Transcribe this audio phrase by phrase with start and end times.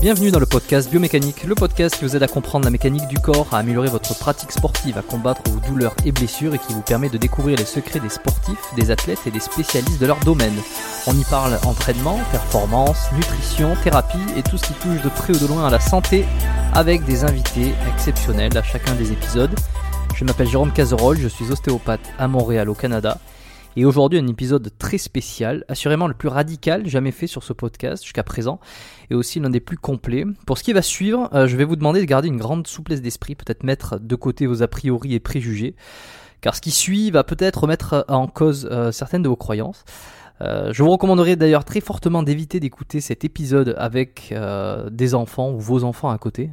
[0.00, 3.18] Bienvenue dans le podcast Biomécanique, le podcast qui vous aide à comprendre la mécanique du
[3.18, 6.82] corps, à améliorer votre pratique sportive, à combattre vos douleurs et blessures et qui vous
[6.82, 10.54] permet de découvrir les secrets des sportifs, des athlètes et des spécialistes de leur domaine.
[11.08, 15.38] On y parle entraînement, performance, nutrition, thérapie et tout ce qui touche de près ou
[15.40, 16.24] de loin à la santé
[16.74, 19.58] avec des invités exceptionnels à chacun des épisodes.
[20.14, 23.18] Je m'appelle Jérôme Cazerolle, je suis ostéopathe à Montréal au Canada.
[23.78, 28.02] Et aujourd'hui, un épisode très spécial, assurément le plus radical jamais fait sur ce podcast
[28.02, 28.58] jusqu'à présent,
[29.08, 30.24] et aussi l'un des plus complets.
[30.46, 33.02] Pour ce qui va suivre, euh, je vais vous demander de garder une grande souplesse
[33.02, 35.76] d'esprit, peut-être mettre de côté vos a priori et préjugés,
[36.40, 39.84] car ce qui suit va peut-être remettre en cause euh, certaines de vos croyances.
[40.40, 44.34] Euh, je vous recommanderais d'ailleurs très fortement d'éviter d'écouter cet épisode avec
[44.90, 46.50] des enfants ou vos enfants à côté.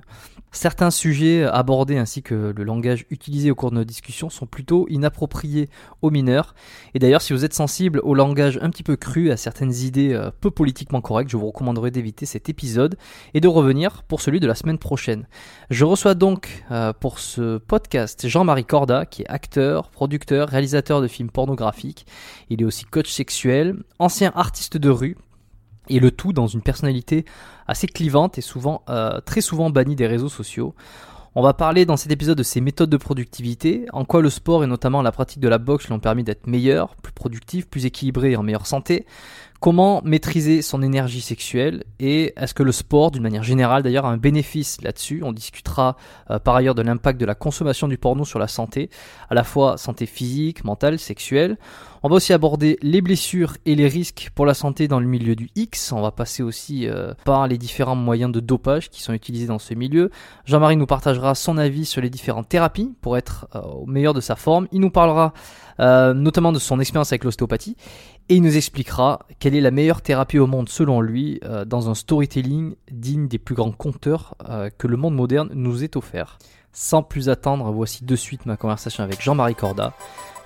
[0.55, 4.87] Certains sujets abordés ainsi que le langage utilisé au cours de nos discussions sont plutôt
[4.87, 5.69] inappropriés
[6.01, 6.55] aux mineurs.
[6.93, 10.13] Et d'ailleurs, si vous êtes sensible au langage un petit peu cru, à certaines idées
[10.13, 12.95] euh, peu politiquement correctes, je vous recommanderais d'éviter cet épisode
[13.33, 15.27] et de revenir pour celui de la semaine prochaine.
[15.71, 21.09] Je reçois donc euh, pour ce podcast Jean-Marie Corda, qui est acteur, producteur, réalisateur de
[21.09, 22.05] films pornographiques.
[22.49, 25.17] Il est aussi coach sexuel, ancien artiste de rue,
[25.89, 27.25] et le tout dans une personnalité
[27.67, 30.75] assez clivante et souvent euh, très souvent bannie des réseaux sociaux.
[31.37, 34.63] On va parler dans cet épisode de ses méthodes de productivité, en quoi le sport
[34.63, 37.85] et notamment la pratique de la boxe lui ont permis d'être meilleur, plus productif, plus
[37.85, 39.05] équilibré et en meilleure santé.
[39.65, 44.11] Comment maîtriser son énergie sexuelle et est-ce que le sport, d'une manière générale d'ailleurs, a
[44.11, 45.23] un bénéfice là-dessus?
[45.23, 45.97] On discutera
[46.29, 48.91] euh, par ailleurs de l'impact de la consommation du porno sur la santé,
[49.27, 51.57] à la fois santé physique, mentale, sexuelle.
[52.03, 55.35] On va aussi aborder les blessures et les risques pour la santé dans le milieu
[55.35, 55.91] du X.
[55.93, 59.57] On va passer aussi euh, par les différents moyens de dopage qui sont utilisés dans
[59.57, 60.11] ce milieu.
[60.45, 64.21] Jean-Marie nous partagera son avis sur les différentes thérapies pour être euh, au meilleur de
[64.21, 64.67] sa forme.
[64.71, 65.33] Il nous parlera
[65.77, 67.75] notamment de son expérience avec l'ostéopathie.
[68.27, 71.89] Et il nous expliquera quelle est la meilleure thérapie au monde selon lui euh, dans
[71.89, 76.39] un storytelling digne des plus grands conteurs euh, que le monde moderne nous ait offert.
[76.71, 79.93] Sans plus attendre, voici de suite ma conversation avec Jean-Marie Corda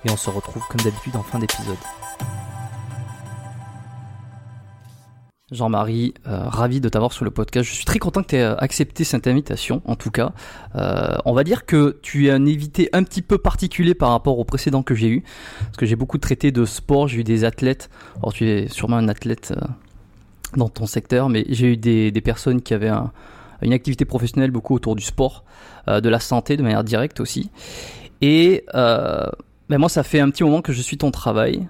[0.04, 1.76] et on se retrouve comme d'habitude en fin d'épisode.
[5.52, 7.68] Jean-Marie, euh, ravi de t'avoir sur le podcast.
[7.68, 10.32] Je suis très content que tu aies accepté cette invitation, en tout cas.
[10.76, 14.38] Euh, on va dire que tu es un invité un petit peu particulier par rapport
[14.38, 15.24] au précédent que j'ai eu,
[15.64, 17.90] parce que j'ai beaucoup traité de sport, j'ai eu des athlètes.
[18.18, 19.60] Alors tu es sûrement un athlète euh,
[20.56, 22.92] dans ton secteur, mais j'ai eu des, personnes qui avaient
[23.62, 25.44] une activité professionnelle beaucoup autour du sport,
[25.86, 27.50] de la santé de manière directe aussi.
[28.20, 31.68] Et ben moi, ça fait un petit moment que je suis ton travail.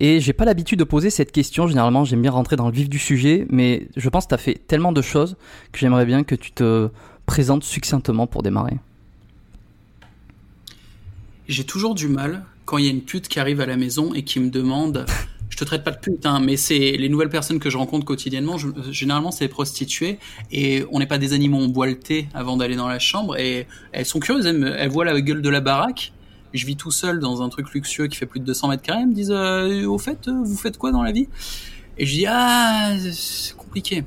[0.00, 1.66] Et j'ai pas l'habitude de poser cette question.
[1.66, 4.38] Généralement, j'aime bien rentrer dans le vif du sujet, mais je pense que tu as
[4.38, 5.36] fait tellement de choses
[5.72, 6.88] que j'aimerais bien que tu te
[7.26, 8.78] présentes succinctement pour démarrer.
[11.48, 14.14] J'ai toujours du mal quand il y a une pute qui arrive à la maison
[14.14, 15.06] et qui me demande
[15.48, 18.04] je te traite pas de pute, hein, mais c'est les nouvelles personnes que je rencontre
[18.04, 18.56] quotidiennement.
[18.90, 20.18] généralement, c'est les prostituées
[20.52, 23.36] et on n'est pas des animaux, on boit le thé avant d'aller dans la chambre
[23.36, 24.46] et elles sont curieuses.
[24.46, 26.12] elles voient la gueule de la baraque
[26.54, 29.06] je vis tout seul dans un truc luxueux qui fait plus de 200 mètres carrés,
[29.06, 31.28] me disent euh, au fait, euh, vous faites quoi dans la vie?
[31.98, 34.04] Et je dis ah c'est compliqué.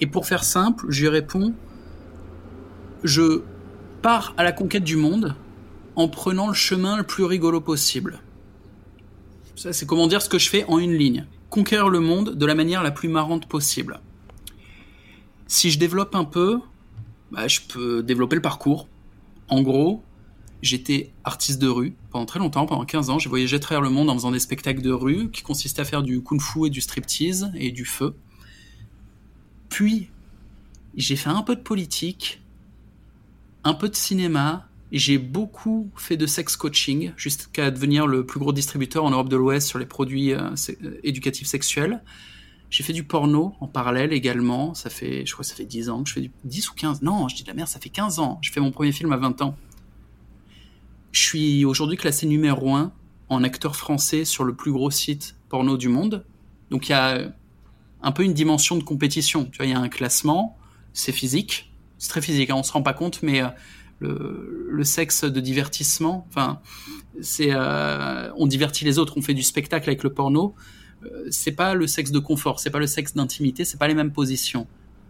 [0.00, 1.54] Et pour faire simple, je lui réponds
[3.04, 3.42] je
[4.00, 5.34] pars à la conquête du monde
[5.96, 8.20] en prenant le chemin le plus rigolo possible.
[9.56, 11.26] Ça, c'est comment dire ce que je fais en une ligne.
[11.50, 14.00] Conquérir le monde de la manière la plus marrante possible.
[15.46, 16.60] Si je développe un peu,
[17.30, 18.88] bah, je peux développer le parcours.
[19.48, 20.02] En gros,
[20.62, 23.18] J'étais artiste de rue pendant très longtemps, pendant 15 ans.
[23.18, 25.84] J'ai voyagé à travers le monde en faisant des spectacles de rue qui consistaient à
[25.84, 28.14] faire du kung-fu et du striptease et du feu.
[29.68, 30.08] Puis,
[30.96, 32.40] j'ai fait un peu de politique,
[33.64, 34.68] un peu de cinéma.
[34.92, 39.36] J'ai beaucoup fait de sex coaching jusqu'à devenir le plus gros distributeur en Europe de
[39.36, 40.50] l'Ouest sur les produits euh,
[40.84, 42.02] euh, éducatifs sexuels.
[42.70, 44.74] J'ai fait du porno en parallèle également.
[44.74, 47.02] Ça fait, je crois ça fait 10 ans que je fais du 10 ou 15.
[47.02, 48.38] Non, je dis de la merde, ça fait 15 ans.
[48.42, 49.56] J'ai fait mon premier film à 20 ans.
[51.12, 52.90] Je suis aujourd'hui classé numéro 1
[53.28, 56.24] en acteur français sur le plus gros site porno du monde.
[56.70, 57.32] Donc il y a
[58.02, 59.44] un peu une dimension de compétition.
[59.44, 60.56] Tu vois, il y a un classement,
[60.94, 65.24] c'est physique, c'est très physique, hein, on se rend pas compte, mais euh, le, sexe
[65.24, 66.60] de divertissement, enfin,
[67.20, 70.54] c'est, euh, on divertit les autres, on fait du spectacle avec le porno.
[71.04, 73.94] Euh, c'est pas le sexe de confort, c'est pas le sexe d'intimité, c'est pas les
[73.94, 74.66] mêmes positions.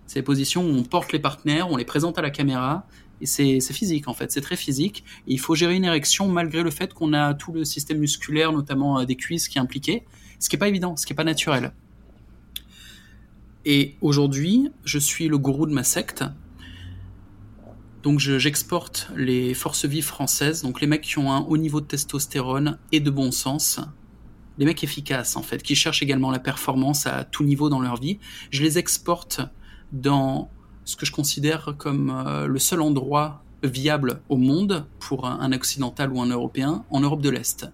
[0.06, 2.87] C'est les positions où on porte les partenaires, on les présente à la caméra,
[3.22, 5.04] et c'est physique en fait, c'est très physique.
[5.28, 8.98] Il faut gérer une érection malgré le fait qu'on a tout le système musculaire, notamment
[8.98, 10.04] euh, des cuisses, qui est impliqué,
[10.40, 11.72] ce qui n'est pas évident, ce qui n'est pas naturel.
[13.64, 16.24] Et aujourd'hui, je suis le gourou de ma secte.
[18.02, 21.86] Donc j'exporte les forces vives françaises, donc les mecs qui ont un haut niveau de
[21.86, 23.78] testostérone et de bon sens,
[24.58, 28.00] les mecs efficaces en fait, qui cherchent également la performance à tout niveau dans leur
[28.00, 28.19] vie.
[28.50, 29.40] Je les exporte
[29.92, 30.50] dans
[30.84, 36.12] ce que je considère comme euh, le seul endroit viable au monde pour un, occidental
[36.12, 37.67] ou un européen en Europe de l'Est.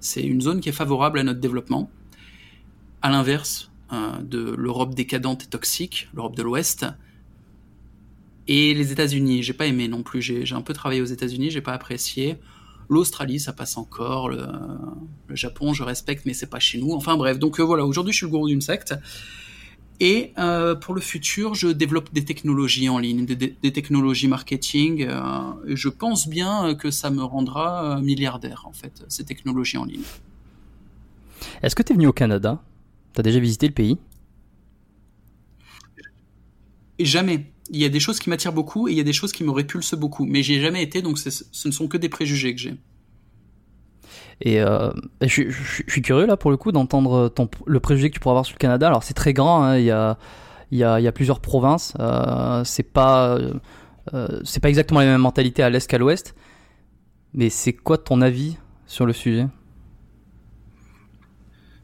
[0.00, 1.90] C'est une zone qui est favorable à notre développement.
[3.02, 6.86] À l'inverse euh, de l'Europe décadente et toxique, l'Europe de l'Ouest,
[8.48, 9.42] et les États-Unis.
[9.42, 10.22] J'ai pas aimé non plus.
[10.22, 12.38] J'ai un peu travaillé aux États-Unis, j'ai pas apprécié.
[12.88, 14.28] L'Australie, ça passe encore.
[14.28, 14.46] Le,
[15.30, 16.92] Japon, je respecte, mais c'est pas chez nous.
[16.92, 17.86] Enfin bref, donc euh, voilà.
[17.86, 18.94] Aujourd'hui, je suis le gourou d'une secte.
[20.04, 25.06] Et euh, pour le futur, je développe des technologies en ligne, des, technologies marketing.
[25.08, 25.20] Euh,
[25.68, 29.84] et je pense bien que ça me rendra euh, milliardaire, en fait, ces technologies en
[29.84, 30.02] ligne.
[31.62, 32.60] Est-ce que tu es venu au Canada?
[33.14, 33.96] Tu as déjà visité le pays?
[36.98, 37.52] Jamais.
[37.70, 39.44] Il y a des choses qui m'attirent beaucoup et il y a des choses qui
[39.44, 40.26] me répulsent beaucoup.
[40.26, 42.74] Mais j'y ai jamais été, donc ce ne sont que des préjugés que j'ai.
[44.44, 45.50] Et euh, je,
[45.86, 47.32] suis curieux là pour le coup d'entendre
[47.64, 48.88] le préjugé que tu pourras avoir sur le Canada.
[48.88, 49.78] Alors c'est très grand, hein.
[49.78, 50.18] il, y a,
[50.72, 51.94] il, y a, il, y a, plusieurs provinces.
[52.00, 53.38] Euh, c'est pas
[54.12, 56.34] euh, c'est pas exactement la même mentalité à l'est qu'à l'ouest.
[57.34, 58.56] Mais c'est quoi ton avis
[58.86, 59.46] sur le sujet?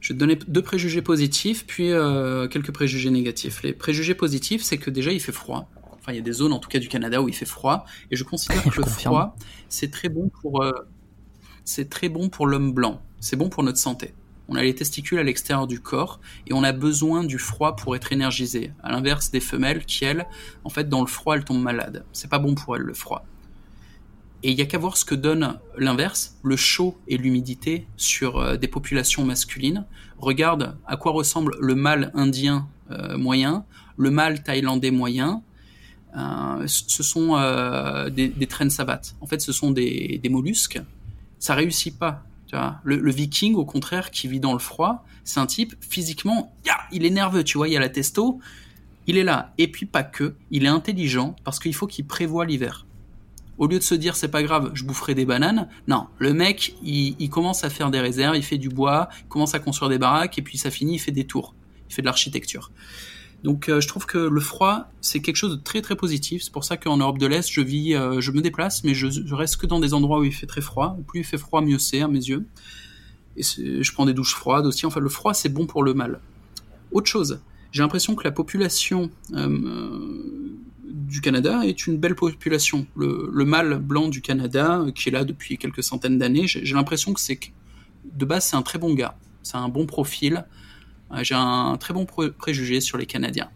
[0.00, 1.90] Je vais te donner deux préjugés positifs, puis
[2.50, 3.62] quelques préjugés négatifs.
[3.62, 5.70] Les préjugés positifs, c'est que déjà il fait froid.
[5.92, 7.86] Enfin, il y a des zones, en tout cas du Canada, où il fait froid.
[8.10, 9.36] Et je considère que le froid,
[9.68, 10.62] c'est très bon pour
[11.68, 14.14] c'est très bon pour l'homme blanc, c'est bon pour notre santé.
[14.48, 17.94] On a les testicules à l'extérieur du corps et on a besoin du froid pour
[17.94, 18.72] être énergisé.
[18.82, 20.26] À l'inverse des femelles qui, elles,
[20.64, 22.06] en fait, dans le froid, elles tombent malades.
[22.14, 23.26] C'est pas bon pour elles, le froid.
[24.42, 28.38] Et il y a qu'à voir ce que donne l'inverse, le chaud et l'humidité sur
[28.38, 29.84] euh, des populations masculines.
[30.16, 33.66] Regarde à quoi ressemble le mâle indien euh, moyen,
[33.98, 35.42] le mâle thaïlandais moyen.
[36.16, 37.36] Euh, ce sont
[38.08, 39.16] des, des traînes savates.
[39.20, 40.80] En fait, ce sont des mollusques
[41.38, 45.40] ça réussit pas Tu vois, le, viking, au contraire, qui vit dans le froid, c'est
[45.40, 46.54] un type, physiquement,
[46.92, 48.40] il est nerveux, tu vois, il y a la testo,
[49.06, 49.52] il est là.
[49.58, 52.86] Et puis pas que, il est intelligent parce qu'il faut qu'il prévoit l'hiver.
[53.58, 56.76] Au lieu de se dire c'est pas grave, je boufferai des bananes, non, le mec,
[56.82, 59.88] il, il, commence à faire des réserves, il fait du bois, il commence à construire
[59.88, 61.54] des baraques, et puis ça finit, il fait des tours,
[61.90, 62.70] il fait de l'architecture.
[63.44, 66.42] Donc euh, je trouve que le froid, c'est quelque chose de très très positif.
[66.42, 69.34] C'est pour ça qu'en Europe de l'Est, je vis, euh, je me déplace, mais je,
[69.34, 70.98] reste que dans des endroits où il fait très froid.
[71.06, 72.46] Plus il fait froid, mieux c'est à mes yeux.
[73.36, 74.84] Et je prends des douches froides aussi.
[74.84, 76.18] Enfin, le froid, c'est bon pour le mal.
[76.90, 77.40] Autre chose,
[77.70, 80.48] j'ai l'impression que la population euh,
[80.84, 82.88] du Canada est une belle population.
[82.96, 87.12] Le, le mâle blanc du Canada, qui est là depuis quelques centaines d'années, j'ai l'impression
[87.12, 87.38] que c'est
[88.12, 89.16] de base c'est un très bon gars.
[89.44, 90.44] C'est un bon profil.
[91.12, 93.50] Euh, j'ai un très bon préjugé sur les Canadiens.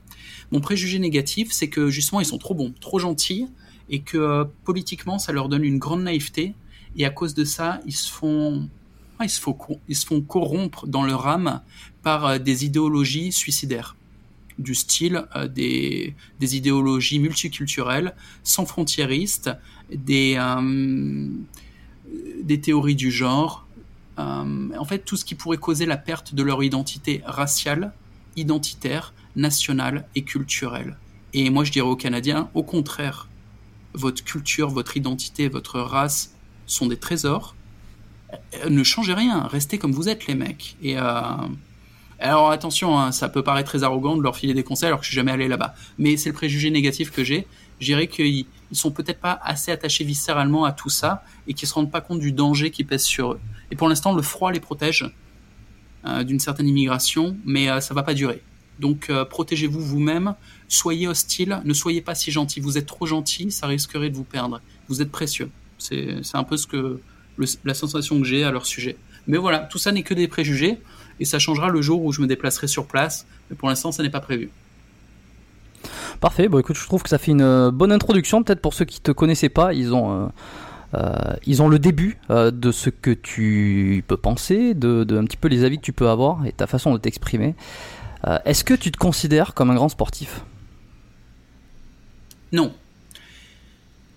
[0.51, 3.49] Mon préjugé négatif, c'est que justement, ils sont trop bons, trop gentils,
[3.89, 6.55] et que euh, politiquement, ça leur donne une grande naïveté,
[6.97, 8.69] et à cause de ça, ils se font,
[9.23, 9.57] ils se font,
[9.89, 11.63] ils se font corrompre dans leur âme
[12.03, 13.97] par euh, des idéologies suicidaires
[14.59, 19.51] du style des, des, idéologies multiculturelles, sans frontiéristes,
[19.91, 20.39] des,
[22.43, 23.72] des théories du genre, euh,
[24.79, 27.93] en fait, tout ce qui pourrait causer la perte de leur identité raciale,
[28.37, 30.97] identitaire, nationale et culturelle.
[31.35, 33.29] Et moi, je dirais aux Canadiens, au contraire,
[33.95, 36.35] votre culture, votre identité, votre race
[36.67, 37.55] sont des trésors.
[38.33, 40.77] Euh, ne changez rien, restez comme vous êtes, les mecs.
[40.83, 41.23] Et euh,
[42.19, 45.05] alors attention, hein, ça peut paraître très arrogant de leur filer des conseils alors que
[45.05, 45.75] je suis jamais allé là-bas.
[45.99, 47.47] Mais c'est le préjugé négatif que j'ai.
[47.81, 48.07] Je dirais
[48.73, 52.01] ils sont peut-être pas assez attachés viscéralement à tout ça et qu'ils se rendent pas
[52.01, 53.41] compte du danger qui pèse sur eux.
[53.71, 55.09] Et pour l'instant, le froid les protège
[56.07, 58.43] euh, d'une certaine immigration, mais ça euh, ça va pas durer.
[58.81, 60.35] Donc euh, protégez-vous vous-même,
[60.69, 62.61] soyez hostile, ne soyez pas si gentil.
[62.61, 64.63] Vous êtes trop gentil, ça risquerait de vous perdre.
[64.89, 65.51] Vous êtes précieux.
[65.79, 67.01] C'est un peu ce que
[67.65, 68.97] la sensation que j'ai à leur sujet.
[69.27, 70.79] Mais voilà, tout ça n'est que des préjugés
[71.21, 73.27] et ça changera le jour où je me déplacerai sur place.
[73.51, 74.51] Mais pour l'instant, ça n'est pas prévu.
[76.21, 76.49] Parfait.
[76.49, 78.43] Bon, écoute, je trouve que ça fait une bonne introduction.
[78.43, 80.31] Peut-être pour ceux qui te connaissaient pas, ils ont
[80.95, 85.37] euh, ils ont le début euh, de ce que tu peux penser, de, un petit
[85.37, 87.55] peu les avis que tu peux avoir et ta façon de t'exprimer.
[88.27, 90.45] Euh, est-ce que tu te considères comme un grand sportif?
[92.53, 92.75] Non.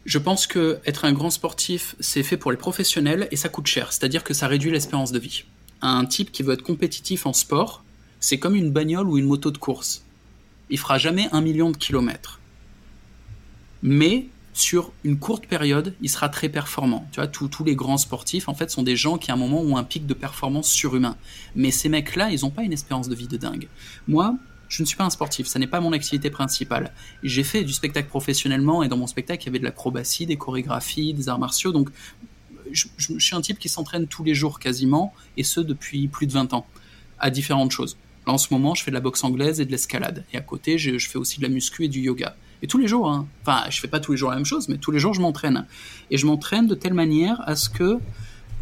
[0.05, 3.67] Je pense que être un grand sportif, c'est fait pour les professionnels et ça coûte
[3.67, 3.91] cher.
[3.91, 5.45] C'est-à-dire que ça réduit l'espérance de vie.
[5.81, 7.83] Un type qui veut être compétitif en sport,
[8.19, 10.04] c'est comme une bagnole ou une moto de course.
[10.69, 12.39] Il fera jamais un million de kilomètres.
[13.83, 17.07] Mais sur une courte période, il sera très performant.
[17.11, 19.61] Tu vois, tous les grands sportifs, en fait, sont des gens qui, à un moment,
[19.61, 21.17] ont un pic de performance surhumain.
[21.55, 23.67] Mais ces mecs-là, ils n'ont pas une espérance de vie de dingue.
[24.07, 24.35] Moi,
[24.69, 26.93] je ne suis pas un sportif, ça n'est pas mon activité principale.
[27.21, 30.37] J'ai fait du spectacle professionnellement et dans mon spectacle, il y avait de l'acrobatie, des
[30.37, 31.71] chorégraphies, des arts martiaux.
[31.71, 31.89] Donc,
[32.71, 36.31] je, suis un type qui s'entraîne tous les jours quasiment, et ce depuis plus de
[36.31, 36.65] 20 ans,
[37.19, 37.97] à différentes choses.
[38.27, 40.25] Là, en ce moment, je fais de la boxe anglaise et de l'escalade.
[40.33, 42.35] Et à côté, je, fais aussi de la muscu et du yoga.
[42.61, 43.27] Et tous les jours, hein.
[43.41, 45.21] enfin, je fais pas tous les jours la même chose, mais tous les jours, je
[45.21, 45.65] m'entraîne.
[46.09, 47.99] Et je m'entraîne de telle manière à ce que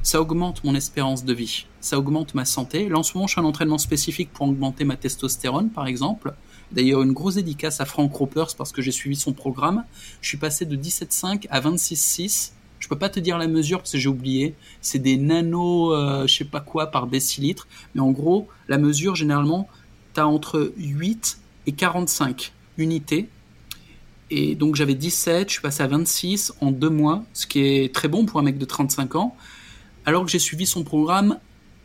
[0.02, 2.90] ça augmente mon espérance de vie, ça augmente ma santé.
[2.90, 6.34] Là, en ce moment, je fais un entraînement spécifique pour augmenter ma testostérone, par exemple.
[6.74, 9.86] D'ailleurs, une grosse dédicace à Frank Ropers parce que j'ai suivi son programme.
[10.22, 12.52] Je suis passé de 17,5 à 26,6.
[12.84, 14.56] Je peux pas te dire la mesure parce que j'ai oublié.
[14.82, 17.66] C'est des nano, euh, je sais pas quoi par décilitre.
[17.96, 19.70] Mais en gros, la mesure, généralement,
[20.14, 23.30] tu as entre 8 et 45 unités
[24.30, 27.94] et donc j'avais 17, je suis passé à 26 en deux mois, ce qui est
[27.94, 29.38] très bon pour un mec de 35 ans,
[30.06, 31.38] alors que j'ai suivi son programme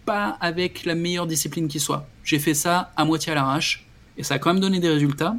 [0.05, 2.09] pas avec la meilleure discipline qui soit.
[2.25, 3.87] J'ai fait ça à moitié à l'arrache,
[4.17, 5.37] et ça a quand même donné des résultats.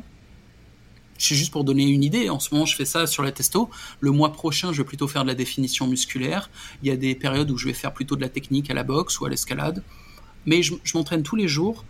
[1.20, 3.70] C'est juste pour donner une idée, en ce moment je fais ça sur la testo.
[4.00, 6.50] Le mois prochain, je vais plutôt faire de la définition musculaire.
[6.82, 8.84] Il y a des périodes où je vais faire plutôt de la technique à la
[8.84, 9.84] boxe ou à l'escalade.
[10.48, 11.86] Mais je m'entraîne tous les jours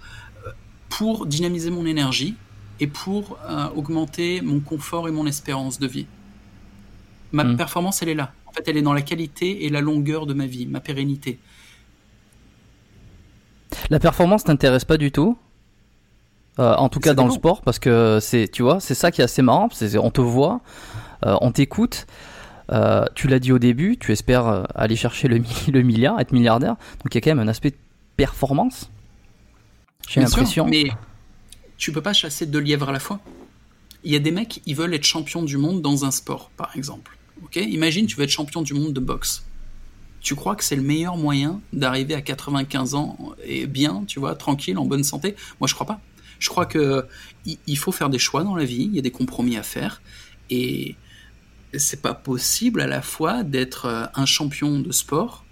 [0.46, 0.52] euh,
[0.90, 2.36] pour dynamiser mon énergie,
[2.80, 6.08] et pour euh, augmenter mon confort et mon espérance de vie.
[7.32, 7.58] Ma hmm.
[7.58, 8.34] performance, elle est là.
[8.46, 11.40] En fait, elle est dans la qualité et la longueur de ma vie, ma pérennité.
[13.90, 15.38] La performance t'intéresse pas du tout?
[16.60, 19.22] Euh, en tout cas dans le sport parce que c'est tu vois c'est ça qui
[19.22, 20.62] est assez marrant on te voit
[21.26, 22.06] euh, on t'écoute
[23.16, 27.14] tu l'as dit au début tu espères aller chercher le, le milliard être milliardaire donc
[27.14, 27.74] il y a quand même un aspect
[28.18, 28.90] performance
[30.08, 30.92] j'ai l'impression mais
[31.80, 33.20] tu peux pas chasser deux lièvres à la fois.
[34.04, 36.76] Il y a des mecs, ils veulent être champions du monde dans un sport, par
[36.76, 37.18] exemple.
[37.44, 37.56] Ok?
[37.56, 39.46] Imagine, tu veux être champion du monde de boxe.
[40.20, 44.36] Tu crois que c'est le meilleur moyen d'arriver à 95 ans et bien, tu vois,
[44.36, 45.36] tranquille, en bonne santé?
[45.62, 46.02] Moi, je crois pas.
[46.40, 47.06] Je crois que
[47.46, 50.02] il faut faire des choix dans la vie, il y a des compromis à faire,
[50.50, 50.96] et
[51.78, 55.46] c'est pas possible à la fois d'être euh, un champion de sport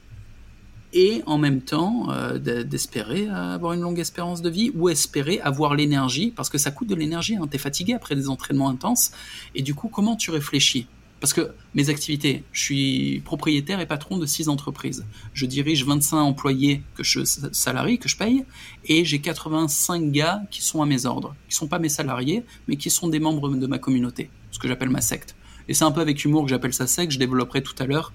[0.94, 5.76] et en même temps euh, d'espérer avoir une longue espérance de vie ou espérer avoir
[5.76, 9.12] l'énergie, parce que ça coûte de l'énergie, hein, tu fatigué après des entraînements intenses,
[9.54, 10.88] et du coup comment tu réfléchis?
[11.20, 15.06] Parce que mes activités, je suis propriétaire et patron de six entreprises.
[15.34, 18.46] Je dirige 25 employés que je salariés, que je paye,
[18.86, 22.76] et j'ai 85 gars qui sont à mes ordres, qui sont pas mes salariés, mais
[22.76, 25.36] qui sont des membres de ma communauté, ce que j'appelle ma secte.
[25.68, 28.14] Et c'est un peu avec humour que j'appelle ça secte, je développerai tout à l'heure,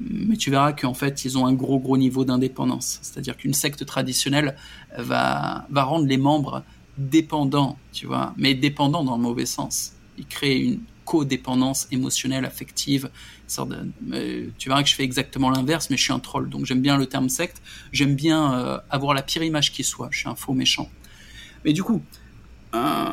[0.00, 2.98] mais tu verras qu'en fait, ils ont un gros, gros niveau d'indépendance.
[3.02, 4.56] C'est-à-dire qu'une secte traditionnelle
[4.96, 6.62] va, va rendre les membres
[6.96, 9.92] dépendants, tu vois, mais dépendants dans le mauvais sens.
[10.16, 13.10] Ils créent une codépendance émotionnelle, affective.
[13.48, 16.50] tu verras que je fais exactement l'inverse, mais je suis un troll.
[16.50, 17.62] Donc j'aime bien le terme secte.
[17.92, 20.08] J'aime bien euh, avoir la pire image qui soit.
[20.10, 20.90] Je suis un faux méchant.
[21.64, 22.02] Mais du coup,
[22.74, 23.06] euh,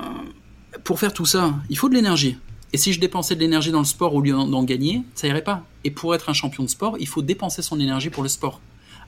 [0.84, 2.38] pour faire tout ça, il faut de l'énergie.
[2.74, 5.44] Et si je dépensais de l'énergie dans le sport au lieu d'en gagner, ça irait
[5.44, 5.64] pas.
[5.86, 8.60] Et pour être un champion de sport, il faut dépenser son énergie pour le sport.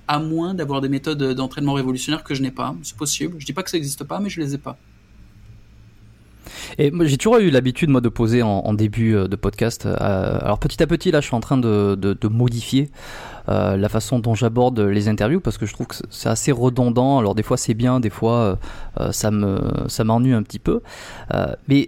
[0.07, 2.73] À moins d'avoir des méthodes d'entraînement révolutionnaires que je n'ai pas.
[2.83, 3.35] C'est possible.
[3.39, 4.77] Je dis pas que ça n'existe pas, mais je les ai pas.
[6.77, 9.85] Et j'ai toujours eu l'habitude, moi, de poser en, début euh, de podcast.
[9.85, 12.89] Euh, alors petit à petit, là, je suis en train de, modifier
[13.49, 17.19] euh, la façon dont j'aborde les interviews parce que je trouve que c'est assez redondant.
[17.19, 18.59] Alors des fois, c'est bien, des fois,
[19.11, 20.81] ça me ça m'ennuie un petit peu.
[21.67, 21.87] mais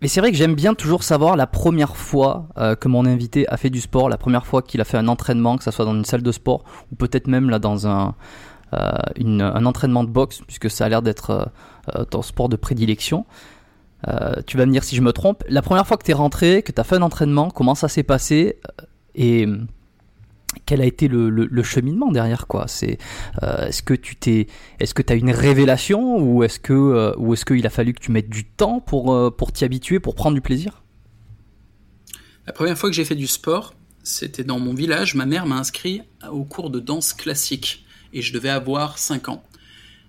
[0.00, 2.48] mais c'est vrai que j'aime bien toujours savoir la première fois
[2.80, 5.56] que mon invité a fait du sport, la première fois qu'il a fait un entraînement,
[5.56, 8.14] que ce soit dans une salle de sport ou peut-être même là dans un,
[8.72, 11.52] un entraînement de boxe, puisque ça a l'air d'être
[12.10, 13.26] ton sport de prédilection.
[14.46, 15.44] Tu vas me dire si je me trompe.
[15.48, 17.88] La première fois que tu es rentré, que tu as fait un entraînement, comment ça
[17.88, 18.58] s'est passé
[19.14, 19.46] et
[20.66, 22.68] quel a été le, cheminement derrière quoi?
[22.68, 22.98] C'est
[23.42, 24.46] euh, est-ce que tu t'es
[24.80, 28.00] est-ce que as une révélation ou est-ce que euh, ou est-ce qu'il a fallu que
[28.00, 30.82] tu mettes du temps pour euh, pour t'y habituer pour prendre du plaisir?
[32.46, 35.56] La première fois que j'ai fait du sport, c'était dans mon village, ma mère m'a
[35.56, 39.44] inscrit au cours de danse classique et je devais avoir 5 ans.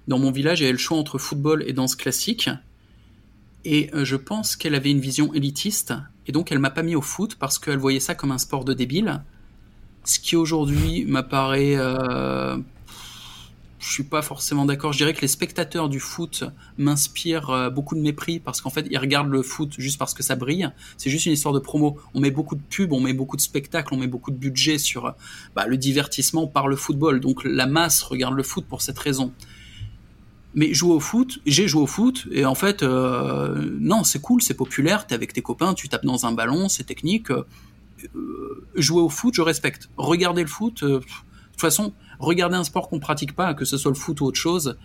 [0.07, 2.49] Dans mon village, avait le choix entre football et danse classique
[3.65, 5.93] et je pense qu'elle avait une vision élitiste
[6.27, 8.65] et donc elle m'a pas mis au foot parce qu'elle voyait ça comme un sport
[8.65, 9.23] de débile
[10.03, 12.57] ce qui aujourd'hui m'apparaît euh,
[13.83, 14.93] je suis pas forcément d'accord.
[14.93, 16.45] Je dirais que les spectateurs du foot
[16.77, 20.23] m'inspirent euh, beaucoup de mépris parce qu'en fait, ils regardent le foot juste parce que
[20.23, 20.69] ça brille.
[20.97, 21.97] C'est juste une histoire de promo.
[22.13, 24.77] On met beaucoup de pubs, on met beaucoup de spectacles, on met beaucoup de budget
[24.77, 25.13] sur
[25.53, 27.19] bah, le divertissement par le football.
[27.19, 29.33] Donc la masse regarde le foot pour cette raison.
[30.55, 34.41] Mais jouer au foot, j'ai joué au foot et en fait, euh, non, c'est cool,
[34.41, 35.07] c'est populaire.
[35.07, 37.31] T'es avec tes copains, tu tapes dans un ballon, c'est technique.
[38.15, 39.89] Euh, jouer au foot, je respecte.
[39.97, 43.77] Regarder le foot, euh, de toute façon, regarder un sport qu'on pratique pas, que ce
[43.77, 44.77] soit le foot ou autre chose,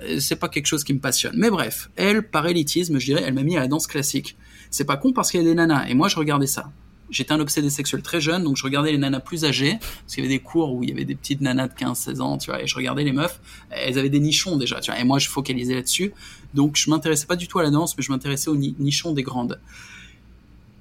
[0.00, 1.34] euh, c'est pas quelque chose qui me passionne.
[1.36, 4.36] Mais bref, elle, par élitisme, je dirais, elle m'a mis à la danse classique.
[4.70, 6.72] C'est pas con parce qu'il y a des nanas, et moi je regardais ça.
[7.14, 10.24] J'étais un obsédé sexuel très jeune, donc je regardais les nanas plus âgées, parce qu'il
[10.24, 12.50] y avait des cours où il y avait des petites nanas de 15-16 ans, tu
[12.50, 15.20] vois, et je regardais les meufs, elles avaient des nichons déjà, tu vois, et moi
[15.20, 16.12] je focalisais là-dessus.
[16.54, 19.22] Donc je m'intéressais pas du tout à la danse, mais je m'intéressais aux nichons des
[19.22, 19.60] grandes.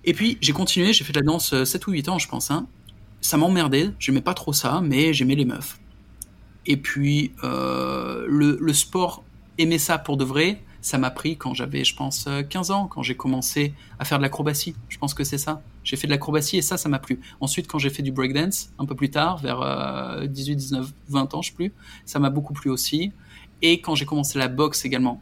[0.06, 2.28] Et puis j'ai continué, j'ai fait de la danse 7 euh, ou 8 ans, je
[2.28, 2.50] pense.
[2.50, 2.66] Hein.
[3.22, 5.80] Ça m'emmerdait, j'aimais pas trop ça, mais j'aimais les meufs.
[6.66, 9.24] Et puis euh, le, le, sport,
[9.60, 12.88] aimer ça pour de vrai, ça m'a pris quand j'avais, je pense, 15 euh, ans,
[12.88, 14.76] quand j'ai commencé à faire de l'acrobatie.
[14.90, 15.64] Je pense que c'est ça.
[15.84, 17.20] J'ai fait de l'acrobatie et ça, ça m'a plu.
[17.42, 21.42] Ensuite, quand j'ai fait du breakdance, un peu plus tard, vers 18, 19, 20 ans,
[21.42, 21.74] je sais plus,
[22.06, 23.12] ça m'a beaucoup plu aussi.
[23.64, 25.22] Et quand j'ai commencé la boxe également,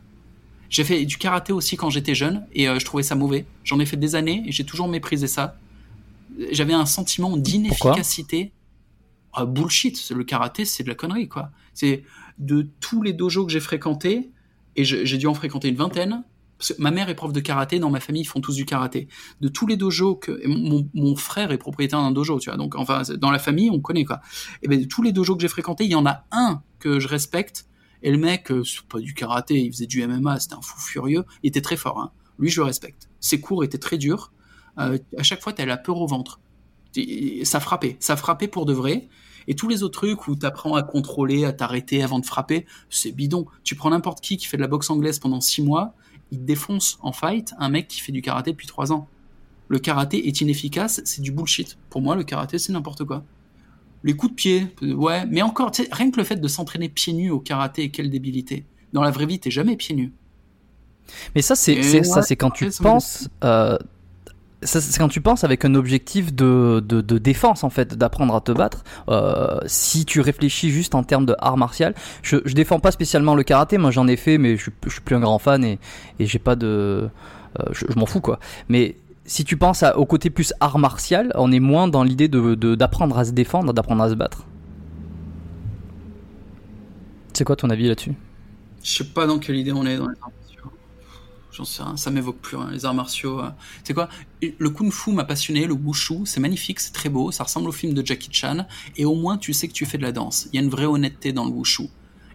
[0.72, 3.46] j'ai fait du karaté aussi quand j'étais jeune et euh, je trouvais ça mauvais.
[3.66, 5.58] J'en ai fait des années et j'ai toujours méprisé ça.
[6.50, 8.54] J'avais un sentiment d'inefficacité.
[9.34, 11.52] Ah, bullshit, le karaté, c'est de la connerie, quoi.
[11.74, 12.04] C'est
[12.38, 14.30] de tous les dojos que j'ai fréquentés,
[14.76, 16.24] et j'ai dû en fréquenter une vingtaine,
[16.78, 19.08] ma mère est prof de karaté, dans ma famille, ils font tous du karaté.
[19.42, 22.58] De tous les dojos que mon, mon frère est propriétaire d'un dojo, tu vois.
[22.58, 24.22] Donc enfin dans la famille, on connaît quoi.
[24.62, 27.00] Et ben de tous les dojos que j'ai fréquentés, il y en a un que
[27.00, 27.66] je respecte
[28.04, 30.80] et le mec, euh, c'est pas du karaté, il faisait du MMA, c'était un fou
[30.80, 31.24] furieux.
[31.44, 32.00] Il était très fort.
[32.00, 32.12] Hein.
[32.40, 33.10] Lui, je le respecte.
[33.20, 34.34] Ses cours étaient très durs.
[34.80, 36.40] Euh, à chaque fois, t'as la peur au ventre.
[37.44, 37.98] ça frappait.
[38.00, 39.08] Ça frappait pour de vrai.
[39.48, 43.12] Et tous les autres trucs où t'apprends à contrôler, à t'arrêter avant de frapper, c'est
[43.12, 43.46] bidon.
[43.64, 45.94] Tu prends n'importe qui qui fait de la boxe anglaise pendant six mois,
[46.32, 49.08] il défonce en fight un mec qui fait du karaté depuis trois ans.
[49.68, 51.78] Le karaté est inefficace, c'est du bullshit.
[51.90, 53.24] Pour moi, le karaté, c'est n'importe quoi
[54.04, 57.30] les coups de pied, ouais, mais encore, rien que le fait de s'entraîner pieds nus
[57.30, 58.66] au karaté, quelle débilité.
[58.94, 60.12] Dans la vraie vie, t'es jamais pieds nus.
[61.36, 63.30] Mais ça, c'est ça, c'est quand tu penses.
[63.44, 63.78] Euh,
[64.64, 68.42] c'est quand tu penses avec un objectif de, de, de défense en fait, d'apprendre à
[68.42, 68.84] te battre.
[69.10, 73.44] Euh, si tu réfléchis juste en termes de art martial, je, défends pas spécialement le
[73.44, 73.78] karaté.
[73.78, 75.80] Moi, j'en ai fait, mais je, je, suis plus un grand fan et,
[76.20, 77.10] j'ai pas de,
[77.60, 78.40] euh, je, m'en fous quoi.
[78.70, 83.16] Mais si tu penses au côté plus art martial, on est moins dans l'idée d'apprendre
[83.16, 84.46] de, à se défendre, d'apprendre à se battre.
[87.34, 88.14] C'est quoi ton avis là-dessus?
[88.84, 90.16] Je sais pas dans quelle idée on est dans les.
[91.64, 93.40] Rien, ça m'évoque plus, hein, les arts martiaux.
[93.40, 93.50] euh.
[93.84, 94.10] C'est quoi?
[94.42, 97.72] Le kung fu m'a passionné, le wushu, c'est magnifique, c'est très beau, ça ressemble au
[97.72, 98.66] film de Jackie Chan,
[98.98, 100.48] et au moins tu sais que tu fais de la danse.
[100.52, 101.90] Il y a une vraie honnêteté dans le wushu.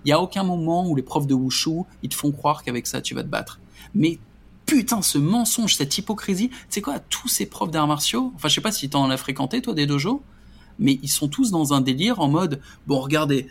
[0.05, 2.87] Il y a aucun moment où les profs de wushu, ils te font croire qu'avec
[2.87, 3.61] ça tu vas te battre.
[3.95, 4.19] Mais
[4.67, 8.61] putain, ce mensonge, cette hypocrisie, sais quoi, tous ces profs d'arts martiaux, enfin je sais
[8.61, 10.23] pas si t'en as fréquenté toi des dojos,
[10.79, 13.49] mais ils sont tous dans un délire en mode, bon regardez,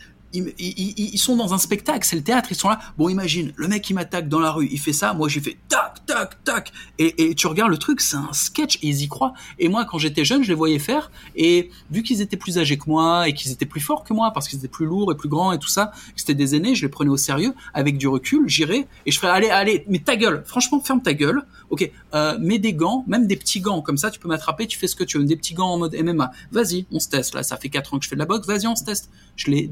[0.57, 3.81] ils, sont dans un spectacle, c'est le théâtre, ils sont là, bon imagine, le mec
[3.81, 7.35] qui m'attaque dans la rue, il fait ça, moi j'ai fait tac, tac, tac, et,
[7.35, 9.33] tu regardes le truc, c'est un sketch, et ils y croient.
[9.59, 12.77] Et moi quand j'étais jeune, je les voyais faire, et vu qu'ils étaient plus âgés
[12.77, 15.15] que moi, et qu'ils étaient plus forts que moi, parce qu'ils étaient plus lourds et
[15.15, 17.97] plus grands et tout ça, que c'était des aînés, je les prenais au sérieux, avec
[17.97, 21.45] du recul, j'irais, et je ferais, allez, allez, mais ta gueule, franchement, ferme ta gueule,
[21.69, 24.77] ok, euh, mets des gants, même des petits gants, comme ça tu peux m'attraper, tu
[24.77, 27.33] fais ce que tu veux, des petits gants en mode MMA, vas-y, on se teste,
[27.33, 29.09] là, ça fait 4 ans que je fais de la boxe, vas-y, on se teste.
[29.35, 29.67] Je les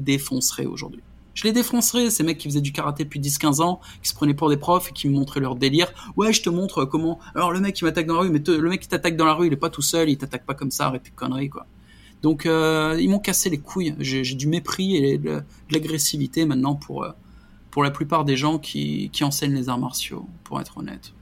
[0.62, 1.02] aujourd'hui.
[1.34, 4.34] Je les défoncerai, ces mecs qui faisaient du karaté depuis 10-15 ans, qui se prenaient
[4.34, 5.92] pour des profs et qui me montraient leur délire.
[6.16, 7.18] Ouais, je te montre comment.
[7.34, 9.34] Alors le mec qui m'attaque dans la rue, mais le mec qui t'attaque dans la
[9.34, 11.66] rue, il est pas tout seul, il t'attaque pas comme ça, arrête tes conneries, quoi.
[12.22, 13.94] Donc euh, ils m'ont cassé les couilles.
[13.98, 17.10] J'ai du mépris et de, l'agressivité maintenant pour, euh,
[17.70, 21.12] pour la plupart des gens qui, enseignent les arts martiaux, pour être honnête.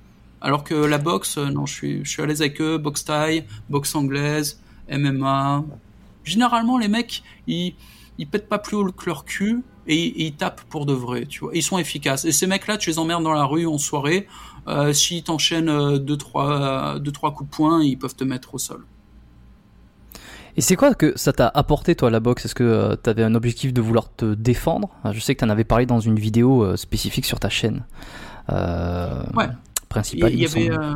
[0.40, 3.94] Alors que la boxe, euh, non, je suis, à l'aise avec eux, boxe thaï, boxe
[3.94, 5.64] anglaise, MMA.
[6.24, 7.74] Généralement, les mecs, ils,
[8.18, 11.26] ils pètent pas plus haut que leur cul et, et ils tapent pour de vrai,
[11.26, 11.52] tu vois.
[11.54, 12.24] Ils sont efficaces.
[12.24, 14.26] Et ces mecs-là, tu les emmerdes dans la rue en soirée,
[14.68, 18.54] euh, s'ils t'enchaînent euh, deux trois, deux, trois coups de poing, ils peuvent te mettre
[18.54, 18.84] au sol.
[20.56, 22.44] Et c'est quoi que ça t'a apporté, toi, la boxe?
[22.44, 24.90] Est-ce que tu avais un objectif de vouloir te défendre?
[25.10, 27.86] Je sais que tu en avais parlé dans une vidéo euh, spécifique sur ta chaîne
[28.50, 29.48] euh, Ouais.
[29.88, 30.32] principale.
[30.34, 30.94] Il y avait euh,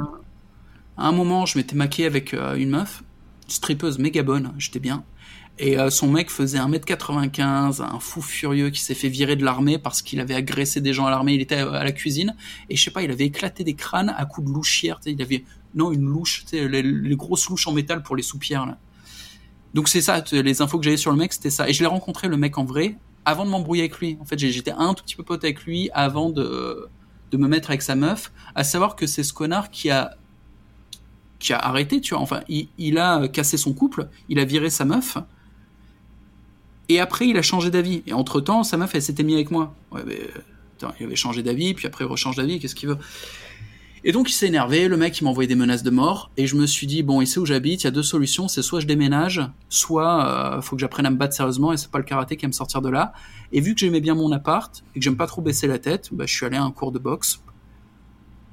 [0.99, 3.03] à un moment, je m'étais maqué avec euh, une meuf,
[3.45, 5.05] une strippeuse méga bonne, j'étais bien.
[5.59, 9.79] Et euh, son mec faisait 1m95, un fou furieux qui s'est fait virer de l'armée
[9.79, 11.33] parce qu'il avait agressé des gens à l'armée.
[11.35, 12.37] Il était à, la cuisine
[12.69, 15.01] et je sais pas, il avait éclaté des crânes à coups de louchière.
[15.07, 18.79] Il avait non une louche, les, grosses louches en métal pour les soupières là.
[19.73, 21.69] Donc c'est ça, les infos que j'avais sur le mec, c'était ça.
[21.69, 24.19] Et je l'ai rencontré le mec en vrai avant de m'embrouiller avec lui.
[24.21, 26.89] En fait, j'étais un tout petit peu pote avec lui avant de
[27.33, 28.31] de me mettre avec sa meuf.
[28.55, 30.17] À savoir que c'est ce connard qui a
[31.39, 32.23] qui a arrêté, tu vois.
[32.23, 35.19] Enfin, il a cassé son couple, il a viré sa meuf.
[36.89, 38.03] Et après, il a changé d'avis.
[38.07, 39.75] Et entre temps, sa meuf, elle s'était mise avec moi.
[39.91, 40.41] Ouais, mais, euh,
[40.77, 42.99] attends, il avait changé d'avis, puis après, il rechange d'avis, qu'est-ce qu'il veut?
[44.05, 46.47] Et donc, il s'est énervé, le mec, il m'a envoyé des menaces de mort, et
[46.47, 48.63] je me suis dit, bon, il sait où j'habite, il y a deux solutions, c'est
[48.63, 51.99] soit je déménage, soit euh, faut que j'apprenne à me battre sérieusement, et c'est pas
[51.99, 53.13] le karaté qui va me sortir de là.
[53.51, 56.11] Et vu que j'aimais bien mon appart, et que j'aime pas trop baisser la tête,
[56.13, 57.41] bah, je suis allé à un cours de boxe.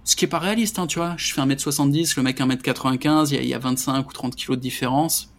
[0.06, 1.14] Ce qui est pas réaliste, hein, tu vois.
[1.18, 4.62] Je fais 1m70, le mec 1m95, il y, y a 25 ou 30 kilos de
[4.62, 5.33] différence.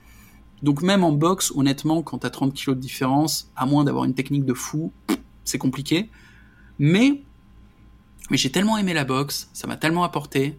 [0.64, 4.14] Donc même en boxe, honnêtement, quand t'as 30 kilos de différence, à moins d'avoir une
[4.14, 4.92] technique de fou,
[5.44, 6.08] c'est compliqué.
[6.78, 7.20] Mais,
[8.30, 10.58] mais j'ai tellement aimé la boxe, ça m'a tellement apporté,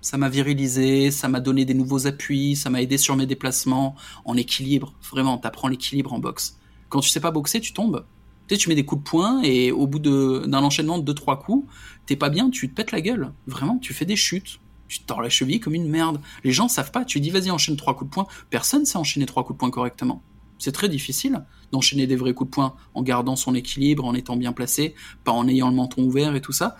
[0.00, 3.96] ça m'a virilisé, ça m'a donné des nouveaux appuis, ça m'a aidé sur mes déplacements,
[4.24, 4.94] en équilibre.
[5.10, 6.58] Vraiment, t'apprends l'équilibre en boxe.
[6.88, 8.06] Quand tu sais pas boxer, tu tombes.
[8.48, 11.44] Tu sais, tu mets des coups de poing et au bout d'un enchaînement de 2-3
[11.44, 11.68] coups,
[12.06, 13.30] t'es pas bien, tu te pètes la gueule.
[13.46, 14.58] Vraiment, tu fais des chutes.
[14.88, 16.20] Tu tords la cheville comme une merde.
[16.44, 17.04] Les gens savent pas.
[17.04, 18.26] Tu dis vas-y enchaîne trois coups de poing.
[18.50, 20.22] Personne sait enchaîner trois coups de poing correctement.
[20.58, 24.36] C'est très difficile d'enchaîner des vrais coups de poing en gardant son équilibre, en étant
[24.36, 24.94] bien placé,
[25.24, 26.76] pas en ayant le menton ouvert et tout ça.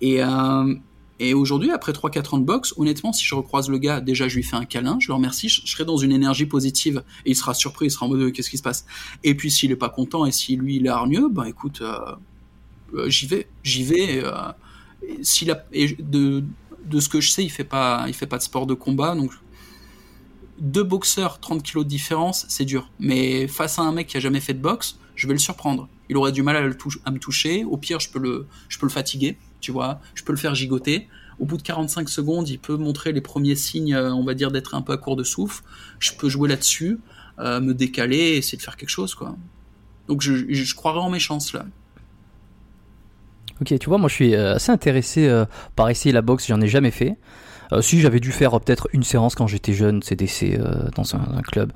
[0.00, 0.74] Et, euh,
[1.18, 4.36] et aujourd'hui, après 3-4 ans de boxe, honnêtement, si je recroise le gars, déjà je
[4.36, 7.36] lui fais un câlin, je le remercie, je, serai dans une énergie positive et il
[7.36, 8.84] sera surpris, il sera en mode euh, qu'est-ce qui se passe?
[9.24, 13.08] Et puis s'il est pas content et si lui il est hargneux, bah écoute, euh,
[13.08, 14.22] j'y vais, j'y vais.
[15.22, 15.64] s'il a,
[16.86, 19.14] de ce que je sais, il fait pas, il fait pas de sport de combat,
[19.14, 19.32] donc
[20.58, 22.90] deux boxeurs, 30 kilos de différence, c'est dur.
[22.98, 25.88] Mais face à un mec qui a jamais fait de boxe, je vais le surprendre.
[26.08, 26.62] Il aurait du mal à,
[27.10, 27.64] me toucher.
[27.64, 30.00] Au pire, je peux le, je peux le fatiguer, tu vois.
[30.14, 31.08] Je peux le faire gigoter.
[31.38, 34.50] Au bout de 45 secondes, il peut montrer les premiers signes, euh, on va dire,
[34.50, 35.62] d'être un peu à court de souffle.
[35.98, 36.98] Je peux jouer là-dessus,
[37.38, 39.36] euh, me décaler, essayer de faire quelque chose, quoi.
[40.08, 41.66] Donc je, je croirais en mes chances, là.
[43.60, 46.60] Ok, tu vois, moi je suis euh, assez intéressé euh, par essayer la boxe, j'en
[46.60, 47.16] ai jamais fait.
[47.72, 51.38] Euh, si j'avais dû faire peut-être une séance quand j'étais jeune, CDC, euh, dans un,
[51.38, 51.72] un club,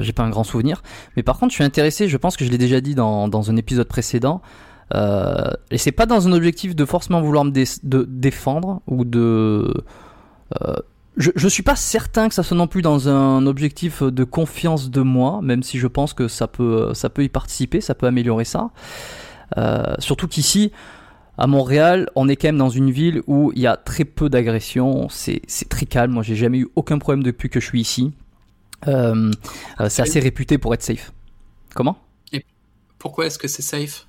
[0.00, 0.82] j'ai pas un grand souvenir.
[1.16, 3.50] Mais par contre, je suis intéressé, je pense que je l'ai déjà dit dans, dans
[3.50, 4.40] un épisode précédent,
[5.70, 9.74] et c'est pas dans un objectif de forcément vouloir me de défendre ou de.
[11.18, 14.90] je, je suis pas certain que ça soit non plus dans un objectif de confiance
[14.90, 18.06] de moi, même si je pense que ça peut, ça peut y participer, ça peut
[18.06, 18.70] améliorer ça.
[19.98, 20.72] Surtout qu'ici,
[21.38, 24.28] à Montréal, on est quand même dans une ville où il y a très peu
[24.28, 26.12] d'agressions, c'est très calme.
[26.12, 28.12] Moi, j'ai jamais eu aucun problème depuis que je suis ici.
[28.88, 29.30] Euh,
[29.80, 31.12] euh, c'est assez réputé pour être safe.
[31.74, 31.96] Comment?
[32.98, 34.08] Pourquoi est-ce que c'est safe?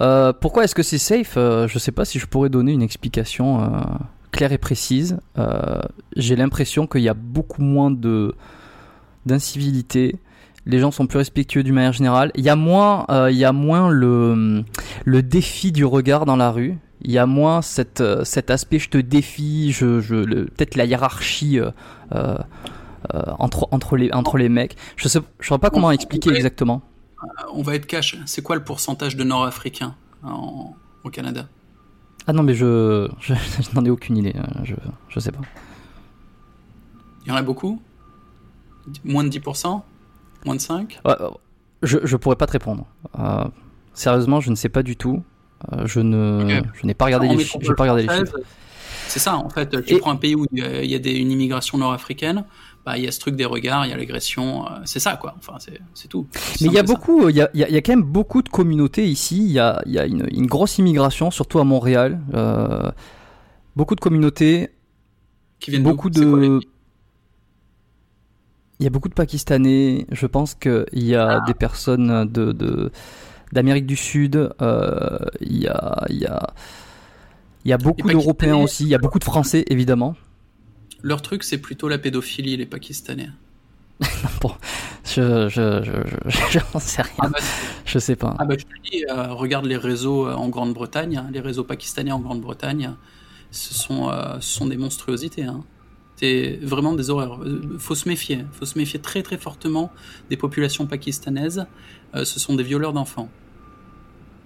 [0.00, 1.34] Euh, pourquoi est-ce que c'est safe?
[1.36, 3.68] Euh, Je sais pas si je pourrais donner une explication
[4.30, 5.18] claire et précise.
[6.14, 8.34] J'ai l'impression qu'il y a beaucoup moins de
[9.26, 10.16] d'incivilité.
[10.66, 12.30] Les gens sont plus respectueux d'une manière générale.
[12.36, 14.64] Il y a moins, euh, il y a moins le
[15.04, 16.78] le défi du regard dans la rue.
[17.02, 20.00] Il y a moins cette, euh, cet aspect je te défie, je,
[20.44, 21.58] peut-être la hiérarchie
[22.14, 22.36] euh,
[23.38, 24.76] entre entre les entre les mecs.
[24.96, 26.80] Je sais je sais pas comment expliquer exactement.
[27.52, 28.16] On va être cash.
[28.26, 30.74] C'est quoi le pourcentage de Nord-Africains en-
[31.04, 31.46] au Canada?
[32.26, 34.34] Ah non mais je je, je n'en ai aucune idée.
[34.36, 34.74] euh, Je
[35.10, 35.40] je sais pas.
[37.26, 37.80] Il y en a beaucoup?
[39.04, 39.82] Moins de 10%
[40.44, 41.28] Moins de 5 Ouais, euh,
[41.82, 42.86] je, je pourrais pas te répondre.
[43.18, 43.44] Euh,
[43.94, 45.22] sérieusement, je ne sais pas du tout.
[45.72, 47.58] Euh, je ne, je n'ai pas regardé En les chiffres.
[47.62, 48.46] J'ai pas regardé les française, chiffres.
[49.08, 49.82] C'est ça, en fait.
[49.84, 52.44] Tu Et- prends un pays où il y a- des, une immigration nord-africaine,
[52.84, 54.64] bah, il y a ce truc des regards, il y a l'agression.
[54.84, 55.34] c'est ça, quoi.
[55.38, 56.26] Enfin, c'est c'est tout.
[56.60, 58.48] Mais il y a beaucoup, il y a, il y a- quand même beaucoup de
[58.50, 59.38] communautés ici.
[59.44, 62.20] Il y a, il y a une, une grosse immigration, surtout à Montréal.
[62.34, 62.90] Euh,
[63.76, 64.70] beaucoup de communautés,
[65.60, 66.60] Qui viennent beaucoup quoi de.
[68.80, 70.06] Il y a beaucoup de Pakistanais.
[70.10, 71.40] Je pense qu'il y a Ah.
[71.40, 72.90] des personnes de, de
[73.52, 74.36] d'Amérique du Sud.
[74.62, 76.54] euh, il y a, il y a,
[77.64, 78.84] il y a beaucoup d'Européens aussi.
[78.84, 80.14] Il y a beaucoup de Français évidemment.
[81.02, 83.30] Leur truc, c'est plutôt la pédophilie, les Pakistanais.
[85.04, 85.92] Je, je, je,
[86.28, 87.12] je, je n'en sais rien.
[87.18, 87.38] Ah bah,
[87.84, 88.34] Je sais pas.
[88.38, 91.64] ah bah, je te dis, euh, regarde les réseaux euh, en Grande-Bretagne, hein, les réseaux
[91.64, 92.96] pakistanais en Grande-Bretagne,
[93.50, 95.44] ce sont, euh, ce sont des monstruosités.
[95.44, 95.64] Hein.
[96.62, 97.42] Vraiment des horreurs.
[97.42, 98.44] Euh, Faut se méfier.
[98.52, 99.90] Faut se méfier très très fortement
[100.30, 101.66] des populations pakistanaises.
[102.14, 103.28] Euh, ce sont des violeurs d'enfants.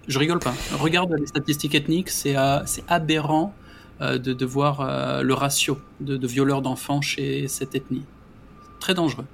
[0.07, 0.55] Je rigole pas.
[0.79, 2.35] Regarde les statistiques ethniques, c'est
[2.89, 3.55] aberrant
[4.01, 8.05] euh, de, voir le ratio de, violeurs d'enfants chez cette ethnie.
[8.81, 9.27] Très dangereux.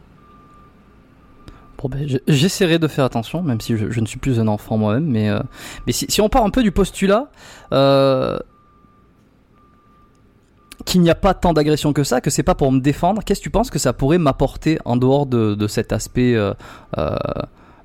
[1.79, 4.77] Bon, ben, je- j'essaierai de faire attention, même si je, ne suis plus un enfant
[4.77, 5.07] moi-même.
[5.07, 7.31] Mais, si, on part un peu du postulat
[10.85, 13.41] qu'il n'y a pas tant d'agression que ça, que c'est pas pour me défendre, qu'est-ce
[13.41, 16.53] que tu penses que ça pourrait m'apporter en dehors de, de cet aspect euh,
[16.99, 17.17] euh,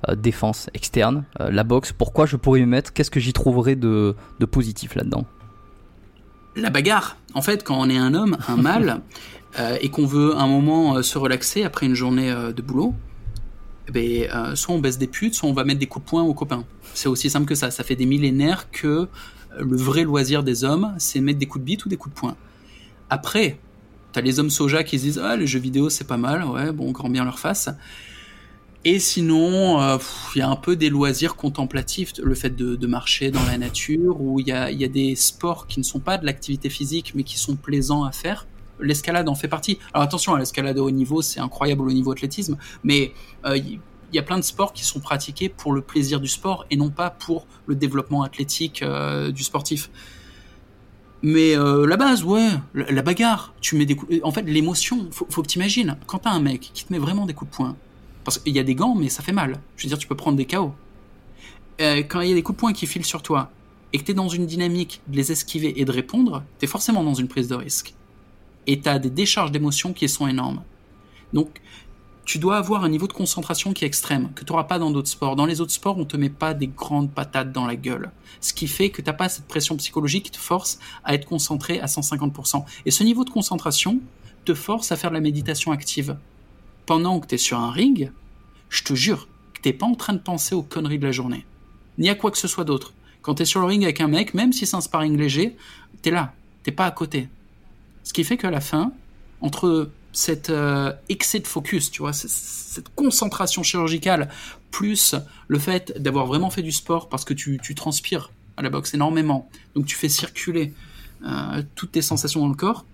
[0.08, 3.76] euh, défense externe, euh, la boxe Pourquoi je pourrais y mettre Qu'est-ce que j'y trouverais
[3.76, 5.24] de, de positif là-dedans?
[6.56, 7.16] La bagarre.
[7.34, 9.00] En fait, quand on est un homme, un mâle,
[9.80, 12.94] et qu'on veut un moment se relaxer après une journée de boulot,
[13.90, 16.10] eh ben, euh, soit on baisse des putes, soit on va mettre des coups de
[16.10, 16.64] poing aux copains.
[16.94, 17.72] C'est aussi simple que ça.
[17.72, 19.08] Ça fait des millénaires que
[19.58, 22.20] le vrai loisir des hommes, c'est mettre des coups de bite ou des coups de
[22.20, 22.36] poing.
[23.10, 23.58] Après,
[24.12, 26.72] t'as les hommes soja qui se disent ah les jeux vidéo c'est pas mal, ouais
[26.72, 27.68] bon grand bien leur face.
[28.86, 29.98] Et sinon, euh,
[30.34, 34.18] il y a un peu des loisirs contemplatifs, le fait de, marcher dans la nature,
[34.22, 37.38] où il y a, des sports qui ne sont pas de l'activité physique, mais qui
[37.38, 38.46] sont plaisants à faire.
[38.80, 39.78] L'escalade en fait partie.
[39.92, 43.12] Alors attention, à l'escalade au haut niveau, c'est incroyable au niveau athlétisme, mais
[43.44, 43.80] euh, il
[44.12, 46.76] il y a plein de sports qui sont pratiqués pour le plaisir du sport et
[46.76, 49.90] non pas pour le développement athlétique euh, du sportif.
[51.22, 53.52] Mais euh, la base, ouais, la, bagarre.
[53.60, 54.14] Tu mets des coups.
[54.22, 55.08] En fait, l'émotion.
[55.10, 55.96] Faut, faut que t'imagines.
[56.06, 57.76] Quand t'as un mec qui te met vraiment des coups de poing,
[58.24, 59.60] parce qu'il y a des gants, mais ça fait mal.
[59.76, 60.72] Je veux dire, tu peux prendre des KO.
[61.80, 63.50] Euh, quand il y a des coups de poing qui filent sur toi
[63.92, 67.14] et que t'es dans une dynamique de les esquiver et de répondre, t'es forcément dans
[67.14, 67.94] une prise de risque.
[68.66, 70.62] Et t'as des décharges d'émotions qui sont énormes.
[71.32, 71.60] Donc,
[72.30, 74.92] tu dois avoir un niveau de concentration qui est extrême, que tu n'auras pas dans
[74.92, 75.34] d'autres sports.
[75.34, 78.12] Dans les autres sports, on te met pas des grandes patates dans la gueule.
[78.40, 81.80] Ce qui fait que t'as pas cette pression psychologique qui te force à être concentré
[81.80, 82.64] à 150%.
[82.86, 83.98] Et ce niveau de concentration
[84.44, 86.16] te force à faire de la méditation active.
[86.86, 88.12] Pendant que tu es sur un ring,
[88.68, 91.44] je te jure que t'es pas en train de penser aux conneries de la journée.
[91.98, 92.92] Ni à quoi que ce soit d'autre.
[93.22, 95.56] Quand tu es sur le ring avec un mec, même si c'est un sparring léger,
[96.02, 96.32] t'es là.
[96.62, 97.28] T'es pas à côté.
[98.04, 98.92] Ce qui fait qu'à la fin,
[99.40, 104.28] entre cet euh, excès de focus, tu vois, cette concentration chirurgicale,
[104.70, 105.14] plus
[105.48, 108.94] le fait d'avoir vraiment fait du sport parce que tu, tu transpires à la boxe
[108.94, 110.74] énormément, donc tu fais circuler
[111.24, 112.84] euh, toutes tes sensations dans le corps,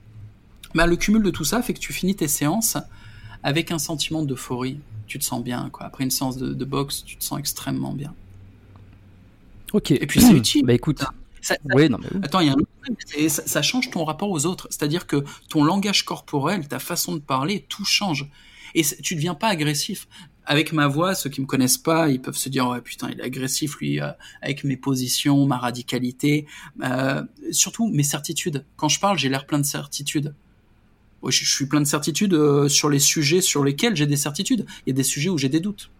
[0.74, 2.76] bah, le cumul de tout ça fait que tu finis tes séances
[3.42, 4.80] avec un sentiment d'euphorie.
[5.06, 5.86] Tu te sens bien, quoi.
[5.86, 8.12] Après une séance de, de boxe, tu te sens extrêmement bien.
[9.72, 9.92] Ok.
[9.92, 10.66] Et puis c'est utile.
[10.66, 11.04] Bah écoute.
[11.46, 12.20] Ça- ça- Oui, non mais oui.
[12.24, 14.66] Attends, il y a un ça, ça change ton rapport aux autres.
[14.70, 18.28] C'est-à-dire que ton langage corporel, ta façon de parler, tout change.
[18.74, 20.08] Et tu deviens pas agressif.
[20.44, 23.20] Avec ma voix, ceux qui me connaissent pas, ils peuvent se dire ouais putain il
[23.20, 24.10] est agressif lui euh,
[24.42, 26.46] avec mes positions, ma radicalité,
[26.82, 28.64] euh, surtout mes certitudes.
[28.76, 30.34] Quand je parle, j'ai l'air plein de certitudes.
[31.28, 34.64] Je suis plein de certitudes euh, sur les sujets sur lesquels j'ai des certitudes.
[34.86, 35.90] Il y a des sujets où j'ai des doutes.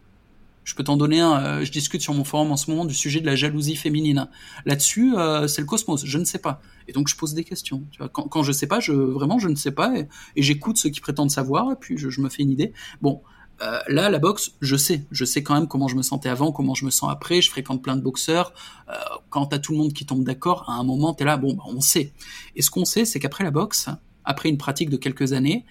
[0.67, 1.43] Je peux t'en donner un.
[1.43, 4.29] euh, je discute sur mon forum en ce moment du sujet de la jalousie féminine.
[4.67, 6.05] Là-dessus, euh, c'est le cosmos.
[6.05, 6.61] Je ne sais pas.
[6.89, 7.85] Et donc, je pose des questions.
[7.91, 10.43] Tu vois, quand, quand je sais pas, je vraiment, je ne sais pas, et, et
[10.43, 12.75] j'écoute ceux qui prétendent savoir, et puis je, je me fais une idée.
[13.01, 13.23] Bon,
[13.63, 15.07] Euh, là, la boxe, je sais.
[15.11, 17.41] Je sais quand même comment je me sentais avant, comment je me sens après.
[17.41, 18.53] Je fréquente plein de boxeurs.
[18.91, 18.93] Euh,
[19.31, 21.63] quand t'as tout le monde qui tombe d'accord, à un moment, t'es là, bon, bah,
[21.67, 22.13] on sait.
[22.55, 23.89] Et ce qu'on sait, c'est qu'après la boxe,
[24.25, 25.65] après une pratique de quelques années,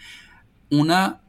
[0.71, 1.19] on a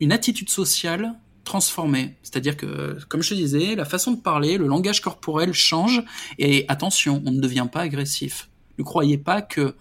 [0.00, 1.14] une attitude sociale
[1.46, 2.14] transformée.
[2.22, 6.02] C'est-à-dire que, comme je te disais, la façon de parler, le langage corporel change.
[6.38, 8.50] Et attention, on ne devient pas agressif.
[8.78, 9.74] Ne croyez pas que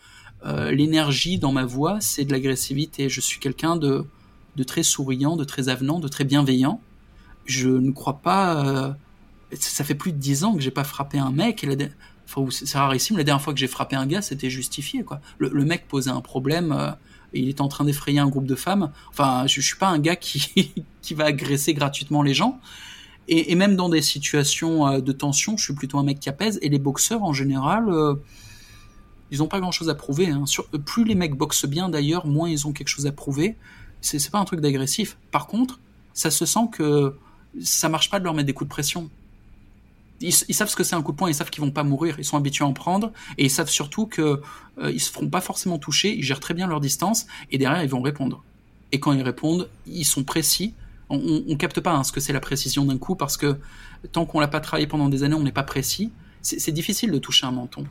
[0.45, 3.09] euh, l'énergie dans ma voix, c'est de l'agressivité.
[3.09, 4.05] Je suis quelqu'un de
[4.65, 6.79] très souriant, de très avenant, de très bienveillant.
[7.45, 8.65] Je ne crois pas.
[8.65, 8.93] Euh,
[9.59, 11.63] ça fait plus de dix ans que j'ai pas frappé un mec.
[11.63, 11.85] Et la,
[12.27, 13.17] enfin, c'est rarissime.
[13.17, 15.05] La dernière fois que j'ai frappé un gars, c'était justifié.
[15.37, 16.71] Le, mec posait un problème.
[16.71, 16.91] Euh,
[17.39, 18.91] il était en train d'effrayer un groupe de femmes.
[19.09, 20.71] Enfin, je, je suis pas un gars qui
[21.01, 22.59] qui va agresser gratuitement les gens.
[23.27, 26.59] Et, même dans des situations euh, de tension, je suis plutôt un mec qui apaise.
[26.61, 27.91] Et les boxeurs en général,
[29.31, 30.29] ils ont pas grand chose à prouver.
[30.29, 30.43] Hein.
[30.85, 33.57] Plus les mecs boxent bien d'ailleurs, moins ils ont quelque chose à prouver
[34.05, 35.17] c'est pas un truc d'agressif.
[35.31, 35.79] Par contre,
[36.13, 37.15] ça se sent que
[37.61, 39.09] ça marche pas de leur mettre des coups de pression.
[40.21, 42.15] Ils, savent ce que c'est un coup de poing, ils savent qu'ils vont pas mourir,
[42.17, 44.41] ils sont habitués à en prendre, et ils savent surtout que
[44.79, 47.83] euh, ils se feront pas forcément toucher, ils gèrent très bien leur distance, et derrière
[47.83, 48.43] ils vont répondre.
[48.91, 50.73] Et quand ils répondent, ils sont précis.
[51.09, 53.57] On, on, capte pas hein, ce que c'est la précision d'un coup parce que
[54.11, 56.11] tant qu'on l'a pas travaillé pendant des années, on n'est pas précis.
[56.41, 57.85] C'est difficile de toucher un menton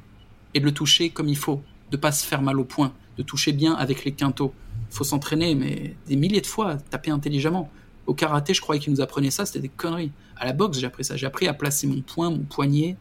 [0.54, 3.22] et de le toucher comme il faut, de pas se faire mal au point, de
[3.22, 4.54] toucher bien avec les quintaux
[4.94, 7.70] faut s'entraîner, mais des milliers de fois, taper intelligemment.
[8.06, 10.12] Au karaté, je croyais qu'ils nous apprenaient ça, c'était des conneries.
[10.36, 11.16] À la boxe, j'ai appris ça.
[11.16, 12.96] J'ai appris à placer mon poing, mon poignet.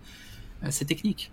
[0.63, 1.31] Euh, c'est technique.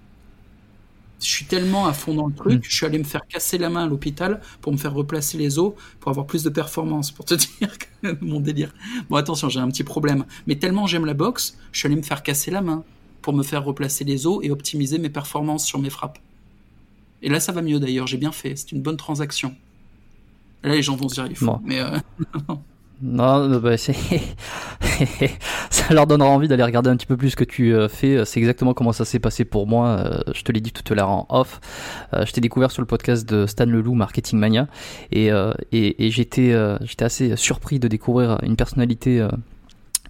[1.21, 2.65] Je suis tellement à fond dans le truc, mm.
[2.65, 5.59] je suis allé me faire casser la main à l'hôpital pour me faire replacer les
[5.59, 7.77] os pour avoir plus de performance, pour te dire
[8.23, 8.73] mon délire.
[9.11, 10.25] Bon, attention, j'ai un petit problème.
[10.47, 12.85] Mais tellement j'aime la boxe, je suis allé me faire casser la main
[13.21, 16.19] pour me faire replacer les os et optimiser mes performances sur mes frappes.
[17.23, 18.57] Et là, ça va mieux d'ailleurs, j'ai bien fait.
[18.57, 19.55] C'est une bonne transaction.
[20.63, 21.59] Là, les gens vont se dire, il faut.
[21.63, 21.99] Mais euh...
[23.03, 23.95] non, bah, ça
[25.95, 28.25] leur donnera envie d'aller regarder un petit peu plus ce que tu euh, fais.
[28.27, 29.89] C'est exactement comment ça s'est passé pour moi.
[29.89, 31.61] Euh, je te l'ai dit tout à l'heure en off.
[32.13, 34.69] Euh, je t'ai découvert sur le podcast de Stan Leloup, Marketing Mania,
[35.13, 35.31] et,
[35.73, 36.55] et, j'étais
[37.01, 39.27] assez surpris de découvrir une personnalité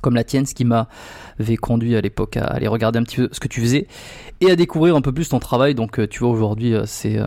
[0.01, 3.29] comme la tienne, ce qui m'avait conduit à l'époque à aller regarder un petit peu
[3.31, 3.87] ce que tu faisais
[4.41, 5.75] et à découvrir un peu plus ton travail.
[5.75, 7.19] Donc, tu vois, aujourd'hui, c'est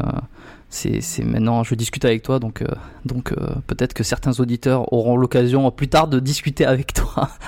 [0.73, 2.67] c'est maintenant je discute avec toi donc euh,
[3.05, 7.29] donc euh, peut-être que certains auditeurs auront l'occasion plus tard de discuter avec toi.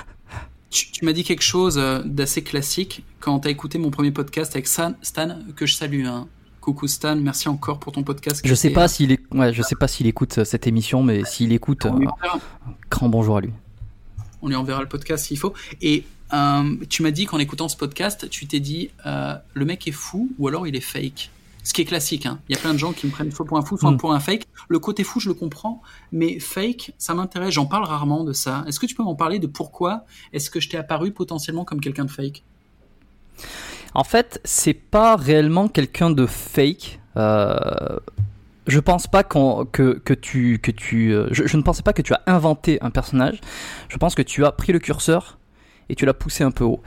[0.68, 4.54] Tu, m'as dit quelque chose euh, d'assez classique quand tu as écouté mon premier podcast
[4.56, 4.94] avec Stan,
[5.54, 6.04] que je salue.
[6.04, 6.26] Hein.
[6.60, 8.42] Coucou Stan, merci encore pour ton podcast.
[8.44, 11.52] Je sais pas s'il est, ouais, je sais pas s'il écoute cette émission, mais s'il
[11.52, 11.86] écoute,
[12.90, 13.52] grand bonjour à lui.
[14.42, 15.54] On lui enverra le podcast s'il faut.
[15.80, 16.04] Et
[16.90, 20.48] tu m'as dit qu'en écoutant ce podcast, tu t'es dit le mec est fou ou
[20.48, 21.30] alors il est fake?
[21.66, 22.26] Ce qui est classique.
[22.26, 22.38] Hein.
[22.48, 23.96] Il y a plein de gens qui me prennent soit pour un fou, soit mm.
[23.96, 24.46] pour un fake.
[24.68, 27.54] Le côté fou, je le comprends, mais fake, ça m'intéresse.
[27.54, 28.64] J'en parle rarement de ça.
[28.68, 31.80] Est-ce que tu peux m'en parler de pourquoi est-ce que je t'ai apparu potentiellement comme
[31.80, 32.44] quelqu'un de fake?
[33.94, 37.00] En fait, c'est pas réellement quelqu'un de fake.
[37.16, 37.98] Euh,
[38.68, 39.64] je pense pas que,
[39.98, 43.40] que tu que tu euh, je, ne pensais pas que tu as inventé un personnage.
[43.88, 45.38] Je pense que tu as pris le curseur
[45.88, 46.80] et tu l'as poussé un peu haut.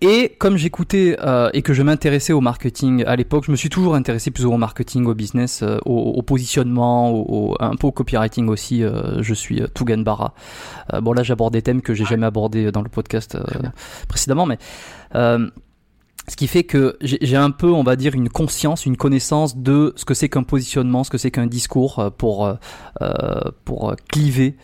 [0.00, 3.70] Et comme j'écoutais euh, et que je m'intéressais au marketing à l'époque, je me suis
[3.70, 8.48] toujours intéressé plus au marketing, au business, euh, au, positionnement, au, un peu au copywriting
[8.48, 8.82] aussi.
[8.82, 10.34] Euh, je suis Tougan Barra.
[11.00, 13.36] bon là j'aborde des thèmes que j'ai jamais abordés dans le podcast
[14.08, 14.58] précédemment, mais
[15.12, 19.92] ce qui fait que j'ai un peu, on va dire, une conscience, une connaissance de
[19.96, 22.52] ce que c'est qu'un positionnement, ce que c'est qu'un discours pour
[23.64, 24.56] pour cliver.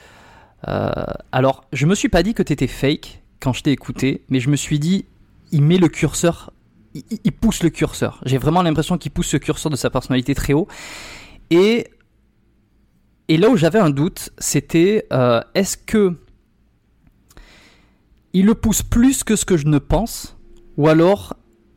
[1.33, 4.38] alors, je me suis pas dit que tu étais fake quand je t'ai écouté, mais
[4.38, 5.05] je me suis dit,
[5.50, 6.52] il met le curseur,
[6.94, 8.20] il, pousse le curseur.
[8.24, 10.68] J'ai vraiment l'impression qu'il pousse ce curseur de sa personnalité très haut.
[11.50, 11.88] Et,
[13.28, 16.16] et là où j'avais un doute, c'était euh, est-ce que
[18.33, 20.38] il le pousse plus que ce que je ne pense,
[20.76, 21.35] ou alors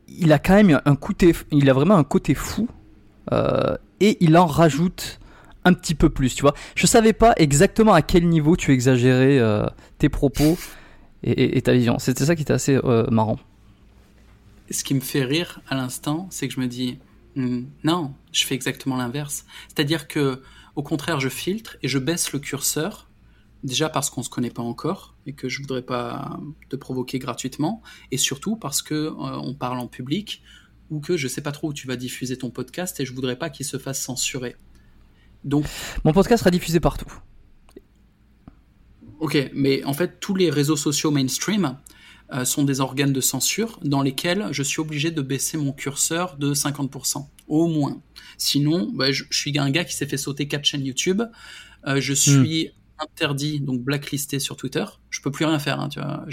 [0.08, 2.68] il a quand même un côté, il a vraiment un côté fou,
[3.32, 5.18] euh, et il en rajoute
[5.64, 6.54] un petit peu plus, tu vois.
[6.76, 9.66] Je savais pas exactement à quel niveau tu exagérais euh,
[9.98, 10.56] tes propos
[11.22, 11.98] et, ta vision.
[11.98, 13.38] C'était ça qui était assez euh, marrant.
[14.70, 16.98] Ce qui me fait rire à l'instant, c'est que je me dis
[17.36, 19.44] hmm, non, je fais exactement l'inverse.
[19.68, 20.42] C'est-à-dire que
[20.74, 23.08] au contraire, je filtre et je baisse le curseur.
[23.64, 26.38] Déjà parce qu'on se connaît pas encore et que je voudrais pas
[26.68, 27.82] te provoquer gratuitement,
[28.12, 30.42] et surtout parce que euh, on parle en public
[30.90, 33.36] ou que je sais pas trop où tu vas diffuser ton podcast et je voudrais
[33.36, 34.54] pas qu'il se fasse censurer.
[35.42, 35.64] Donc
[36.04, 37.10] mon podcast sera diffusé partout.
[39.18, 41.78] Ok, mais en fait, tous les réseaux sociaux mainstream
[42.32, 46.36] euh, sont des organes de censure dans lesquels je suis obligé de baisser mon curseur
[46.36, 48.02] de 50%, au moins.
[48.36, 51.22] Sinon, bah, je, suis un gars qui s'est fait sauter quatre chaînes YouTube.
[51.86, 54.84] Euh, je suis interdit, donc blacklisté sur Twitter.
[55.08, 55.80] Je peux plus rien faire.
[55.80, 56.24] Hein, tu vois.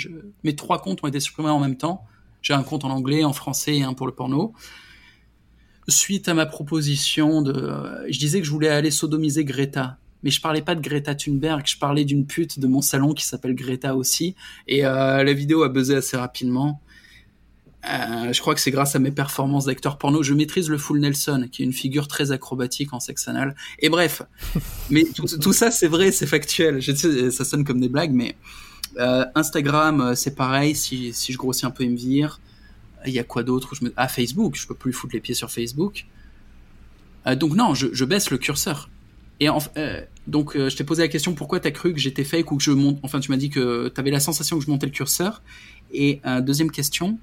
[0.43, 2.05] Mes trois comptes ont été supprimés en même temps.
[2.41, 4.53] J'ai un compte en anglais, en français et un pour le porno.
[5.87, 10.41] Suite à ma proposition de, je disais que je voulais aller sodomiser Greta, mais je
[10.41, 13.95] parlais pas de Greta Thunberg, je parlais d'une pute de mon salon qui s'appelle Greta
[13.95, 14.35] aussi.
[14.67, 16.81] Et euh, la vidéo a buzzé assez rapidement.
[17.85, 20.23] Euh, je crois que c'est grâce à mes performances d'acteur porno.
[20.23, 23.55] Je maîtrise le full Nelson, qui est une figure très acrobatique en sexe anal.
[23.79, 24.21] Et bref,
[24.89, 26.81] mais tout, ça c'est vrai, c'est factuel.
[26.81, 28.35] Je ça sonne comme des blagues, mais
[28.99, 30.75] euh, Instagram c'est pareil.
[30.75, 32.39] Si, si je grossis un peu, il me vire.
[33.05, 33.93] Il y a quoi d'autre je me...
[33.97, 36.05] Ah Facebook, je peux plus foutre les pieds sur Facebook.
[37.27, 38.89] Euh, donc non, je, je, baisse le curseur.
[39.39, 42.51] Et en, euh, donc je t'ai posé la question pourquoi t'as cru que j'étais fake
[42.51, 42.99] ou que je monte.
[43.03, 45.41] Enfin, tu m'as dit que t'avais la sensation que je montais le curseur.
[45.91, 47.19] Et deuxième question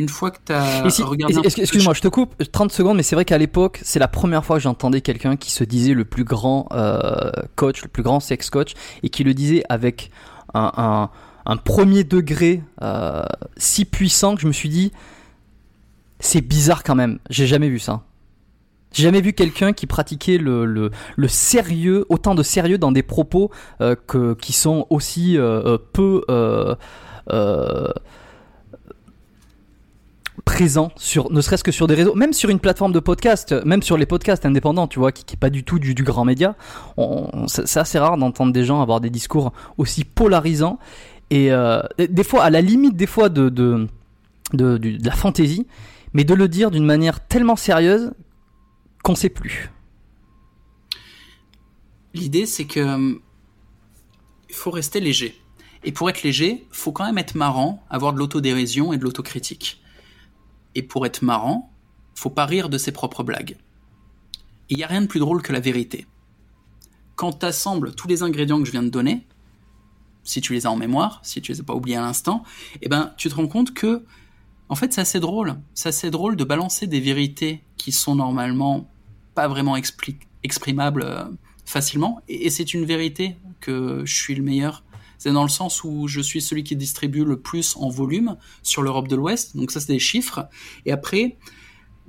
[0.00, 1.36] une fois que tu as regardé.
[1.44, 4.56] Excuse-moi, je te coupe 30 secondes, mais c'est vrai qu'à l'époque, c'est la première fois
[4.56, 8.50] que j'entendais quelqu'un qui se disait le plus grand euh, coach, le plus grand sex
[8.50, 8.72] coach,
[9.02, 10.10] et qui le disait avec
[10.54, 11.10] un,
[11.64, 13.22] premier degré euh,
[13.56, 14.90] si puissant que je me suis dit,
[16.18, 18.02] c'est bizarre quand même, j'ai jamais vu ça.
[18.92, 23.50] J'ai jamais vu quelqu'un qui pratiquait le, le, sérieux, autant de sérieux dans des propos
[23.80, 25.36] euh, que, qui sont aussi
[25.92, 26.24] peu
[30.44, 33.82] présent sur ne serait-ce que sur des réseaux même sur une plateforme de podcast même
[33.82, 36.56] sur les podcasts indépendants tu vois qui, qui est pas du tout du, grand média.
[37.46, 40.78] C'est assez rare d'entendre des gens avoir des discours aussi polarisants.
[41.30, 43.86] Et euh, des fois à la limite des fois de, de,
[44.52, 45.66] de la fantaisie
[46.12, 48.12] mais de le dire d'une manière tellement sérieuse
[49.02, 49.70] qu'on sait plus
[52.14, 53.20] l'idée c'est que hum,
[54.48, 55.40] il faut rester léger
[55.82, 59.80] et pour être léger, faut quand même être marrant, avoir de l'autodérision et de l'autocritique.
[60.74, 61.72] Et pour être marrant,
[62.14, 63.56] faut pas rire de ses propres blagues.
[64.68, 66.06] Il n'y a rien de plus drôle que la vérité.
[67.16, 69.26] Quand tu assembles tous les ingrédients que je viens de donner,
[70.22, 72.44] si tu les as en mémoire, si tu les as pas oubliés à l'instant,
[72.82, 74.04] eh ben, tu te rends compte que,
[74.70, 75.56] en fait, c'est assez drôle.
[75.74, 78.90] C'est assez drôle de balancer des vérités qui sont normalement
[79.34, 79.76] pas vraiment
[80.42, 81.24] exprimables euh,
[81.66, 82.22] facilement.
[82.28, 84.82] et c'est une vérité que je suis le meilleur
[85.20, 88.80] c'est dans le sens où je suis celui qui distribue le plus en volume sur
[88.80, 89.54] l'Europe de l'Ouest.
[89.54, 90.48] Donc ça, c'est des chiffres.
[90.86, 91.36] Et après,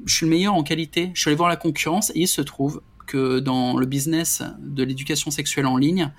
[0.05, 1.11] je suis le meilleur en qualité.
[1.13, 4.83] Je suis allé voir la concurrence et il se trouve que dans le business de
[4.83, 6.13] l'éducation sexuelle en ligne,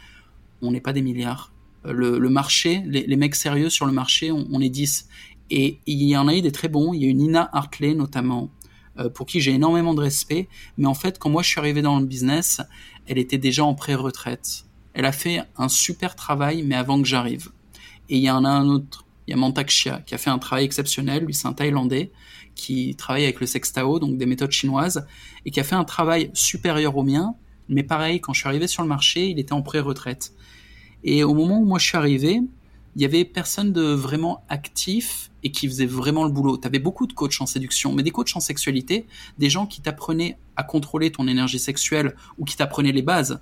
[0.60, 1.54] on n'est pas des milliards.
[1.86, 5.08] Le, marché, les, mecs sérieux sur le marché, on, est 10.
[5.54, 6.94] Et il y en a eu des très bons.
[6.94, 8.50] Il y a eu Nina Hartley notamment,
[8.98, 10.48] euh, pour qui j'ai énormément de respect.
[10.78, 12.62] Mais en fait, quand moi je suis arrivé dans le business,
[13.06, 14.64] elle était déjà en pré-retraite.
[14.94, 17.50] Elle a fait un super travail, mais avant que j'arrive.
[18.08, 20.38] Et il y en a un autre, il y a Mantakshia, qui a fait un
[20.38, 21.26] travail exceptionnel.
[21.26, 22.12] Lui, c'est un Thaïlandais
[22.54, 25.06] qui travaille avec le sextao, donc des méthodes chinoises,
[25.44, 27.34] et qui a fait un travail supérieur au mien.
[27.68, 30.32] Mais pareil, quand je suis arrivé sur le marché, il était en pré-retraite.
[31.04, 32.40] Et au moment où moi je suis arrivé,
[32.96, 36.58] il y avait personne de vraiment actif et qui faisait vraiment le boulot.
[36.58, 39.06] Tu avais beaucoup de coachs en séduction, mais des coachs en sexualité,
[39.38, 43.40] des gens qui t'apprenaient à contrôler ton énergie sexuelle ou qui t'apprenaient les bases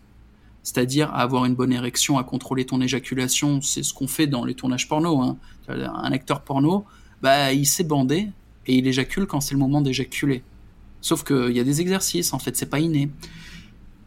[0.62, 3.60] c'est-à-dire à avoir une bonne érection, à contrôler ton éjaculation.
[3.60, 5.20] C'est ce qu'on fait dans les tournages porno.
[5.20, 5.36] Hein.
[5.68, 6.84] Un acteur porno,
[7.22, 8.28] bah, il s'est bandé
[8.66, 10.42] et il éjacule quand c'est le moment d'éjaculer.
[11.00, 13.10] Sauf qu'il y a des exercices, en fait, c'est pas inné.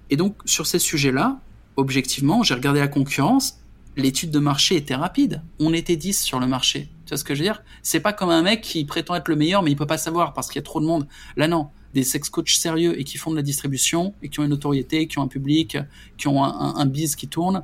[0.10, 1.40] Et donc, sur ces sujets-là,
[1.76, 3.60] objectivement, j'ai regardé la concurrence,
[3.96, 5.42] l'étude de marché était rapide.
[5.60, 6.90] On était 10 sur le marché.
[7.06, 7.64] Tu vois ce que je veux dire?
[7.82, 10.34] C'est pas comme un mec qui prétend être le meilleur, mais il peut pas savoir
[10.34, 11.08] parce qu'il y a trop de monde.
[11.38, 14.44] Là, non des sex coachs sérieux et qui font de la distribution et qui ont
[14.44, 15.78] une notoriété, qui ont un public,
[16.18, 17.64] qui ont un, un, biz qui tourne,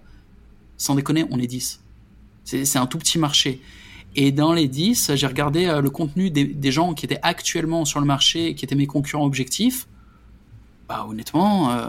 [0.77, 1.82] sans déconner, on est 10.
[2.43, 3.59] C'est un tout petit marché.
[4.15, 7.99] Et dans les 10, j'ai regardé euh, le contenu des, gens qui étaient actuellement sur
[7.99, 9.88] le marché, qui étaient mes concurrents objectifs.
[10.88, 11.88] Bah honnêtement, euh,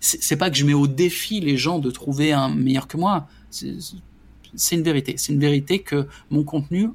[0.00, 3.26] c'est pas que je mets au défi les gens de trouver un meilleur que moi.
[4.54, 5.14] C'est une vérité.
[5.16, 6.90] C'est une vérité que mon contenu,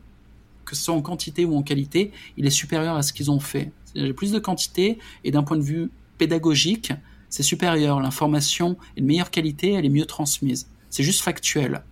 [0.65, 3.39] que ce soit en quantité ou en qualité, il est supérieur à ce qu'ils ont
[3.39, 3.71] fait.
[3.95, 6.93] J'ai plus de quantité et d'un point de vue pédagogique,
[7.29, 7.99] c'est supérieur.
[7.99, 10.69] L'information est de meilleure qualité, elle est mieux transmise.
[10.89, 11.83] C'est juste factuel.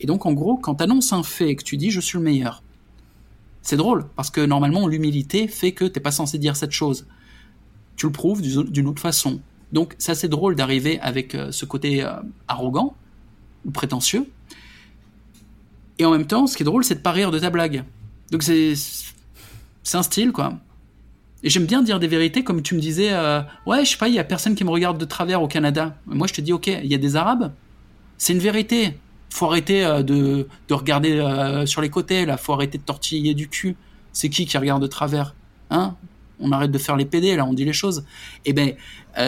[0.00, 2.18] Et donc, en gros, quand tu annonces un fait et que tu dis je suis
[2.18, 2.62] le meilleur,
[3.62, 7.06] c'est drôle parce que normalement, l'humilité fait que t'es pas censé dire cette chose.
[7.96, 9.40] Tu le prouves d'une autre façon.
[9.72, 12.12] Donc, c'est assez drôle d'arriver avec euh, ce côté euh,
[12.46, 12.94] arrogant
[13.64, 14.28] ou prétentieux.
[15.98, 17.84] Et en même temps, ce qui est drôle, c'est de pas rire de ta blague.
[18.30, 18.74] Donc, c'est
[19.94, 20.58] un style, quoi.
[21.42, 24.08] Et j'aime bien dire des vérités, comme tu me disais, euh, ouais, je sais pas,
[24.08, 25.96] il y a personne qui me regarde de travers au Canada.
[26.06, 27.52] Moi, je te dis, ok, il y a des Arabes.
[28.16, 28.98] C'est une vérité.
[29.30, 32.36] Faut arrêter euh, de, de regarder euh, sur les côtés, là.
[32.36, 33.76] Faut arrêter de tortiller du cul.
[34.12, 35.34] C'est qui qui regarde de travers
[35.70, 35.96] Hein?
[36.40, 38.04] On arrête de faire les PD, là, on dit les choses.
[38.44, 38.74] Eh ben,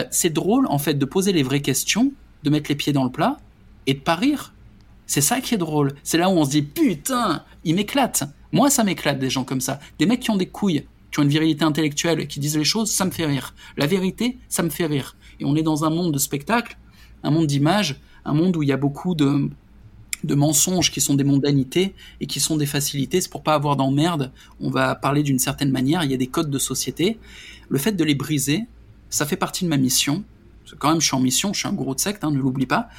[0.09, 2.13] c'est drôle, en fait, de poser les vraies questions,
[2.43, 3.37] de mettre les pieds dans le plat,
[3.87, 4.53] et de pas rire.
[5.07, 5.93] C'est ça qui est drôle.
[6.03, 8.23] C'est là où on se dit putain, il m'éclate.
[8.51, 9.79] Moi, ça m'éclate des gens comme ça.
[9.99, 12.91] Des mecs qui ont des couilles, qui ont une virilité intellectuelle, qui disent les choses,
[12.91, 13.53] ça me fait rire.
[13.77, 15.15] La vérité, ça me fait rire.
[15.39, 16.77] Et on est dans un monde de spectacle,
[17.23, 19.49] un monde d'image, un monde où il y a beaucoup de,
[20.23, 23.21] de mensonges qui sont des mondanités et qui sont des facilités.
[23.21, 24.31] C'est pour pas avoir d'emmerde.
[24.59, 26.03] On va parler d'une certaine manière.
[26.03, 27.17] Il y a des codes de société.
[27.69, 28.65] Le fait de les briser,
[29.09, 30.23] ça fait partie de ma mission.
[30.79, 31.53] quand même, je suis en mission.
[31.53, 32.89] Je suis un gourou de secte, hein, ne l'oublie pas.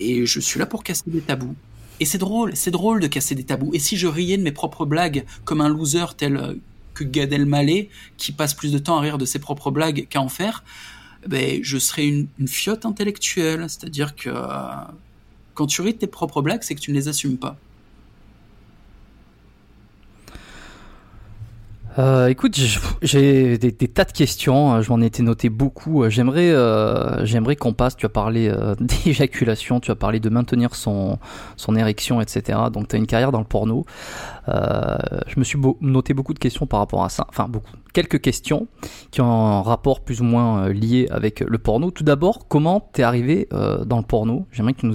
[0.00, 1.54] Et je suis là pour casser des tabous.
[2.00, 3.70] Et c'est drôle, c'est drôle de casser des tabous.
[3.74, 6.54] Et si je riais de mes propres blagues comme un loser tel euh,
[6.94, 10.20] que Gad Elmaleh, qui passe plus de temps à rire de ses propres blagues qu'à
[10.20, 10.64] en faire,
[11.26, 13.66] ben, je serais une, une fiotte intellectuelle.
[13.68, 14.60] C'est-à-dire que euh,
[15.54, 17.56] quand tu ris de tes propres blagues, c'est que tu ne les assumes pas.
[21.98, 22.56] Euh, écoute,
[23.02, 24.74] j'ai des, tas de questions.
[24.74, 26.04] Euh, je m'en étais noté beaucoup.
[26.04, 26.54] Euh, j'aimerais,
[27.26, 27.96] j'aimerais qu'on passe.
[27.96, 31.18] Tu as parlé d'éjaculation, tu as parlé de maintenir son
[31.56, 32.58] son érection, etc.
[32.72, 33.84] Donc, tu une carrière dans le porno.
[35.26, 37.26] Je me suis noté beaucoup de questions par rapport à ça.
[37.28, 37.72] Enfin, beaucoup.
[37.92, 38.68] Quelques questions
[39.10, 41.90] qui ont un rapport plus ou moins lié avec le porno.
[41.90, 44.46] Tout d'abord, comment t'es arrivé dans le porno?
[44.52, 44.86] J'aimerais que tu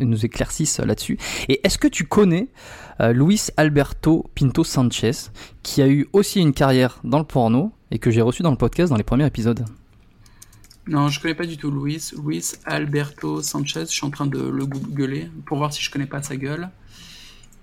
[0.00, 1.18] nous, éclaircisses là-dessus.
[1.48, 2.48] Et est-ce que tu connais
[3.00, 5.12] euh, Luis Alberto Pinto Sanchez,
[5.62, 8.56] qui a eu aussi une carrière dans le porno et que j'ai reçu dans le
[8.56, 9.64] podcast dans les premiers épisodes?
[10.88, 12.12] Non, je connais pas du tout Luis.
[12.24, 16.06] Luis Alberto Sanchez, je suis en train de le googler pour voir si je connais
[16.06, 16.70] pas sa gueule.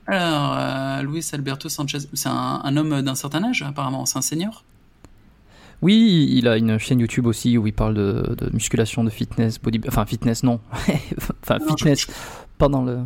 [0.08, 4.64] Alors, euh, Luis Alberto Sanchez, c'est un, homme d'un certain âge apparemment, c'est un senior
[5.82, 9.82] oui, il a une chaîne YouTube aussi où il parle de, musculation, de fitness, body,
[9.86, 10.62] enfin fitness non,
[11.44, 12.08] enfin fitness,
[12.58, 13.00] pendant le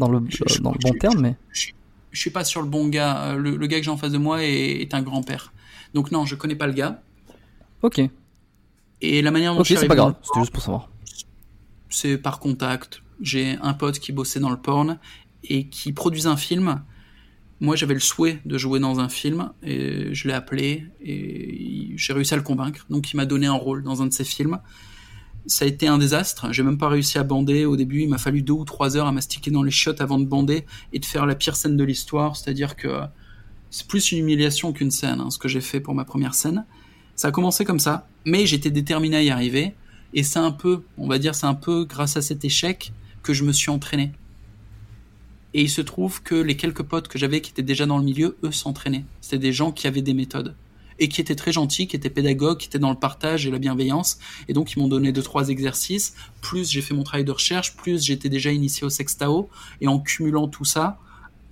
[0.00, 0.20] dans le,
[0.60, 1.36] dans le bon terme, mais.
[1.52, 1.70] Je,
[2.18, 3.32] suis pas sur le bon gars.
[3.32, 5.52] Euh, le, gars que j'ai en face de moi est, un grand-père.
[5.94, 7.00] Donc non, je connais pas le gars.
[7.82, 8.00] Ok.
[9.00, 10.88] Et la manière dont Ok, c'est pas grave, c'était juste pour savoir.
[11.88, 13.02] C'est par contact.
[13.20, 14.98] J'ai un pote qui bossait dans le porn
[15.44, 16.82] et qui produisait un film.
[17.60, 22.12] Moi, j'avais le souhait de jouer dans un film et je l'ai appelé et j'ai
[22.12, 22.86] réussi à le convaincre.
[22.88, 24.58] Donc, il m'a donné un rôle dans un de ses films
[25.46, 26.52] ça a été un désastre.
[26.52, 28.02] J'ai même pas réussi à bander au début.
[28.02, 30.64] Il m'a fallu deux ou trois heures à mastiquer dans les chiottes avant de bander
[30.92, 32.36] et de faire la pire scène de l'histoire.
[32.36, 33.00] C'est-à-dire que
[33.70, 36.64] c'est plus une humiliation qu'une scène, hein, ce que j'ai fait pour ma première scène.
[37.14, 39.74] Ça a commencé comme ça, mais j'étais déterminé à y arriver.
[40.12, 43.32] Et c'est un peu, on va dire, c'est un peu grâce à cet échec que
[43.32, 44.12] je me suis entraîné.
[45.54, 48.04] Et il se trouve que les quelques potes que j'avais qui étaient déjà dans le
[48.04, 49.04] milieu, eux s'entraînaient.
[49.20, 50.54] C'était des gens qui avaient des méthodes
[51.00, 53.58] et qui étaient très gentils, qui étaient pédagogues, qui étaient dans le partage et la
[53.58, 54.18] bienveillance.
[54.48, 56.14] Et donc, ils m'ont donné deux, trois exercices.
[56.42, 59.48] Plus j'ai fait mon travail de recherche, plus j'étais déjà initié au sextao.
[59.80, 60.98] Et en cumulant tout ça,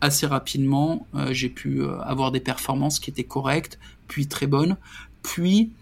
[0.01, 4.77] assez rapidement, euh, j'ai pu euh, avoir des performances qui étaient correctes, puis très bonnes.
[5.23, 5.73] Puis,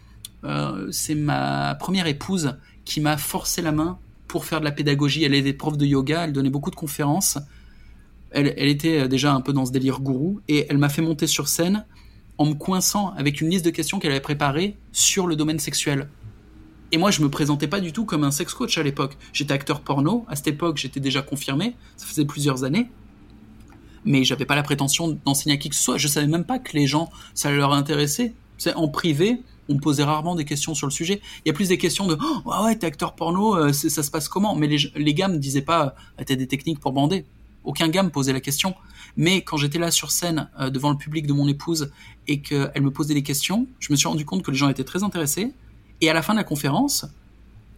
[0.45, 3.99] euh, c'est ma première épouse qui m'a forcé la main
[4.29, 5.25] pour faire de la pédagogie.
[5.25, 7.39] Elle était prof de yoga, elle donnait beaucoup de conférences.
[8.37, 11.49] Elle, était déjà un peu dans ce délire gourou et elle m'a fait monter sur
[11.49, 11.87] scène
[12.37, 16.09] en me coinçant avec une liste de questions qu'elle avait préparées sur le domaine sexuel.
[16.93, 19.17] Et moi, je me présentais pas du tout comme un sex coach à l'époque.
[19.33, 20.27] J'étais acteur porno.
[20.29, 21.77] À cette époque, j'étais déjà confirmé.
[21.97, 22.91] Ça faisait plusieurs années.
[24.05, 25.97] Mais j'avais pas la prétention d'enseigner à qui que ce soit.
[25.97, 28.35] Je savais même pas que les gens, ça leur intéressait.
[28.59, 31.23] C'est en privé, on me posait rarement des questions sur le sujet.
[31.45, 34.11] Il y a plus des questions de oh, ouais, t'es acteur porno, euh, ça se
[34.11, 34.55] passe comment?
[34.55, 37.25] Mais les, les gars me disaient pas ah, t'as des techniques pour bander.
[37.67, 38.75] Aucun gars me posait la question.
[39.19, 41.91] Mais quand j'étais là sur scène euh, devant le public de mon épouse
[42.27, 44.85] et qu'elle me posait des questions, je me suis rendu compte que les gens étaient
[44.85, 45.53] très intéressés.
[46.01, 47.07] Et à la fin de la conférence,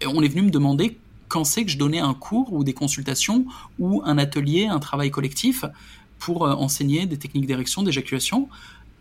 [0.07, 3.45] on est venu me demander quand c'est que je donnais un cours ou des consultations
[3.78, 5.64] ou un atelier, un travail collectif
[6.18, 8.49] pour euh, enseigner des techniques d'érection, d'éjaculation.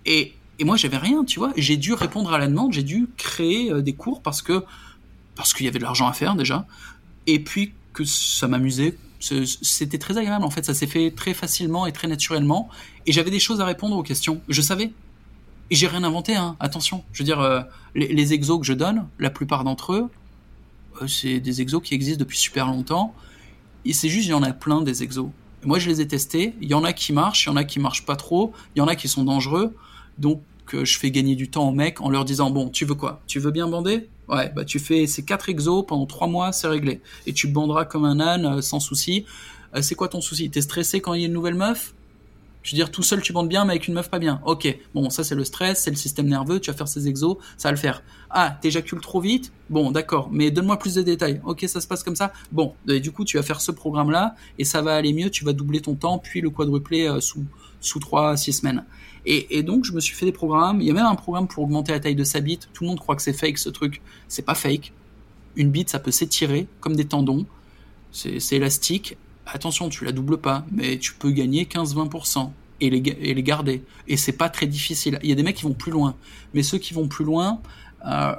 [0.06, 1.54] Et, et moi, j'avais rien, tu vois.
[1.58, 4.64] J'ai dû répondre à la demande, j'ai dû créer euh, des cours parce que
[5.36, 6.66] parce qu'il y avait de l'argent à faire déjà,
[7.28, 8.98] et puis que ça m'amusait
[9.62, 12.70] c'était très agréable en fait, ça s'est fait très facilement et très naturellement,
[13.06, 14.92] et j'avais des choses à répondre aux questions, je savais.
[15.70, 16.56] Et j'ai rien inventé, hein.
[16.62, 17.04] attention.
[17.12, 17.62] Je veux dire, euh,
[17.94, 20.10] les, exos que je donne, la plupart d'entre eux,
[21.02, 23.14] euh, c'est des exos qui existent depuis super longtemps,
[23.84, 25.30] et c'est juste, il y en a plein des exos.
[25.64, 27.64] moi, je les ai testés, il y en a qui marchent, il y en a
[27.64, 29.76] qui marchent pas trop, il y en a qui sont dangereux,
[30.18, 30.42] donc
[30.74, 33.22] euh, je fais gagner du temps aux mecs en leur disant, bon, tu veux quoi?
[33.28, 34.08] Tu veux bien bander?
[34.30, 37.02] Ouais, bah tu fais ces quatre exos pendant trois mois, c'est réglé.
[37.26, 39.26] Et tu banderas comme un âne euh, sans souci.
[39.76, 40.50] Euh, c'est quoi ton souci?
[40.50, 41.94] T'es stressé quand il y a une nouvelle meuf?
[42.64, 44.42] Je veux dire, tout seul tu bandes bien, mais avec une meuf pas bien.
[44.46, 47.38] Ok, bon, ça c'est le stress, c'est le système nerveux, tu vas faire ces exos,
[47.58, 48.04] ça va le faire.
[48.30, 49.54] Ah, t'éjacules trop vite?
[49.70, 51.40] Bon, d'accord, mais donne-moi plus de détails.
[51.46, 52.34] Ok, ça se passe comme ça?
[52.52, 55.54] Bon, du coup, tu vas faire ce programme-là, et ça va aller mieux, tu vas
[55.54, 57.46] doubler ton temps, puis le quadrupler euh, sous,
[57.80, 58.84] sous 3 six semaines.
[59.30, 60.80] Et, donc, je me suis fait des programmes.
[60.80, 62.70] Il y a même un programme pour augmenter la taille de sa bite.
[62.72, 64.02] Tout le monde croit que c'est fake, ce truc.
[64.30, 64.94] C'est pas fake.
[65.58, 67.46] Une bite, ça peut s'étirer comme des tendons.
[68.12, 69.18] C'est élastique.
[69.46, 73.84] attention, tu la doubles pas, mais tu peux gagner 15-20% et les, garder.
[74.08, 75.20] Et c'est pas très difficile.
[75.24, 76.16] Il y a des mecs qui vont plus loin,
[76.54, 77.60] mais ceux qui vont plus loin,
[78.06, 78.34] euh,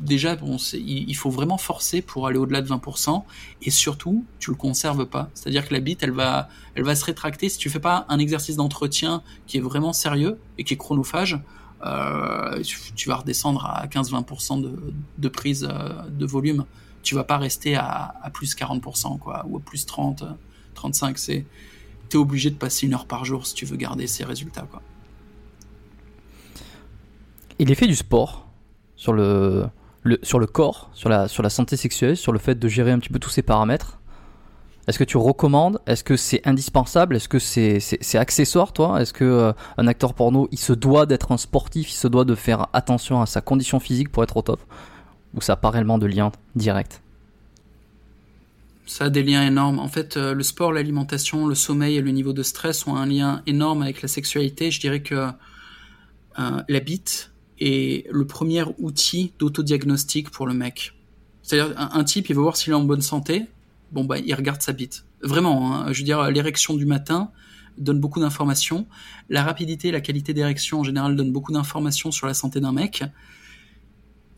[0.00, 0.36] déjà,
[0.74, 3.22] il, faut vraiment forcer pour aller au-delà de 20%,
[3.62, 5.30] et surtout, tu le conserves pas.
[5.34, 8.18] C'est-à-dire que la bite, elle va, elle va se rétracter si tu fais pas un
[8.18, 11.38] exercice d'entretien qui est vraiment sérieux et qui est chronophage.
[11.84, 12.62] Euh,
[12.94, 16.64] tu vas redescendre à 15-20% de, de, prise euh, de volume.
[17.02, 20.24] Tu vas pas rester à, à, plus 40%, quoi, ou à plus 30,
[20.74, 21.18] 35.
[21.18, 21.44] C'est,
[22.08, 24.82] t'es obligé de passer une heure par jour si tu veux garder ces résultats, quoi.
[27.58, 28.46] Et l'effet du sport
[28.96, 29.66] sur le,
[30.22, 33.18] sur le corps, sur la, santé sexuelle, sur le fait de gérer un petit peu
[33.18, 33.98] tous ces paramètres,
[34.86, 35.80] est-ce que tu recommandes?
[35.86, 37.16] Est-ce que c'est indispensable?
[37.16, 39.00] Est-ce que c'est c'est accessoire, toi?
[39.02, 42.24] Est-ce que euh, un acteur porno, il se doit d'être un sportif, il se doit
[42.24, 44.60] de faire attention à sa condition physique pour être au top?
[45.34, 47.02] Ou ça n'a pas réellement de lien direct?
[48.86, 49.80] Ça a des liens énormes.
[49.80, 53.06] En fait, euh, le sport, l'alimentation, le sommeil et le niveau de stress ont un
[53.06, 54.70] lien énorme avec la sexualité.
[54.70, 55.26] Je dirais que
[56.38, 60.92] euh, la bite est le premier outil d'autodiagnostic pour le mec.
[61.42, 63.46] C'est-à-dire, un, type, il veut voir s'il est en bonne santé
[63.92, 65.04] bon bah il regarde sa bite.
[65.22, 65.92] Vraiment, hein.
[65.92, 67.30] je veux dire l'érection du matin
[67.78, 68.86] donne beaucoup d'informations.
[69.28, 73.04] La rapidité, la qualité d'érection en général donne beaucoup d'informations sur la santé d'un mec.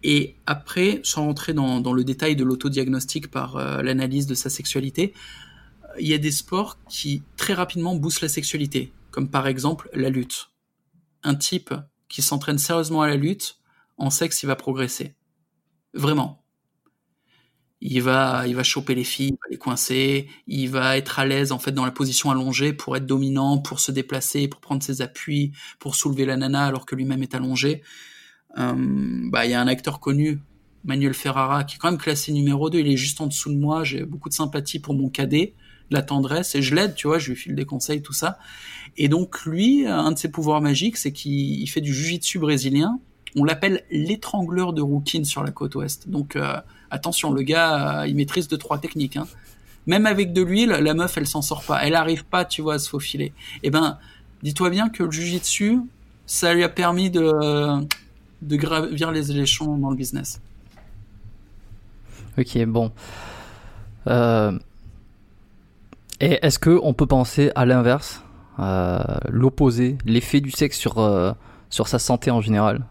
[0.02, 5.12] Et après, sans rentrer dans, le détail de l'autodiagnostic par euh, l'analyse de sa sexualité,
[6.00, 10.08] il y a des sports qui très rapidement boostent la sexualité, comme par exemple la
[10.08, 10.50] lutte.
[11.24, 11.74] Un type
[12.08, 13.58] qui s'entraîne sérieusement à la lutte,
[13.96, 15.14] en sexe, il va progresser.
[15.94, 16.44] Vraiment
[17.80, 21.26] il va, il va choper les filles, il va les coincer, il va être à
[21.26, 24.82] l'aise en fait dans la position allongée pour être dominant, pour se déplacer, pour prendre
[24.82, 27.82] ses appuis, pour soulever la nana alors que lui-même est allongé.
[28.58, 28.74] Euh,
[29.30, 30.40] bah, il y a un acteur connu,
[30.84, 33.58] Manuel Ferrara, qui est quand même classé numéro 2, il est juste en dessous de
[33.58, 35.54] moi, j'ai beaucoup de sympathie pour mon cadet,
[35.90, 38.38] de la tendresse, et je l'aide, tu vois, je lui file des conseils, tout ça.
[38.96, 42.98] Et donc lui, un de ses pouvoirs magiques, c'est qu'il fait du jujitsu brésilien,
[43.36, 46.08] on l'appelle l'étrangleur de Rouquine sur la côte ouest.
[46.08, 46.56] Donc euh,
[46.90, 49.16] attention, le gars, euh, il maîtrise deux trois techniques.
[49.16, 49.26] Hein.
[49.86, 51.84] Même avec de l'huile, la meuf, elle s'en sort pas.
[51.84, 53.32] Elle arrive pas, tu vois, à se faufiler.
[53.62, 53.98] Eh ben,
[54.42, 55.78] dis-toi bien que le jujitsu,
[56.26, 57.32] ça lui a permis de
[58.40, 60.40] de gravir les échelons dans le business.
[62.38, 62.92] Ok, bon.
[64.06, 64.56] Euh,
[66.20, 68.22] et est-ce que on peut penser à l'inverse,
[69.28, 71.36] l'opposé, l'effet du sexe sur
[71.70, 72.84] sur sa santé en général?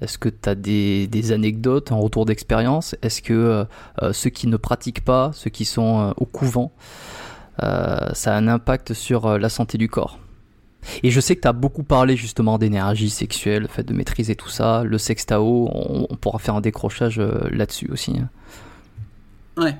[0.00, 2.94] Est-ce que tu as des, anecdotes en retour d'expérience?
[3.02, 3.64] Est-ce que euh,
[4.02, 6.72] euh, ceux qui ne pratiquent pas, ceux qui sont euh, au couvent,
[7.58, 10.18] ça a un impact sur la santé du corps?
[11.02, 14.36] Et je sais que tu as beaucoup parlé justement d'énergie sexuelle, le fait de maîtriser
[14.36, 18.18] tout ça, le sexe Tao, on, pourra faire un décrochage là-dessus aussi.
[18.18, 18.28] Hein.
[19.56, 19.76] Ouais.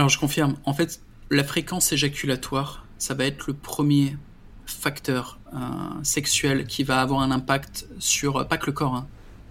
[0.00, 4.16] Alors je confirme, en fait, la fréquence éjaculatoire, ça va être le premier
[4.64, 5.58] facteur euh,
[6.02, 9.06] sexuel qui va avoir un impact sur, pas que le corps, hein,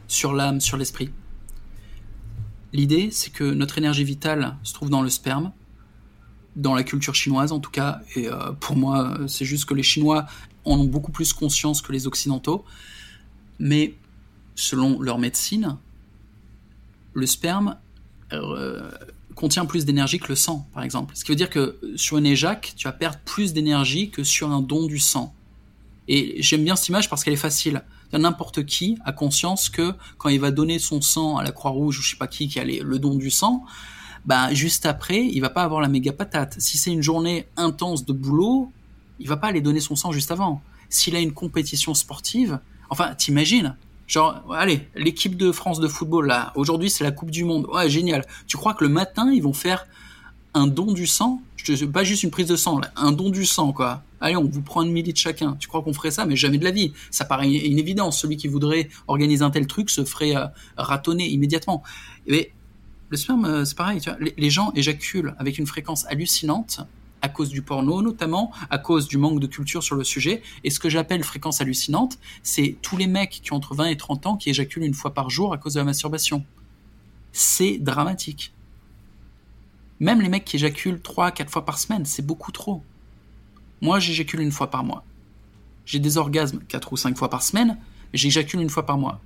[0.08, 1.12] sur l'âme, sur l'esprit.
[2.74, 5.52] L'idée, c'est que notre énergie vitale se trouve dans le sperme,
[6.56, 9.84] dans la culture chinoise en tout cas, et euh, pour moi, c'est juste que les
[9.84, 10.26] Chinois
[10.66, 12.66] en ont beaucoup plus conscience que les Occidentaux,
[13.60, 13.94] mais
[14.56, 15.78] selon leur médecine,
[17.14, 17.78] le sperme
[18.34, 18.90] euh,
[19.40, 21.16] contient plus d'énergie que le sang, par exemple.
[21.16, 24.52] Ce qui veut dire que sur une éjac, tu vas perdre plus d'énergie que sur
[24.52, 25.34] un don du sang.
[26.10, 27.84] Et j'aime bien cette image parce qu'elle est facile.
[28.12, 32.02] N'importe qui a conscience que quand il va donner son sang à la Croix-Rouge ou
[32.02, 33.64] je sais pas qui qui a le don du sang,
[34.26, 36.56] bah juste après, il va pas avoir la méga patate.
[36.60, 38.74] Si c'est une journée intense de boulot,
[39.20, 40.62] il va pas aller donner son sang juste avant.
[40.90, 42.60] S'il a une compétition sportive,
[42.90, 43.78] enfin, t'imagines,
[44.10, 47.68] Genre, allez, l'équipe de France de football, là, aujourd'hui c'est la Coupe du Monde.
[47.72, 48.26] Ouais, génial.
[48.48, 49.86] Tu crois que le matin, ils vont faire
[50.56, 51.42] un don du sang?
[51.58, 54.02] Je, Pas juste une prise de sang, là, un don du sang, quoi.
[54.20, 55.56] Allez, on vous prend une milli de chacun.
[55.60, 56.26] Tu crois qu'on ferait ça?
[56.26, 56.92] Mais jamais de la vie.
[57.12, 58.20] Ça paraît une évidence.
[58.20, 61.84] Celui qui voudrait organiser un tel truc se ferait euh, ratonner immédiatement.
[62.28, 62.52] Mais
[63.10, 64.02] le sperme, euh, c'est pareil.
[64.02, 66.82] Tu vois, les gens éjaculent avec une fréquence hallucinante
[67.22, 70.42] à cause du porno notamment, à cause du manque de culture sur le sujet.
[70.64, 73.98] Et ce que j'appelle fréquence hallucinante, c'est tous les mecs qui ont entre 20 et
[73.98, 76.46] 30 ans qui éjaculent une fois par jour à cause de la masturbation.
[77.32, 78.54] C'est dramatique.
[80.00, 82.84] Même les mecs qui éjaculent 3 4 fois par semaine, c'est beaucoup trop.
[83.82, 85.04] Moi, j'éjacule une fois par mois.
[85.86, 87.78] J'ai des orgasmes 4 ou 5 fois par semaine,
[88.14, 89.22] j'éjacule une fois par mois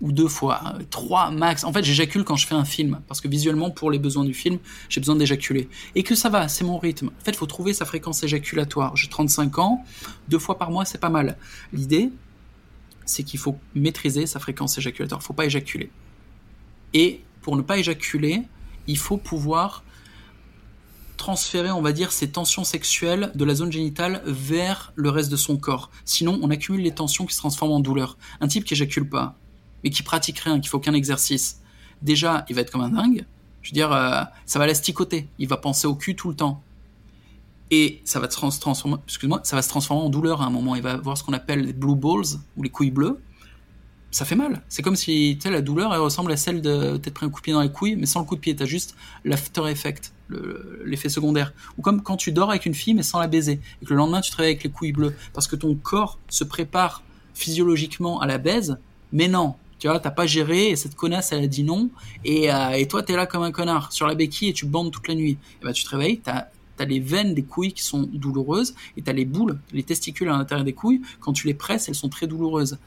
[0.00, 1.64] ou deux fois, trois max.
[1.64, 4.34] En fait, j'éjacule quand je fais un film, parce que visuellement, pour les besoins du
[4.34, 5.68] film, j'ai besoin d'éjaculer.
[5.94, 7.08] Et que ça va, c'est mon rythme.
[7.08, 8.96] En fait, il faut trouver sa fréquence éjaculatoire.
[8.96, 9.84] J'ai 35 ans,
[10.28, 11.36] deux fois par mois, c'est pas mal.
[11.72, 12.10] L'idée,
[13.06, 15.20] c'est qu'il faut maîtriser sa fréquence éjaculatoire.
[15.22, 15.90] Il faut pas éjaculer.
[16.94, 18.42] Et pour ne pas éjaculer,
[18.86, 19.82] il faut pouvoir
[21.16, 25.36] transférer, on va dire, ses tensions sexuelles de la zone génitale vers le reste de
[25.36, 25.90] son corps.
[26.04, 28.16] Sinon, on accumule les tensions qui se transforment en douleur.
[28.40, 29.36] Un type qui éjacule pas,
[29.82, 31.60] mais qui pratique rien, qui fait aucun exercice,
[32.02, 33.24] déjà, il va être comme un dingue.
[33.62, 35.28] Je veux dire, euh, ça va l'asticoter.
[35.38, 36.62] Il va penser au cul tout le temps.
[37.70, 40.74] Et ça va, se transformer, excuse-moi, ça va se transformer en douleur à un moment.
[40.74, 43.20] Il va avoir ce qu'on appelle les blue balls, ou les couilles bleues.
[44.10, 44.62] Ça fait mal.
[44.70, 47.44] C'est comme si, la douleur, elle ressemble à celle de t'être pris un coup de
[47.44, 48.56] pied dans les couilles, mais sans le coup de pied.
[48.56, 50.14] T'as juste l'after effect,
[50.86, 51.52] l'effet secondaire.
[51.76, 53.60] Ou comme quand tu dors avec une fille, mais sans la baiser.
[53.82, 55.14] Et que le lendemain, tu te réveilles avec les couilles bleues.
[55.34, 57.02] Parce que ton corps se prépare
[57.34, 58.78] physiologiquement à la baise,
[59.12, 61.90] mais non, tu vois, t'as pas géré et cette connasse elle a dit non
[62.24, 64.90] et, euh, et toi t'es là comme un connard sur la béquille et tu bandes
[64.90, 65.38] toute la nuit.
[65.60, 66.46] Et ben tu te réveilles, t'as
[66.80, 70.32] as les veines des couilles qui sont douloureuses et t'as les boules, les testicules à
[70.36, 71.02] l'intérieur des couilles.
[71.20, 72.78] Quand tu les presses, elles sont très douloureuses.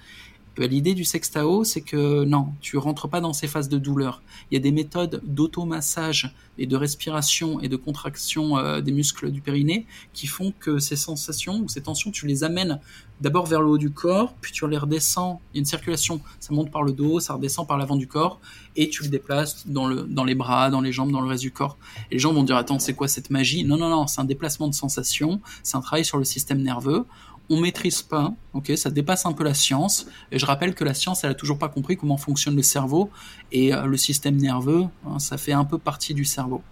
[0.58, 4.22] Ben, l'idée du sextao, c'est que non, tu rentres pas dans ces phases de douleur.
[4.49, 9.32] Il y a des méthodes d'automassage et de respiration et de contraction euh, des muscles
[9.32, 12.80] du périnée qui font que ces sensations ou ces tensions, tu les amènes
[13.22, 15.39] d'abord vers le haut du corps, puis tu les redescends.
[15.54, 18.08] Il y a une circulation, ça monte par le dos, ça redescend par l'avant du
[18.08, 18.41] corps,
[18.76, 21.43] et tu le déplaces dans, le, dans les bras, dans les jambes, dans le reste
[21.43, 21.78] du corps.
[22.12, 23.64] Les gens vont dire, attends, c'est quoi cette magie?
[23.64, 27.06] Non, non, non, c'est un déplacement de sensations, c'est un travail sur le système nerveux
[27.52, 30.08] on maîtrise pas, ok, ça dépasse un peu la science.
[30.32, 33.10] Et je rappelle que la science, elle a toujours pas compris comment fonctionne le cerveau
[33.52, 36.64] et euh, le système nerveux, hein, ça fait un peu partie du cerveau.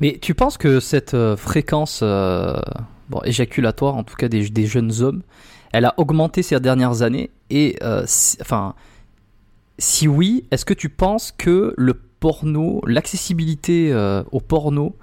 [0.00, 2.60] Mais tu penses que cette euh, fréquence euh,
[3.24, 5.22] éjaculatoire, en tout cas des, des, jeunes hommes,
[5.72, 7.30] elle a augmenté ces dernières années?
[7.50, 7.78] Et
[8.40, 8.74] enfin,
[9.78, 13.94] si oui, est-ce que tu penses que le porno, l'accessibilité
[14.32, 14.96] au porno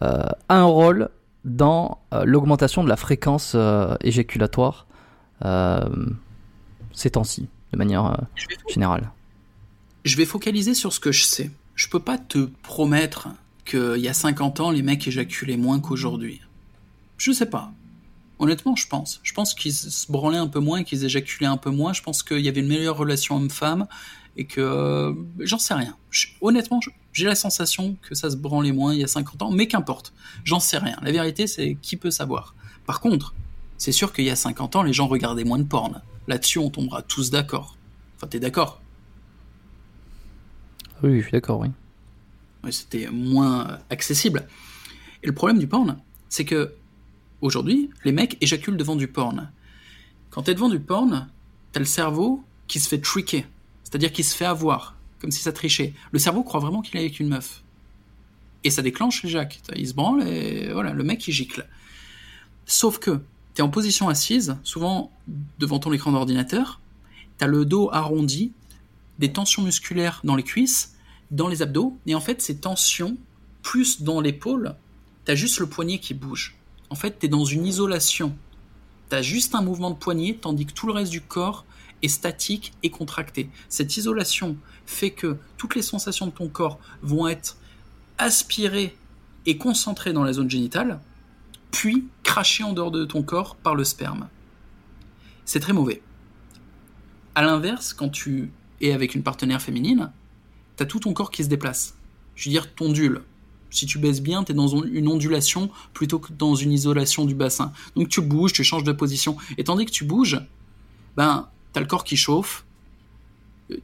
[0.00, 1.08] a un rôle
[1.44, 4.86] dans euh, l'augmentation de la fréquence euh, éjaculatoire
[5.44, 5.88] euh,
[6.92, 8.20] ces temps-ci, de manière
[8.68, 9.10] générale
[10.04, 11.50] Je vais focaliser sur ce que je sais.
[11.74, 13.28] Je peux pas te promettre
[13.64, 16.40] qu'il y a 50 ans, les mecs éjaculaient moins qu'aujourd'hui.
[17.16, 17.72] Je sais pas.
[18.38, 19.20] Honnêtement, je pense.
[19.22, 21.92] Je pense qu'ils se branlaient un peu moins, qu'ils éjaculaient un peu moins.
[21.92, 23.86] Je pense qu'il y avait une meilleure relation homme-femme
[24.36, 25.96] et que j'en sais rien.
[26.40, 26.80] honnêtement,
[27.12, 30.12] j'ai la sensation que ça se branlait moins il y a 50 ans, mais qu'importe,
[30.44, 30.96] j'en sais rien.
[31.02, 32.54] La vérité, c'est qui peut savoir.
[32.86, 33.34] Par contre,
[33.78, 36.00] c'est sûr qu'il y a 50 ans, les gens regardaient moins de porn.
[36.28, 37.76] Là-dessus, on tombera tous d'accord.
[38.16, 38.80] Enfin, t'es d'accord?
[41.02, 41.68] Oui, je suis d'accord, oui.
[42.64, 44.46] oui C'était moins accessible.
[45.22, 45.98] Et le problème du porn,
[46.28, 46.74] c'est que
[47.40, 49.50] aujourd'hui, les mecs éjaculent devant du porn.
[50.30, 51.28] Quand t'es devant du porn,
[51.72, 53.46] t'as le cerveau qui se fait tricker,
[53.84, 55.94] c'est-à-dire qu'il se fait avoir comme si ça trichait.
[56.10, 57.62] Le cerveau croit vraiment qu'il est avec une meuf.
[58.64, 59.60] Et ça déclenche les Jacques.
[59.76, 61.66] Il se branle et voilà, le mec il gicle.
[62.66, 63.20] Sauf que
[63.54, 65.12] tu es en position assise, souvent
[65.60, 66.80] devant ton écran d'ordinateur,
[67.38, 68.52] tu as le dos arrondi,
[69.20, 70.96] des tensions musculaires dans les cuisses,
[71.30, 73.16] dans les abdos, et en fait ces tensions,
[73.62, 74.74] plus dans l'épaule,
[75.24, 76.56] tu as juste le poignet qui bouge.
[76.90, 78.34] En fait, tu es dans une isolation.
[79.08, 81.64] Tu as juste un mouvement de poignet, tandis que tout le reste du corps
[82.02, 83.48] est statique et contracté.
[83.68, 87.56] Cette isolation fait que toutes les sensations de ton corps vont être
[88.18, 88.96] aspirées
[89.46, 91.00] et concentrées dans la zone génitale,
[91.70, 94.28] puis crachées en dehors de ton corps par le sperme.
[95.44, 96.02] C'est très mauvais.
[97.34, 100.12] À l'inverse, quand tu es avec une partenaire féminine,
[100.76, 101.96] t'as tout ton corps qui se déplace.
[102.34, 103.22] Je veux dire, t'ondules.
[103.70, 107.72] Si tu baisses bien, t'es dans une ondulation plutôt que dans une isolation du bassin.
[107.96, 109.36] Donc tu bouges, tu changes de position.
[109.56, 110.40] Et tandis que tu bouges,
[111.16, 112.64] ben, t'as le corps qui chauffe,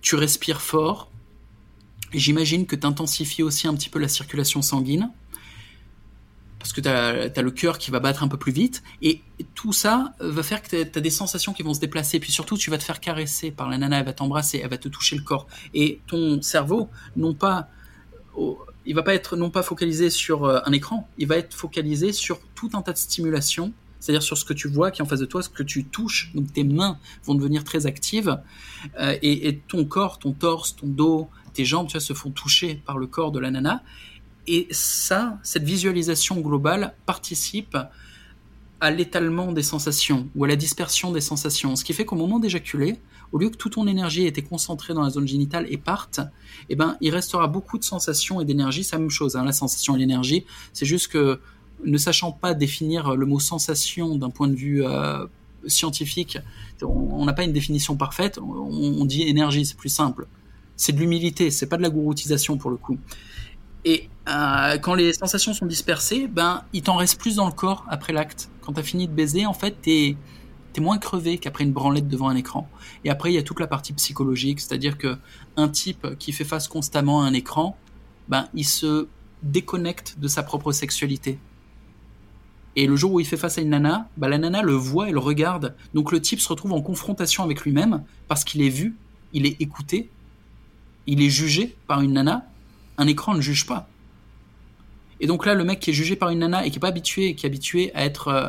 [0.00, 1.10] tu respires fort,
[2.12, 5.10] j'imagine que tu intensifies aussi un petit peu la circulation sanguine,
[6.58, 9.22] parce que tu as, le cœur qui va battre un peu plus vite, et
[9.54, 12.56] tout ça va faire que tu as, des sensations qui vont se déplacer, puis surtout
[12.56, 15.16] tu vas te faire caresser par la nana, elle va t'embrasser, elle va te toucher
[15.16, 17.68] le corps, et ton cerveau, non pas...
[18.86, 22.12] il va pas être non pas focalisé sur euh, un écran, il va être focalisé
[22.12, 25.06] sur tout un tas de stimulations c'est-à-dire sur ce que tu vois qui est en
[25.06, 26.30] face de toi, ce que tu touches.
[26.34, 28.40] Donc tes mains vont devenir très actives
[28.98, 32.82] euh, et, ton corps, ton torse, ton dos, tes jambes, tu vois, se font toucher
[32.86, 33.82] par le corps de la nana.
[34.46, 37.76] Et ça, cette visualisation globale participe
[38.80, 41.74] à l'étalement des sensations ou à la dispersion des sensations.
[41.76, 42.96] Ce qui fait qu'au moment d'éjaculer,
[43.32, 46.20] au lieu que toute ton énergie ait été concentrée dans la zone génitale et parte,
[46.68, 48.84] eh ben, il restera beaucoup de sensations et d'énergie.
[48.84, 50.46] C'est la même chose, hein, la sensation et l'énergie.
[50.72, 51.40] C'est juste que
[51.84, 55.26] ne sachant pas définir le mot sensation d'un point de vue euh,
[55.66, 56.38] scientifique,
[56.82, 60.26] on n'a pas une définition parfaite, on, dit énergie, c'est plus simple.
[60.76, 62.98] C'est de l'humilité, c'est pas de la gouroutisation pour le coup.
[63.84, 67.84] Et euh, quand les sensations sont dispersées, ben il t'en reste plus dans le corps
[67.88, 68.50] après l'acte.
[68.60, 70.16] Quand t'as fini de baiser, en fait, t'es
[70.76, 72.68] es moins crevé qu'après une branlette devant un écran.
[73.04, 75.16] Et après, il y a toute la partie psychologique, c'est-à-dire que
[75.56, 77.76] un type qui fait face constamment à un écran,
[78.28, 79.08] ben il se
[79.42, 81.38] déconnecte de sa propre sexualité.
[82.76, 85.08] Et le jour où il fait face à une nana, bah la nana le voit
[85.08, 85.74] et le regarde.
[85.94, 88.96] Donc le type se retrouve en confrontation avec lui-même parce qu'il est vu,
[89.32, 90.10] il est écouté,
[91.06, 92.46] il est jugé par une nana.
[92.98, 93.88] Un écran ne juge pas.
[95.20, 96.88] Et donc là, le mec qui est jugé par une nana et qui est pas
[96.88, 98.48] habitué, qui est habitué à être euh,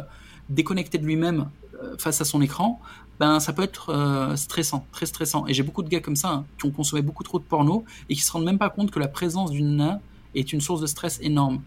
[0.50, 1.50] déconnecté de lui-même
[1.82, 2.80] euh, face à son écran,
[3.20, 5.48] ben ça peut être euh, stressant, très stressant.
[5.48, 7.86] Et j'ai beaucoup de gars comme ça hein, qui ont consommé beaucoup trop de porno
[8.10, 10.00] et qui se rendent même pas compte que la présence d'une nana
[10.36, 11.62] est une source de stress énorme.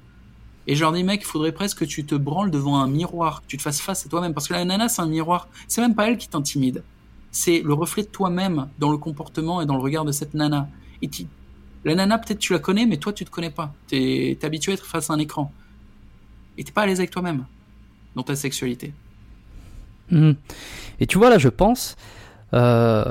[0.66, 3.42] Et je leur dis, mec, il faudrait presque que tu te branles devant un miroir,
[3.42, 4.32] que tu te fasses face à toi-même.
[4.32, 5.48] Parce que la nana, c'est un miroir.
[5.66, 6.82] C'est même pas elle qui t'intimide.
[7.30, 10.68] C'est le reflet de toi-même dans le comportement et dans le regard de cette nana.
[11.00, 11.10] Et
[11.84, 13.74] la nana, peut-être tu la connais, mais toi, tu te connais pas.
[13.88, 15.52] Tu es, habitué à être face à un écran.
[16.56, 17.44] Et t'es pas à l'aise avec toi-même
[18.14, 18.92] dans ta sexualité.
[20.10, 20.32] Mmh.
[21.00, 21.96] Et tu vois, là, je pense,
[22.54, 23.04] euh,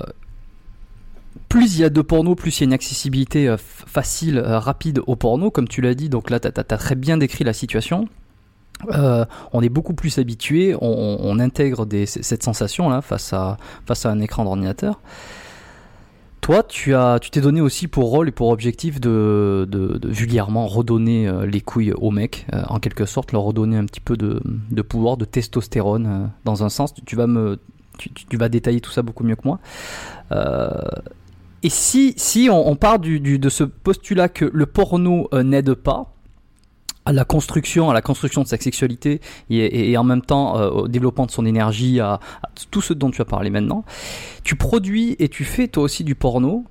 [1.50, 4.60] plus il y a de porno, plus il y a une accessibilité euh, facile, euh,
[4.60, 6.10] rapide au porno, comme tu l'as dit.
[6.10, 8.08] Donc là, tu as, très bien décrit la situation.
[8.88, 13.58] on est beaucoup plus habitué, on, intègre cette sensation là face à,
[14.06, 15.00] un écran d'ordinateur.
[16.40, 16.96] Toi, tu
[17.32, 19.68] t'es donné aussi pour rôle et pour objectif de,
[20.04, 24.82] vulgairement redonner les couilles aux mecs, en quelque sorte, leur redonner un petit peu de,
[24.82, 26.96] pouvoir, de testostérone, dans un sens.
[27.06, 27.60] Tu, vas me,
[28.00, 29.60] tu, vas détailler tout ça beaucoup mieux que moi.
[31.62, 35.74] Euh, et si, si on, part du, de ce postulat que le porno euh, n'aide
[35.74, 36.14] pas
[37.06, 40.88] à la construction, à la construction de sa sexualité et, en même temps euh, au
[40.88, 42.20] développement de son énergie, à,
[42.70, 43.84] tout ce dont tu as parlé maintenant,
[44.44, 46.66] tu produis et tu fais toi aussi du porno.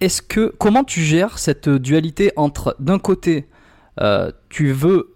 [0.00, 3.46] Est-ce que comment tu gères cette dualité entre d'un côté
[4.48, 5.14] tu veux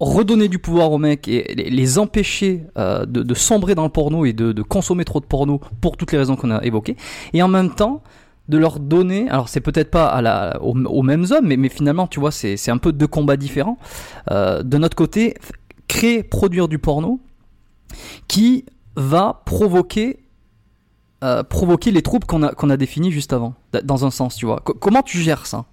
[0.00, 4.32] redonner du pouvoir aux mecs et les empêcher euh, de, sombrer dans le porno et
[4.32, 6.96] de, consommer trop de porno pour toutes les raisons qu'on a évoquées,
[7.32, 8.02] et en même temps
[8.48, 12.70] de leur donner, alors c'est peut-être pas aux, mêmes hommes, mais, finalement tu vois c'est
[12.70, 13.78] un peu deux combats différents.
[14.30, 15.34] Euh, de notre côté,
[15.86, 17.20] créer, produire du porno
[18.26, 18.64] qui
[18.96, 20.20] va provoquer
[21.24, 24.46] euh, provoquer les troubles qu'on a qu'on a définis juste avant, dans un sens, tu
[24.46, 24.60] vois.
[24.60, 25.64] comment tu gères ça?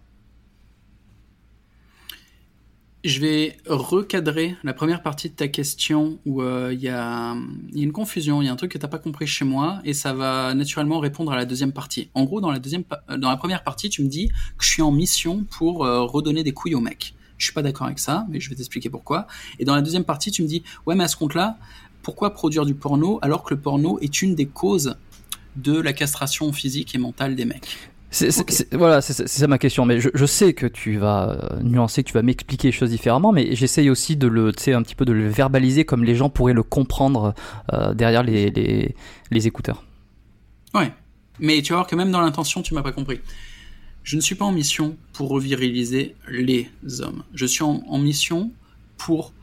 [3.06, 7.36] Je vais recadrer la première partie de ta question où euh, il y, a
[7.76, 9.94] une confusion, il y a un truc que tu n'as pas compris chez moi et
[9.94, 12.10] ça va naturellement répondre à la deuxième partie.
[12.16, 12.84] En gros, dans la, deuxième,
[13.16, 16.42] dans la première partie, tu me dis que je suis en mission pour euh, redonner
[16.44, 17.14] des couilles au mec.
[17.38, 19.28] Je suis pas d'accord avec ça, mais je vais t'expliquer pourquoi.
[19.60, 21.60] Et dans la deuxième partie, tu me dis, ouais, mais à ce compte-là,
[22.02, 24.98] pourquoi produire du porno alors que le porno est une des causes
[25.58, 27.78] de la castration physique et mentale des mecs?
[28.72, 29.86] Voilà, c'est ça ma question.
[29.86, 33.32] Mais je, sais que tu vas euh, nuancer, que tu vas m'expliquer les choses différemment,
[33.32, 36.54] mais j'essaye aussi de le, un petit peu de le verbaliser comme les gens pourraient
[36.54, 37.34] le comprendre
[37.74, 38.96] euh, derrière les,
[39.32, 39.84] les, écouteurs.
[40.74, 40.94] Ouais,
[41.40, 43.20] mais tu vas voir que même dans l'intention, tu m'as pas compris.
[44.04, 47.24] Je ne suis pas en mission pour reviriliser les hommes.
[47.34, 48.52] Je suis en, en mission
[48.98, 49.34] pour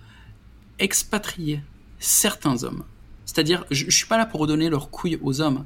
[0.78, 1.60] expatrier
[1.98, 2.84] certains hommes.
[3.26, 5.64] C'est-à-dire, je, je suis pas là pour redonner leurs couilles aux hommes.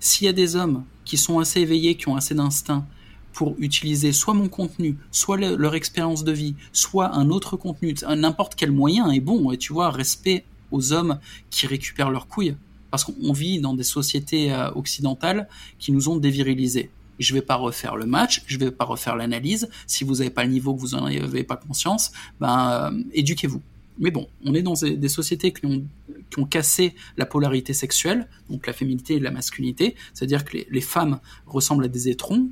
[0.00, 2.86] S'il y a des hommes qui sont assez éveillés, qui ont assez d'instinct
[3.32, 8.54] pour utiliser soit mon contenu, soit leur expérience de vie, soit un autre contenu, n'importe
[8.56, 9.50] quel moyen est bon.
[9.50, 11.18] Et tu vois, respect aux hommes
[11.50, 12.56] qui récupèrent leurs couilles.
[12.90, 15.48] Parce qu'on vit dans des sociétés euh, occidentales
[15.78, 16.90] qui nous ont dévirilisés.
[17.18, 19.68] Je ne vais pas refaire le match, je ne vais pas refaire l'analyse.
[19.86, 23.62] Si vous n'avez pas le niveau, que vous n'en avez pas conscience, ben, euh, éduquez-vous.
[23.98, 25.84] Mais bon, on est dans des sociétés qui ont,
[26.50, 31.84] cassé la polarité sexuelle, donc la féminité et la masculinité, c'est-à-dire que les, femmes ressemblent
[31.84, 32.48] à des étrons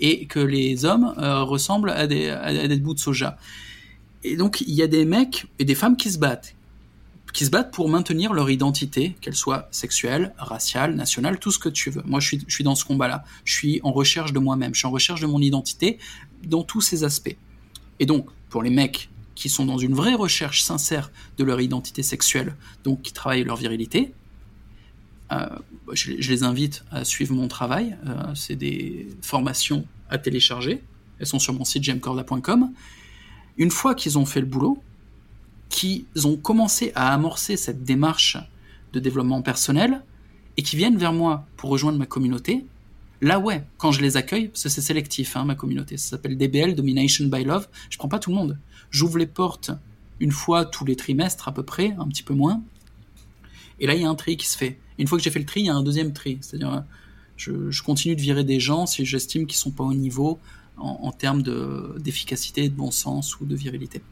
[0.00, 3.36] et que les hommes euh, ressemblent à des, bouts de soja.
[4.24, 6.56] Et donc il y a des mecs et des femmes qui se battent,
[7.34, 11.68] qui se battent pour maintenir leur identité, qu'elle soit sexuelle, raciale, nationale, tout ce que
[11.68, 12.02] tu veux.
[12.06, 13.24] Moi, je suis, je suis dans ce combat-là.
[13.44, 14.72] Je suis en recherche de moi-même.
[14.72, 15.98] Je suis en recherche de mon identité
[16.42, 17.36] dans tous ces aspects.
[18.00, 22.02] Et donc, pour les mecs qui sont dans une vraie recherche sincère de leur identité
[22.02, 24.12] sexuelle, donc qui travaillent leur virilité.
[25.30, 25.46] Euh,
[25.92, 27.96] je, les invite à suivre mon travail.
[28.06, 30.82] Euh, c'est des formations à télécharger.
[31.18, 32.72] Elles sont sur mon site gemcorda.com.
[33.58, 34.82] Une fois qu'ils ont fait le boulot,
[35.68, 38.38] qu'ils ont commencé à amorcer cette démarche
[38.92, 40.02] de développement personnel
[40.56, 42.64] et qui viennent vers moi pour rejoindre ma communauté,
[43.20, 47.26] là ouais, quand je les accueille, c'est sélectif, hein, ma communauté, ça s'appelle DBL, Domination
[47.26, 48.58] by Love, je prends pas tout le monde.
[48.90, 49.70] J'ouvre les portes
[50.20, 52.62] une fois tous les trimestres à peu près, un petit peu moins.
[53.80, 54.78] Et là, il y a un tri qui se fait.
[54.98, 56.38] Une fois que j'ai fait le tri, il y a un deuxième tri.
[56.40, 56.84] C'est-à-dire,
[57.36, 60.38] je, continue de virer des gens si j'estime qu'ils sont pas au niveau
[60.78, 61.42] en, termes
[61.98, 64.02] d'efficacité, de, bon sens ou de virilité.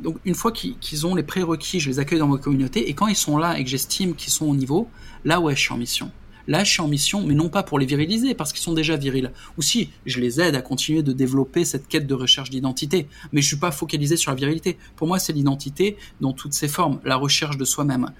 [0.00, 2.88] Donc, une fois qu'ils ont les prérequis, je les accueille dans ma communauté.
[2.88, 4.88] Et quand ils sont là et que j'estime qu'ils sont au niveau,
[5.24, 6.12] là, ouais, je suis en mission?
[6.48, 8.96] Là, je suis en mission, mais non pas pour les viriliser, parce qu'ils sont déjà
[8.96, 9.32] virils.
[9.58, 13.06] Ou si, je les aide à continuer de développer cette quête de recherche d'identité.
[13.32, 14.78] Mais je suis pas focalisé sur la virilité.
[14.96, 18.12] Pour moi, c'est l'identité dans toutes ses formes, la recherche de soi-même.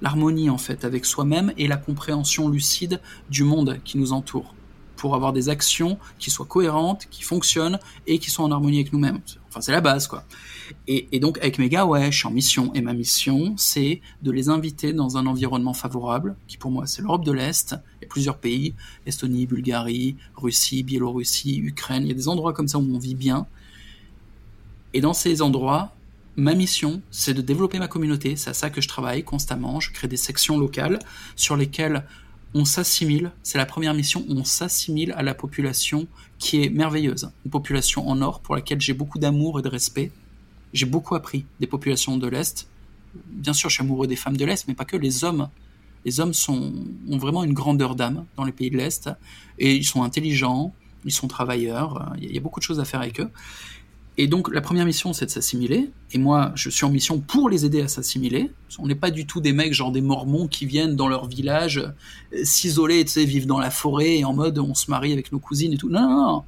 [0.00, 4.54] L'harmonie, en fait, avec soi-même et la compréhension lucide du monde qui nous entoure.
[4.96, 8.94] Pour avoir des actions qui soient cohérentes, qui fonctionnent et qui sont en harmonie avec
[8.94, 9.20] nous-mêmes.
[9.50, 10.24] Enfin, c'est la base, quoi.
[10.86, 12.72] Et, donc avec mes gars, ouais, je suis en mission.
[12.74, 17.02] Et ma mission, c'est de les inviter dans un environnement favorable, qui pour moi c'est
[17.02, 17.74] l'Europe de l'Est.
[17.74, 18.74] A plusieurs pays,
[19.06, 22.04] Estonie, Bulgarie, Russie, Biélorussie, Ukraine.
[22.04, 23.46] Il y a des endroits comme ça où on vit bien.
[24.92, 25.94] Et dans ces endroits,
[26.36, 28.36] ma mission, c'est de développer ma communauté.
[28.36, 29.80] C'est à ça que je travaille constamment.
[29.80, 30.98] Je crée des sections locales
[31.36, 32.04] sur lesquelles
[32.54, 33.32] on s'assimile.
[33.42, 34.24] C'est la première mission.
[34.28, 36.06] On s'assimile à la population
[36.38, 37.30] qui est merveilleuse.
[37.44, 40.12] Une population en or pour laquelle j'ai beaucoup d'amour et de respect
[40.74, 42.68] j'ai beaucoup appris des populations de l'Est.
[43.28, 45.48] Bien sûr, je suis amoureux des femmes de l'Est, mais pas que les hommes.
[46.04, 49.08] Les hommes ont vraiment une grandeur d'âme dans les pays de l'Est,
[49.58, 50.74] et ils sont intelligents,
[51.06, 53.30] ils sont travailleurs, il y a beaucoup de choses à faire avec eux.
[54.16, 55.90] Et donc la première mission, c'est de s'assimiler.
[56.12, 58.50] Et moi, je suis en mission pour les aider à s'assimiler.
[58.78, 61.78] On n'est pas du tout des mecs genre des Mormons qui viennent dans leur village
[61.78, 65.40] euh, s'isoler, tu sais, dans la forêt et en mode on se marie avec nos
[65.40, 65.88] cousines et tout.
[65.88, 66.44] Non, non, non.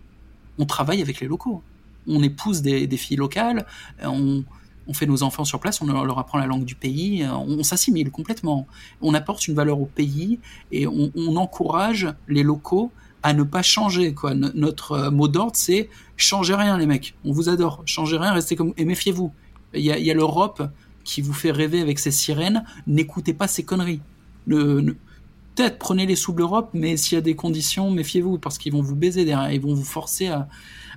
[0.59, 1.63] On travaille avec les locaux
[2.09, 3.67] on épouse des, filles locales,
[4.03, 4.45] on,
[4.93, 8.67] fait nos enfants sur place, on leur apprend la langue du pays, on, s'assimile complètement.
[9.03, 10.39] On apporte une valeur au pays
[10.71, 12.93] et on, encourage les locaux
[13.27, 14.15] à ne pas changer.
[14.15, 14.35] Quoi.
[14.35, 17.15] Notre euh, mot d'ordre, c'est changez rien, les mecs.
[17.25, 17.83] On vous adore.
[17.85, 18.73] Changez rien, restez comme.
[18.77, 19.33] Et méfiez-vous.
[19.75, 20.63] Il y a, l'Europe
[21.03, 22.65] qui vous fait rêver avec ses sirènes.
[22.87, 24.01] N'écoutez pas ces conneries.
[24.47, 28.95] Peut-être prenez-les sous l'Europe, mais s'il y a des conditions, méfiez-vous parce qu'ils vont vous
[28.95, 29.51] baiser derrière.
[29.51, 30.49] Ils vont vous forcer à,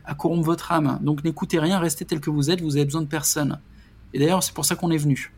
[0.10, 1.00] à corrompre votre âme.
[1.02, 3.60] Donc n'écoutez rien, restez tel que vous êtes, vous avez besoin de personne.
[4.14, 5.32] Et d'ailleurs, c'est pour ça qu'on est venu.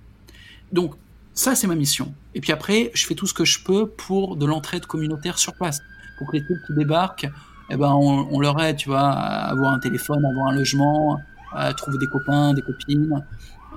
[0.72, 0.95] Donc,
[1.34, 2.13] ça, c'est ma mission.
[2.36, 5.53] Et puis après, je fais tout ce que je peux pour de l'entraide communautaire sur
[5.53, 5.80] place.
[6.17, 7.30] Pour que les types qui débarquent,
[7.69, 11.19] eh ben, on, leur aide, tu vois, à avoir un téléphone, à avoir un logement,
[11.53, 13.24] à trouver des copains, des copines,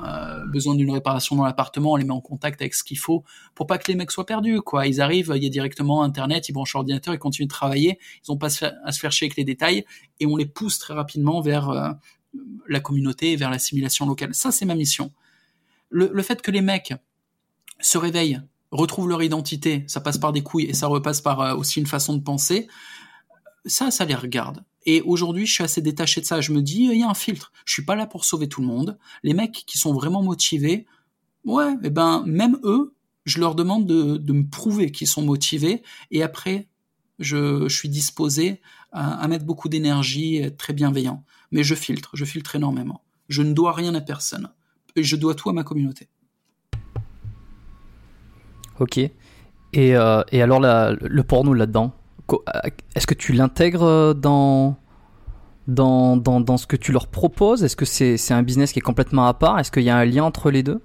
[0.02, 3.24] euh, besoin d'une réparation dans l'appartement, on les met en contact avec ce qu'il faut
[3.54, 4.60] pour pas que les mecs soient perdus.
[4.60, 7.98] Quoi, ils arrivent, il y a directement Internet, ils branchent l'ordinateur, ils continuent de travailler,
[8.26, 9.84] ils ont pas à se faire chier avec les détails
[10.20, 11.90] et on les pousse très rapidement vers euh,
[12.68, 14.34] la communauté, vers l'assimilation locale.
[14.34, 15.12] Ça, c'est ma mission.
[15.90, 16.94] Le, le fait que les mecs
[17.80, 18.40] se réveillent,
[18.72, 21.86] retrouvent leur identité, ça passe par des couilles et ça repasse par euh, aussi une
[21.86, 22.66] façon de penser.
[23.64, 24.64] Ça, ça les regarde.
[24.86, 26.40] Et aujourd'hui, je suis assez détaché de ça.
[26.40, 27.52] Je me dis, il y a un filtre.
[27.64, 28.98] Je suis pas là pour sauver tout le monde.
[29.22, 30.86] Les mecs qui sont vraiment motivés,
[31.44, 35.82] ouais, eh ben, même eux, je leur demande de, me prouver qu'ils sont motivés.
[36.10, 36.68] Et après,
[37.18, 38.60] je, suis disposé
[38.92, 41.24] à, mettre beaucoup d'énergie, être très bienveillant.
[41.50, 43.02] Mais je filtre, je filtre énormément.
[43.28, 44.50] Je ne dois rien à personne.
[44.96, 46.08] Je dois tout à ma communauté.
[48.78, 48.98] Ok.
[48.98, 51.94] Et, euh, alors la, le porno là-dedans?
[52.94, 54.76] Est-ce que tu l'intègres euh, dans,
[55.68, 57.64] dans, dans, dans, ce que tu leur proposes?
[57.64, 59.58] Est-ce que c'est un business qui est complètement à part?
[59.58, 60.80] Est-ce qu'il y a un lien entre les deux?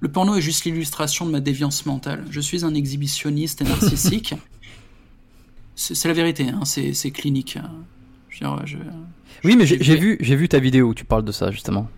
[0.00, 2.24] Le porno est juste l'illustration de ma déviance mentale.
[2.30, 4.34] Je suis un exhibitionniste et narcissique.
[5.76, 7.58] c'est la vérité, hein, c'est clinique.
[8.28, 8.76] Je,
[9.44, 11.88] oui, mais j'ai vu, vu ta vidéo où tu parles de ça, justement.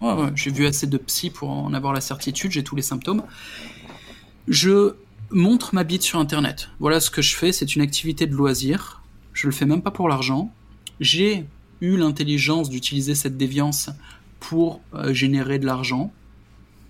[0.00, 2.82] Ouais, ouais, j'ai vu assez de psy pour en avoir la certitude, j'ai tous les
[2.82, 3.22] symptômes.
[4.48, 4.94] Je
[5.30, 6.70] montre ma bite sur Internet.
[6.80, 9.02] Voilà ce que je fais, c'est une activité de loisir.
[9.32, 10.52] Je le fais même pas pour l'argent.
[10.98, 11.46] J'ai
[11.80, 13.90] eu l'intelligence d'utiliser cette déviance
[14.38, 16.12] pour euh, générer de l'argent.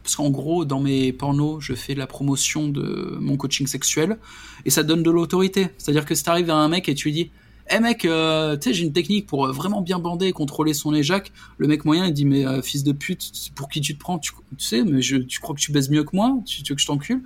[0.03, 4.19] Parce qu'en gros, dans mes pornos, je fais la promotion de mon coaching sexuel
[4.65, 5.69] et ça donne de l'autorité.
[5.77, 7.31] C'est-à-dire que si t'arrives vers un mec et tu lui dis
[7.71, 10.73] Eh mec, euh, tu sais, j'ai une technique pour euh, vraiment bien bander et contrôler
[10.73, 11.33] son éjac.
[11.59, 14.19] Le mec moyen, il dit Mais fils de pute, pour qui tu te prends?
[14.19, 16.39] Tu, sais, mais je, tu crois que tu baises mieux que moi?
[16.47, 17.23] Tu, tu veux que je t'encule?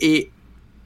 [0.00, 0.30] Et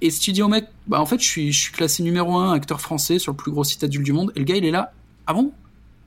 [0.02, 2.80] et si tu dis au mec, bah en fait, je suis, classé numéro un acteur
[2.80, 4.92] français sur le plus gros site adulte du monde, et le gars, il est là,
[5.28, 5.52] ah bon?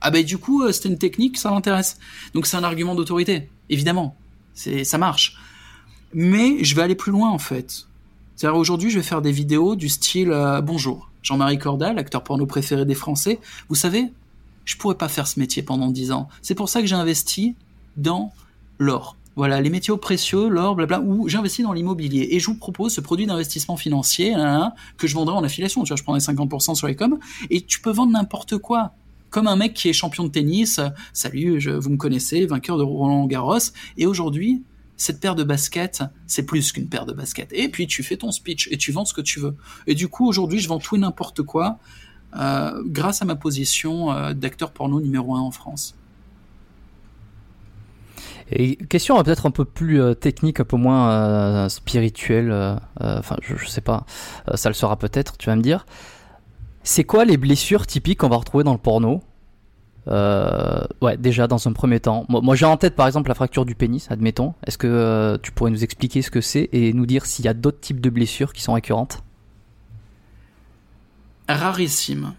[0.02, 1.98] Ah bah du coup, euh, c'était une technique, ça m'intéresse.
[2.34, 4.14] Donc c'est un argument d'autorité, évidemment.
[4.52, 5.38] C'est, ça marche.
[6.12, 7.86] Mais je vais aller plus loin en fait.
[8.36, 12.44] C'est-à-dire aujourd'hui, je vais faire des vidéos du style euh, Bonjour, Jean-Marie Cordal, acteur porno
[12.44, 13.40] préféré des Français.
[13.70, 14.12] Vous savez,
[14.66, 16.28] je pourrais pas faire ce métier pendant dix ans.
[16.42, 17.54] C'est pour ça que j'ai investi
[17.96, 18.34] dans
[18.78, 19.16] l'or.
[19.36, 22.28] Voilà, les métiers précieux, l'or, blabla, où j'investis dans l'immobilier.
[22.30, 24.34] Et je vous propose ce produit d'investissement financier
[24.96, 25.82] que je vendrai en affiliation.
[25.84, 27.18] Tu vois, je prendrai 50% sur les coms.
[27.50, 28.94] Et tu peux vendre n'importe quoi.
[29.28, 30.80] Comme un mec qui est champion de tennis.
[31.12, 33.58] Salut, je, vous me connaissez, vainqueur de Roland Garros.
[33.98, 34.62] Et aujourd'hui,
[34.96, 37.52] cette paire de baskets, c'est plus qu'une paire de baskets.
[37.52, 39.54] Et puis tu fais ton speech et tu vends ce que tu veux.
[39.86, 41.78] Et du coup, aujourd'hui, je vends tout et n'importe quoi
[42.36, 45.94] euh, grâce à ma position euh, d'acteur porno numéro un en France.
[48.50, 52.50] Et question peut-être un peu plus euh, technique, un peu moins euh, spirituelle.
[52.50, 54.06] euh, euh, Enfin, je, je sais pas.
[54.48, 55.36] Euh, ça le sera peut-être.
[55.36, 55.86] Tu vas me dire.
[56.82, 59.22] C'est quoi les blessures typiques qu'on va retrouver dans le porno?
[60.08, 62.26] Euh, Ouais, déjà dans un premier temps.
[62.28, 64.10] Moi, j'ai en tête par exemple la fracture du pénis.
[64.10, 64.54] Admettons.
[64.66, 67.48] Est-ce que euh, tu pourrais nous expliquer ce que c'est et nous dire s'il y
[67.48, 69.22] a d'autres types de blessures qui sont récurrentes?
[71.48, 72.34] Rarissime.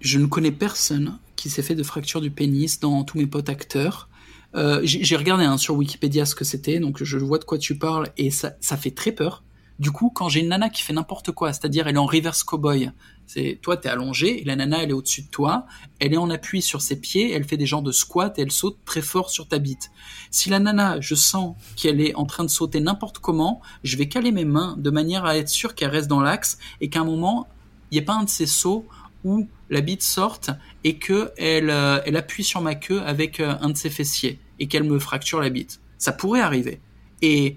[0.00, 3.48] Je ne connais personne qui s'est fait de fracture du pénis dans tous mes potes
[3.48, 4.08] acteurs.
[4.54, 7.76] Euh, j'ai regardé hein, sur Wikipédia ce que c'était, donc je vois de quoi tu
[7.76, 9.42] parles et ça, ça fait très peur.
[9.80, 12.44] Du coup, quand j'ai une nana qui fait n'importe quoi, c'est-à-dire elle est en reverse
[12.44, 12.92] cowboy,
[13.26, 15.66] c'est toi t'es allongé et la nana elle est au-dessus de toi,
[15.98, 18.52] elle est en appui sur ses pieds, elle fait des genres de squat et elle
[18.52, 19.90] saute très fort sur ta bite.
[20.30, 24.06] Si la nana, je sens qu'elle est en train de sauter n'importe comment, je vais
[24.06, 27.04] caler mes mains de manière à être sûr qu'elle reste dans l'axe et qu'à un
[27.04, 27.48] moment
[27.90, 28.86] il n'y ait pas un de ces sauts
[29.24, 30.50] où la bite sorte
[30.84, 34.38] et que elle, euh, elle appuie sur ma queue avec euh, un de ses fessiers
[34.58, 35.80] et qu'elle me fracture la bite.
[35.98, 36.80] Ça pourrait arriver.
[37.22, 37.56] Et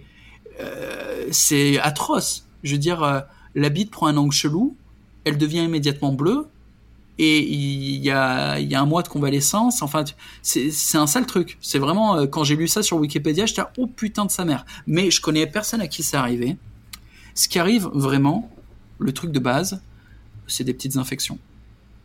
[0.59, 2.47] euh, c'est atroce.
[2.63, 3.19] Je veux dire, euh,
[3.55, 4.75] la bite prend un angle chelou,
[5.23, 6.47] elle devient immédiatement bleue,
[7.19, 9.81] et il y a, y a un mois de convalescence.
[9.81, 10.03] Enfin,
[10.41, 11.57] c'est un sale truc.
[11.61, 14.65] C'est vraiment, euh, quand j'ai lu ça sur Wikipédia, j'étais oh putain de sa mère.
[14.85, 16.57] Mais je connais personne à qui c'est arrivé.
[17.33, 18.51] Ce qui arrive vraiment,
[18.99, 19.81] le truc de base,
[20.47, 21.39] c'est des petites infections.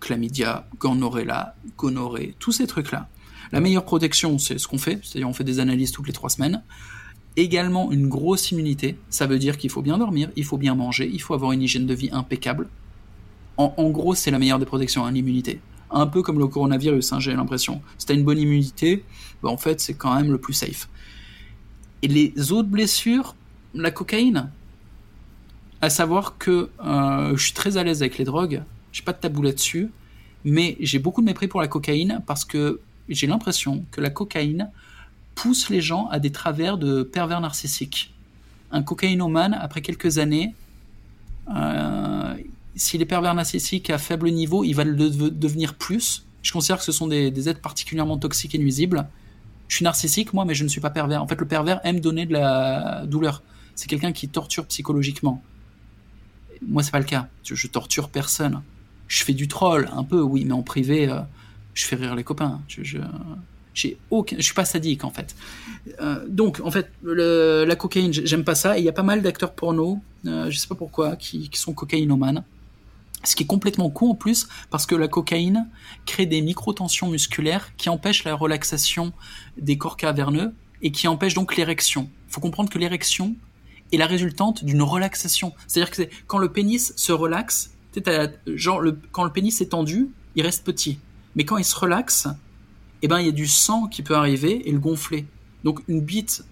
[0.01, 3.09] Chlamydia, gonorrhea, gonorrhée, tous ces trucs-là.
[3.53, 6.31] La meilleure protection, c'est ce qu'on fait, c'est-à-dire on fait des analyses toutes les trois
[6.31, 6.63] semaines.
[7.37, 11.09] Également une grosse immunité, ça veut dire qu'il faut bien dormir, il faut bien manger,
[11.13, 12.69] il faut avoir une hygiène de vie impeccable.
[13.59, 15.61] En, gros, c'est la meilleure des protections, hein, l'immunité.
[15.91, 17.83] Un peu comme le coronavirus, hein, j'ai l'impression.
[17.99, 19.05] Si t'as une bonne immunité,
[19.43, 20.89] bah, en fait, c'est quand même le plus safe.
[22.01, 23.37] Et les autres blessures,
[23.75, 24.51] la cocaïne,
[25.81, 29.19] à savoir que euh, je suis très à l'aise avec les drogues, j'ai pas de
[29.19, 29.91] tabou là-dessus,
[30.45, 32.81] mais j'ai beaucoup de mépris pour la cocaïne parce que
[33.15, 34.71] j'ai l'impression que la cocaïne
[35.35, 38.13] pousse les gens à des travers de pervers narcissiques.
[38.71, 40.55] Un cocaïnomane, après quelques années,
[41.55, 42.35] euh,
[42.75, 46.25] s'il est pervers narcissique à faible niveau, il va le de- devenir plus.
[46.43, 49.07] Je considère que ce sont des, êtres particulièrement toxiques et nuisibles.
[49.69, 51.23] Je suis narcissique, moi, mais je ne suis pas pervers.
[51.23, 53.43] En fait, le pervers aime donner de la douleur.
[53.75, 55.43] C'est quelqu'un qui torture psychologiquement.
[56.67, 57.29] Moi, c'est pas le cas.
[57.45, 58.63] Je, je torture personne.
[59.09, 61.21] Je fais du troll, un peu, oui, mais en privé, euh,
[61.75, 62.61] je fais rire les copains.
[62.69, 62.99] Je, je,
[63.75, 65.35] j'ai aucun, je suis pas sadique en fait.
[66.01, 68.77] Euh, donc, en fait, la cocaïne, j'ai- j'aime pas ça.
[68.77, 71.73] Et il y a pas mal d'acteurs porno, euh, je sais pas pourquoi, qui, sont
[71.73, 72.45] cocaïnomanes.
[73.25, 75.69] Ce qui est complètement con en plus, parce que la cocaïne
[76.07, 79.13] crée des microtensions musculaires qui empêchent la relaxation
[79.57, 80.53] des corps caverneux
[80.83, 82.11] et qui empêchent donc l'érection.
[82.29, 83.37] Il faut comprendre que l'érection
[83.93, 85.53] est la résultante d'une relaxation.
[85.69, 87.71] C'est-à-dire que quand le pénis se relaxe,
[89.13, 90.99] quand le pénis est tendu, il reste petit.
[91.37, 92.29] Mais quand il se relaxe,
[93.03, 95.27] eh ben il y a du sang qui peut arriver et le gonfler.
[95.65, 96.45] Donc une bite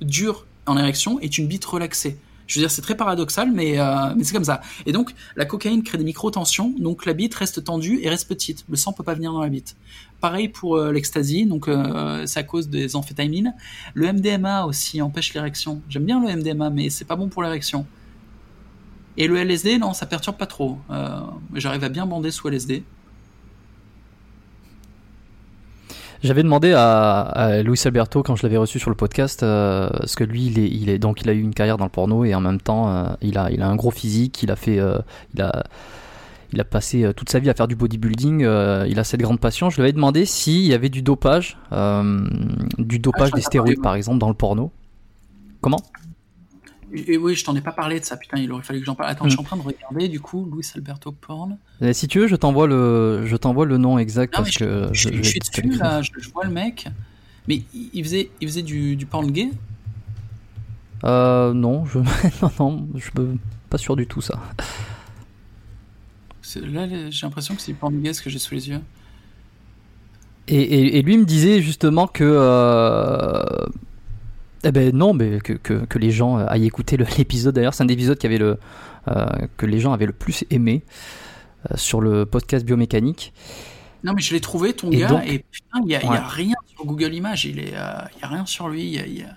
[0.00, 2.18] dure en érection est une bite relaxée.
[2.46, 4.60] Je veux dire, c'est très paradoxal, mais, euh, c'est comme ça.
[4.84, 8.66] Et donc, la cocaïne crée des micro-tensions, donc la bite reste tendue et reste petite.
[8.68, 9.76] Le sang peut pas venir dans la bite.
[10.20, 13.54] Pareil pour euh, l'ecstasy, donc euh, c'est à cause des amphétamines.
[13.94, 15.80] Le MDMA aussi empêche l'érection.
[15.88, 17.86] J'aime bien le MDMA, mais c'est pas bon pour l'érection.
[19.16, 20.78] Et le LSD, non, ça perturbe pas trop.
[20.90, 21.20] Euh,
[21.54, 22.82] J'arrive à bien bander sous LSD.
[26.24, 30.14] J'avais demandé à, à Luis Alberto quand je l'avais reçu sur le podcast, euh, parce
[30.16, 32.24] que lui, il est, il est donc il a eu une carrière dans le porno
[32.24, 34.78] et en même temps, euh, il a, il a un gros physique, il a fait,
[34.78, 34.96] euh,
[35.34, 35.64] il a,
[36.54, 39.20] il a passé euh, toute sa vie à faire du bodybuilding, euh, il a cette
[39.20, 39.68] grande passion.
[39.68, 42.26] Je lui avais demandé s'il y avait du dopage, euh,
[42.78, 44.72] du dopage Ah, des stéroïdes par exemple dans le porno.
[45.60, 45.82] Comment?
[46.94, 48.94] Et oui, je t'en ai pas parlé de ça, putain, il aurait fallu que j'en
[48.94, 49.10] parle.
[49.10, 49.28] Attends, Mm.
[49.28, 51.58] je suis en train de regarder, du coup, Luis Alberto Porn.
[51.92, 54.88] Si tu veux, je t'envoie le, je t'envoie le nom exact Non, parce je, que
[54.92, 56.86] je, je, je vais suis dessus, là, je, vois le mec.
[57.48, 59.50] Mais il faisait, il faisait du, du porn gay?
[61.04, 61.98] Euh, non, je,
[62.42, 63.12] non, non, je suis
[63.68, 64.40] pas sûr du tout ça.
[66.62, 68.80] Là, j'ai l'impression que c'est du porn gay ce que j'ai sous les yeux.
[70.46, 73.42] Et, et, et lui me disait justement que euh,
[74.64, 77.54] eh ben non, mais que, que, que les gens aillent écouter l'épisode.
[77.54, 78.58] D'ailleurs, c'est un des épisodes qui avait le
[79.08, 79.26] euh,
[79.56, 80.82] que les gens avaient le plus aimé
[81.70, 83.32] euh, sur le podcast biomécanique.
[84.02, 86.54] Non, mais je l'ai trouvé, ton Et gars, donc- et putain, il y a, rien
[86.66, 87.44] sur Google Images.
[87.46, 88.82] Il, est, euh, il y a rien sur lui.
[88.84, 89.36] il y a- il y a-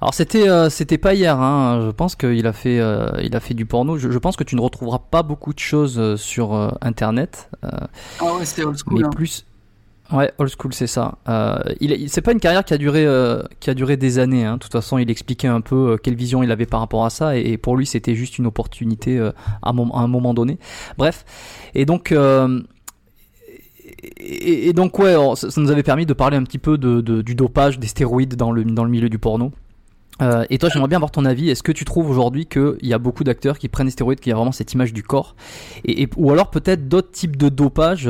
[0.00, 1.38] Alors c'était euh, c'était pas hier.
[1.40, 3.96] Hein, je pense qu'il a fait euh, il a fait du porno.
[3.96, 7.48] Je, je pense que tu ne retrouveras pas beaucoup de choses euh, sur euh, internet.
[7.64, 7.68] euh,
[8.20, 8.98] Ah ouais, c'était old school.
[9.00, 9.10] mais hein.
[9.10, 9.44] plus
[10.12, 13.42] ouais old school c'est ça euh, il, c'est pas une carrière qui a duré euh,
[13.60, 14.54] qui a duré des années hein.
[14.54, 17.10] de toute façon il expliquait un peu euh, quelle vision il avait par rapport à
[17.10, 19.32] ça et, pour lui c'était juste une opportunité euh,
[19.62, 20.58] à, un moment- donné
[20.96, 21.24] bref
[21.74, 22.14] et donc
[24.20, 27.78] et, donc ouais, ça, nous avait permis de parler un petit peu de, du dopage,
[27.78, 29.50] des stéroïdes dans le, dans le milieu du porno.
[30.50, 31.48] Et toi, j'aimerais bien avoir ton avis.
[31.48, 34.30] Est-ce que tu trouves aujourd'hui qu'il y a beaucoup d'acteurs qui prennent des stéroïdes, qui
[34.30, 35.34] a vraiment cette image du corps,
[35.84, 38.08] et, ou alors peut-être d'autres types de dopage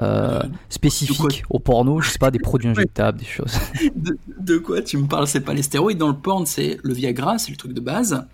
[0.00, 3.58] euh, spécifiques au porno, je sais pas, des produits injectables, des choses.
[3.94, 5.26] De, quoi tu me parles?
[5.26, 8.26] C'est pas les stéroïdes dans le porn, c'est le Viagra, c'est le truc de base.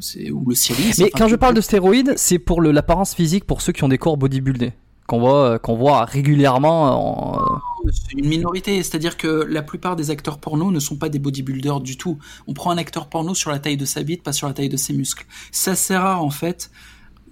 [0.00, 0.94] c'est ou le Cialis.
[0.98, 3.98] Mais quand je parle de stéroïdes, c'est pour l'apparence physique pour ceux qui ont des
[3.98, 4.72] corps bodybuildés
[5.06, 7.34] qu'on voit, qu'on voit régulièrement.
[7.34, 7.60] En...
[7.92, 11.80] C'est une minorité, c'est-à-dire que la plupart des acteurs porno ne sont pas des bodybuilders
[11.80, 12.18] du tout.
[12.46, 14.68] On prend un acteur porno sur la taille de sa bite, pas sur la taille
[14.68, 15.26] de ses muscles.
[15.52, 16.70] C'est assez rare en fait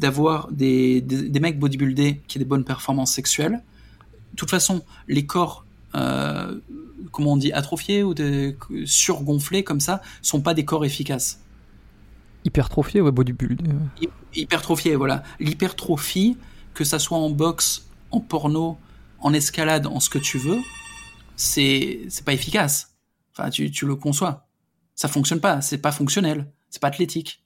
[0.02, 3.62] d'avoir des, des, mecs bodybuildés qui ont des bonnes performances sexuelles.
[4.32, 5.64] De toute façon, les corps,
[5.94, 6.58] euh,
[7.12, 8.14] comment on dit, atrophiés ou
[8.84, 11.40] surgonflés comme ça, sont pas des corps efficaces.
[12.44, 13.70] Hypertrophiés, ouais, bodybuildés.
[14.34, 15.22] Hypertrophiés, voilà.
[15.38, 16.36] L'hypertrophie,
[16.74, 18.78] que ça soit en boxe, en porno,
[19.20, 20.58] en escalade, en ce que tu veux,
[21.36, 22.96] c'est c'est pas efficace.
[23.32, 24.48] Enfin, tu, tu le conçois.
[24.96, 27.41] Ça fonctionne pas, c'est pas fonctionnel, c'est pas athlétique.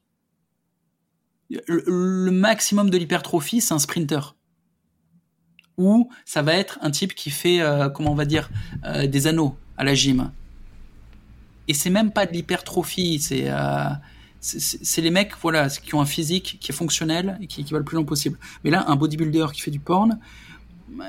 [1.51, 4.35] Le, maximum de l'hypertrophie, c'est un sprinter.
[5.79, 8.51] Ou ça va être un type qui fait, euh, comment on va dire,
[8.85, 10.33] euh, des anneaux à la gym.
[11.69, 13.91] Et c'est même pas de l'hypertrophie, c'est euh,
[14.41, 17.85] c'est les mecs voilà qui ont un physique qui est fonctionnel et qui, va le
[17.85, 18.39] plus long possible.
[18.63, 20.21] Mais là, un bodybuilder qui fait du porn,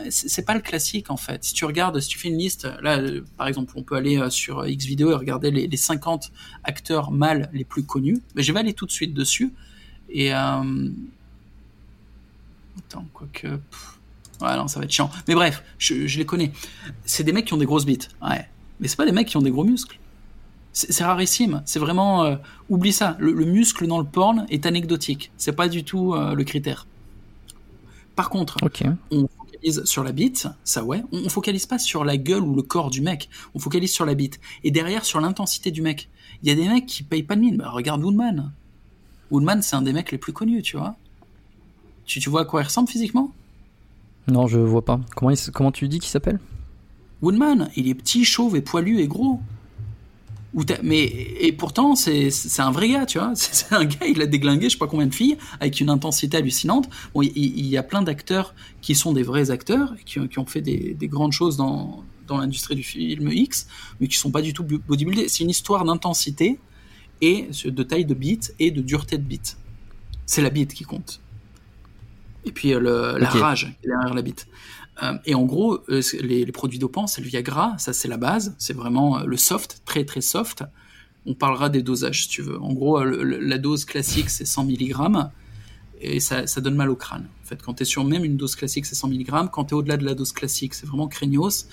[0.10, 1.44] c'est pas le classique en fait.
[1.44, 3.00] Si tu regardes, si tu fais une liste, là
[3.38, 6.32] par exemple, on peut aller sur X vidéo et regarder les, les 50
[6.64, 8.18] acteurs mâles les plus connus.
[8.36, 9.54] Mais je vais aller tout de suite dessus.
[10.10, 10.90] Et euh...
[12.80, 15.10] attends, quoique, ouais non, ça va être chiant.
[15.28, 16.52] Mais bref, je, je les connais.
[17.06, 18.48] C'est des mecs qui ont des grosses bites, ouais.
[18.80, 20.00] Mais c'est pas des mecs qui ont des gros muscles.
[20.74, 21.64] C'est rarissime.
[21.66, 22.36] C'est vraiment euh,
[22.70, 23.16] oublie ça.
[23.20, 25.32] Le, muscle dans le porn est anecdotique.
[25.36, 26.86] C'est pas du tout euh, le critère.
[28.16, 28.58] Par contre,
[29.10, 31.04] on focalise sur la bite, ça ouais.
[31.12, 33.30] On, on, focalise pas sur la gueule ou le corps du mec.
[33.56, 36.10] On focalise sur la bite et derrière sur l'intensité du mec.
[36.44, 37.58] Il y a des mecs qui payent pas de mine.
[37.58, 38.52] Bah, regarde Woodman.
[39.32, 40.96] Woodman, c'est un des mecs les plus connus, tu vois.
[42.06, 43.32] Tu, tu vois à quoi il ressemble physiquement?
[44.28, 45.00] Non, je vois pas.
[45.16, 46.40] Comment, comment tu dis qu'il s'appelle?
[47.22, 49.40] Woodman, il est petit, chauve et poilu et gros
[50.84, 51.04] mais
[51.40, 53.34] et pourtant c'est un vrai gars, tu vois.
[53.36, 56.38] C'est un gars, il a déglingué je sais pas combien de filles avec une intensité
[56.38, 56.90] hallucinante.
[57.14, 60.62] Bon, il, y a plein d'acteurs qui sont des vrais acteurs qui, qui ont fait
[60.62, 63.68] des, des, grandes choses dans dans l'industrie du film X,
[64.00, 65.30] mais qui sont pas du tout bodybuildés.
[65.30, 66.60] C'est une histoire d'intensité
[67.22, 69.58] et de taille de beat et de dureté de beat.
[70.26, 71.22] C'est la beat qui compte.
[72.46, 74.48] Et puis euh, le, la rage derrière la beat.
[75.04, 78.56] Euh, et en gros, euh, les, produits dopants, c'est le Viagra, ça c'est la base,
[78.58, 80.64] c'est vraiment le soft, très très soft.
[81.26, 82.60] On parlera des dosages si tu veux.
[82.62, 84.96] En gros, la dose classique c'est 100 mg
[86.00, 87.28] et ça, donne mal au crâne.
[87.44, 89.50] En fait, quand tu es sur même une dose classique, c'est 100 mg.
[89.52, 91.68] Quand tu es au-delà de la dose classique, c'est vraiment craignos.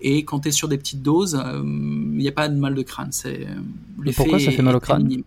[0.00, 2.82] Et quand tu es sur des petites doses, il n'y a pas de mal de
[2.82, 3.12] crâne.
[3.12, 3.46] C'est,
[4.16, 5.22] pourquoi ça fait mal au crâne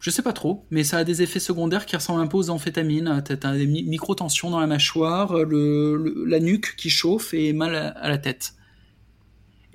[0.00, 2.48] je sais pas trop, mais ça a des effets secondaires qui ressemblent un peu aux
[2.48, 3.22] amphétamines.
[3.22, 8.16] T'as des micro-tensions dans la mâchoire, le, la nuque qui chauffe et mal à, la
[8.16, 8.54] tête.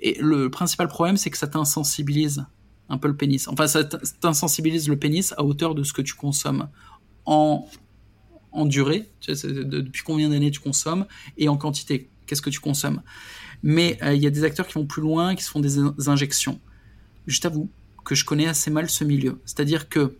[0.00, 2.44] Et le principal problème, c'est que ça t'insensibilise
[2.88, 3.46] un peu le pénis.
[3.46, 6.68] Enfin, ça t'insensibilise le pénis à hauteur de ce que tu consommes
[7.24, 7.68] en,
[8.50, 11.06] en durée, tu sais, depuis combien d'années tu consommes,
[11.38, 13.02] et en quantité, qu'est-ce que tu consommes.
[13.62, 15.78] Mais euh, il y a des acteurs qui vont plus loin, qui se font des
[16.08, 16.60] injections.
[17.26, 17.70] Je t'avoue,
[18.04, 19.40] que je connais assez mal ce milieu.
[19.44, 20.16] C'est-à-dire que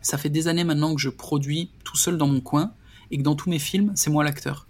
[0.00, 2.72] ça fait des années maintenant que je produis tout seul dans mon coin
[3.10, 4.66] et que dans tous mes films, c'est moi l'acteur.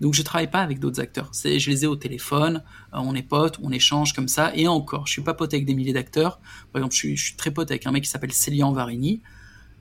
[0.00, 1.30] Donc je travaille pas avec d'autres acteurs.
[1.32, 2.62] Je les ai au téléphone,
[2.92, 4.52] euh, on est potes, on échange comme ça.
[4.54, 6.38] Et encore, je suis pas pote avec des milliers d'acteurs.
[6.72, 9.20] Par exemple, je suis, je suis très pote avec un mec qui s'appelle Célian Varini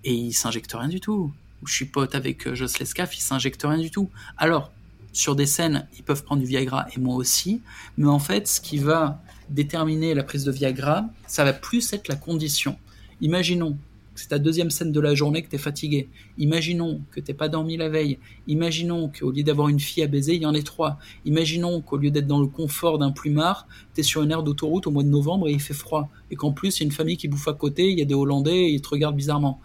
[0.03, 1.33] et il s'injecte rien du tout.
[1.65, 4.09] Je suis pote avec euh, Joss Lescaf, il s'injecte rien du tout.
[4.37, 4.71] Alors,
[5.13, 7.61] sur des scènes, ils peuvent prendre du Viagra et moi aussi.
[7.97, 12.07] Mais en fait, ce qui va déterminer la prise de Viagra, ça va plus être
[12.07, 12.77] la condition.
[13.21, 13.77] Imaginons
[14.13, 16.09] que c'est ta deuxième scène de la journée que tu es fatigué.
[16.37, 18.19] Imaginons que t'es pas dormi la veille.
[18.47, 20.99] Imaginons qu'au lieu d'avoir une fille à baiser, il y en ait trois.
[21.25, 24.87] Imaginons qu'au lieu d'être dans le confort d'un plumard, tu es sur une aire d'autoroute
[24.87, 26.09] au mois de novembre et il fait froid.
[26.31, 28.05] Et qu'en plus, il y a une famille qui bouffe à côté, il y a
[28.05, 29.59] des Hollandais et ils te regardent bizarrement.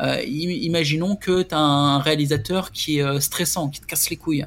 [0.00, 4.16] Euh, imaginons que tu as un réalisateur qui est euh, stressant, qui te casse les
[4.16, 4.46] couilles.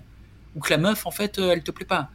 [0.58, 2.12] Ou que la meuf, en fait, euh, elle te plaît pas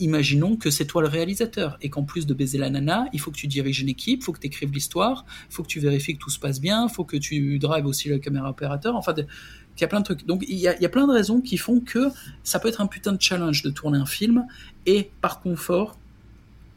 [0.00, 3.30] imaginons que c'est toi le réalisateur et qu'en plus de baiser la nana, il faut
[3.30, 5.78] que tu diriges une équipe, il faut que tu écrives l'histoire, il faut que tu
[5.78, 8.96] vérifies que tout se passe bien, il faut que tu drives aussi le caméra opérateur,
[8.96, 10.26] enfin, il y a plein de trucs.
[10.26, 12.08] Donc il y a, plein de raisons qui font que
[12.42, 14.46] ça peut être un putain de challenge de tourner un film
[14.86, 15.98] et par confort,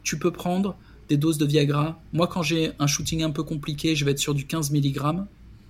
[0.02, 0.76] tu peux prendre
[1.08, 1.98] des doses de Viagra.
[2.12, 5.00] Moi, quand j'ai un shooting un peu compliqué, je vais être sur du 15 mg.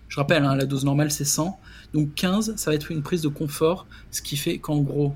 [0.08, 1.58] Je rappelle, hein, la dose normale c'est 100.
[1.94, 5.14] Donc 15, ça va être une prise de confort, ce qui fait qu'en gros,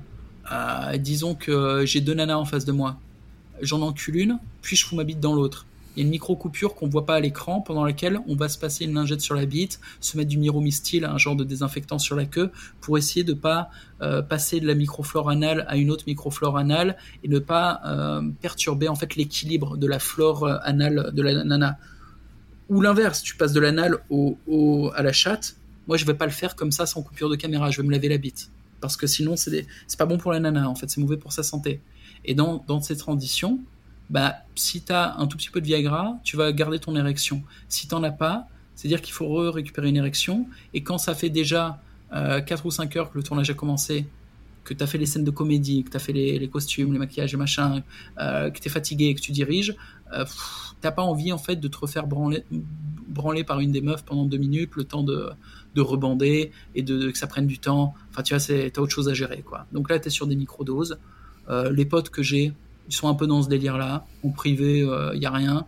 [0.51, 2.97] euh, disons que j'ai deux nanas en face de moi.
[3.61, 5.65] J'en encule une, puis je fous ma bite dans l'autre.
[5.95, 8.57] Il y a une micro-coupure qu'on voit pas à l'écran, pendant laquelle on va se
[8.57, 12.15] passer une lingette sur la bite, se mettre du myromystil, un genre de désinfectant sur
[12.15, 12.49] la queue,
[12.79, 13.69] pour essayer de pas
[14.01, 16.95] euh, passer de la microflore anale à une autre microflore anale
[17.25, 21.77] et ne pas euh, perturber en fait l'équilibre de la flore anale de la nana.
[22.69, 25.58] Ou l'inverse, tu passes de l'anal au, à la chatte.
[25.89, 27.71] Moi, je vais pas le faire comme ça sans coupure de caméra.
[27.71, 29.65] Je vais me laver la bite parce que sinon c'est
[29.97, 30.69] pas bon pour la nana.
[30.69, 31.81] En fait, c'est mauvais pour sa santé.
[32.23, 33.59] Et dans, dans ces transitions,
[34.11, 37.41] bah, si tu as un tout petit peu de Viagra, tu vas garder ton érection.
[37.69, 40.47] Si tu n'en as pas, c'est-à-dire qu'il faut récupérer une érection.
[40.75, 41.81] Et quand ça fait déjà
[42.13, 44.05] euh, 4 ou 5 heures que le tournage a commencé,
[44.63, 46.99] que tu as fait les scènes de comédie, que tu as fait les, costumes, les
[46.99, 47.83] maquillages et machin,
[48.19, 49.75] euh, que tu es fatigué et que tu diriges,
[50.13, 50.25] euh,
[50.81, 52.43] t'as pas envie en fait de te refaire branler,
[53.07, 55.29] branler par une des meufs pendant deux minutes, le temps de,
[55.75, 57.93] de rebander et de, que ça prenne du temps.
[58.11, 59.65] Enfin, tu vois, t'as autre chose à gérer, quoi.
[59.71, 60.97] Donc là, tu es sur des microdoses.
[61.49, 62.53] Euh, les potes que j'ai,
[62.87, 64.05] ils sont un peu dans ce délire-là.
[64.23, 65.65] En privé, il euh, y a rien.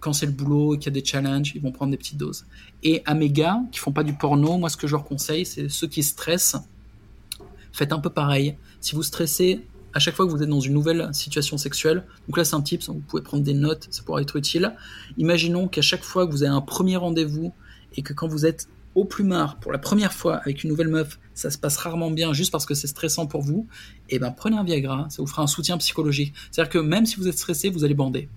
[0.00, 2.18] Quand c'est le boulot et qu'il y a des challenges, ils vont prendre des petites
[2.18, 2.44] doses.
[2.82, 5.46] Et à mes gars qui font pas du porno, moi, ce que je leur conseille,
[5.46, 6.56] c'est ceux qui stressent,
[7.72, 8.56] faites un peu pareil.
[8.80, 9.60] Si vous stressez
[9.94, 12.62] à chaque fois que vous êtes dans une nouvelle situation sexuelle, donc là c'est un
[12.62, 14.74] tip, vous pouvez prendre des notes, ça pourra être utile.
[15.18, 17.52] Imaginons qu'à chaque fois que vous avez un premier rendez-vous
[17.96, 21.18] et que quand vous êtes au plumard pour la première fois avec une nouvelle meuf,
[21.34, 23.66] ça se passe rarement bien juste parce que c'est stressant pour vous,
[24.10, 26.34] et eh ben prenez un Viagra, ça vous fera un soutien psychologique.
[26.50, 28.28] C'est-à-dire que même si vous êtes stressé, vous allez bander.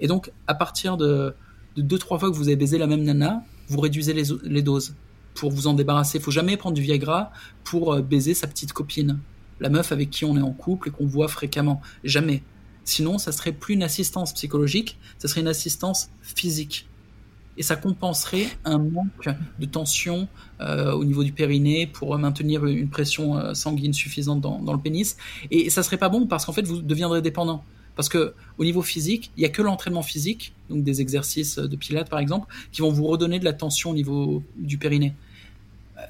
[0.00, 1.34] Et donc à partir de,
[1.76, 4.94] deux trois fois que vous avez baisé la même nana, vous réduisez les, doses
[5.38, 6.18] pour vous en débarrasser.
[6.18, 7.32] Il faut jamais prendre du Viagra
[7.64, 9.20] pour euh, baiser sa petite copine,
[9.60, 11.80] la meuf avec qui on est en couple et qu'on voit fréquemment.
[12.04, 12.42] Jamais.
[12.84, 16.88] Sinon, ça serait plus une assistance psychologique, ça serait une assistance physique
[17.58, 19.28] et ça compenserait un manque
[19.58, 20.28] de tension
[20.60, 25.16] euh, au niveau du périnée pour maintenir une pression euh, sanguine suffisante dans, le pénis.
[25.50, 27.64] Et, ça serait pas bon parce qu'en fait vous deviendrez dépendant.
[27.96, 31.76] Parce que au niveau physique, il y a que l'entraînement physique, donc des exercices de
[31.76, 35.14] pilates par exemple, qui vont vous redonner de la tension au niveau du périnée.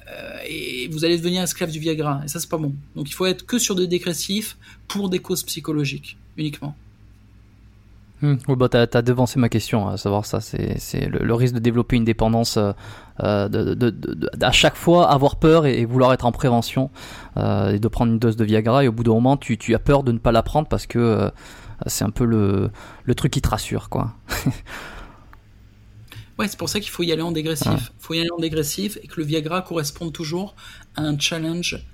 [0.09, 2.21] Euh, et vous allez devenir esclave du Viagra.
[2.25, 2.73] Et ça, c'est pas bon.
[2.95, 4.57] Donc il faut être que sur des dégressifs
[4.87, 6.75] pour des causes psychologiques uniquement.
[8.21, 8.35] Hmm.
[8.47, 11.95] Oui, bah, t'as as devancé ma question, à savoir ça, c'est le, risque de développer
[11.95, 12.73] une dépendance, euh,
[13.23, 13.95] euh de,
[14.41, 16.89] à chaque fois avoir peur et, vouloir être en prévention,
[17.37, 20.03] et de prendre une dose de Viagra, et au bout d'un moment, tu, as peur
[20.03, 21.31] de ne pas la prendre parce que
[21.85, 22.71] c'est un peu le,
[23.05, 24.11] le truc qui te rassure, quoi.
[26.39, 27.67] ouais, c'est pour ça qu'il faut y aller en dégressif.
[27.69, 30.55] Il faut y aller en dégressif et que le Viagra corresponde toujours
[30.95, 31.85] à un challenge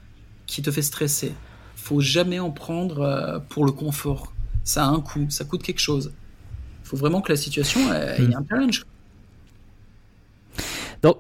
[0.46, 1.34] qui te fait stresser.
[1.76, 4.32] Faut jamais en prendre euh, pour le confort
[4.66, 6.12] ça a un coût, ça coûte quelque chose.
[6.84, 8.34] Il faut vraiment que la situation ait hmm.
[8.36, 8.86] un challenge.
[11.02, 11.18] Donc,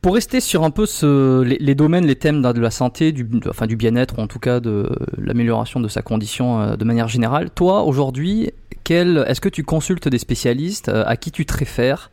[0.00, 3.66] pour rester sur un peu ce, les, domaines, les thèmes de la santé, du, enfin
[3.66, 7.50] du bien-être, ou en tout cas de l'amélioration de sa condition euh, de manière générale,
[7.50, 8.50] toi aujourd'hui,
[8.92, 12.10] est-ce que tu consultes des spécialistes euh, À qui tu te réfères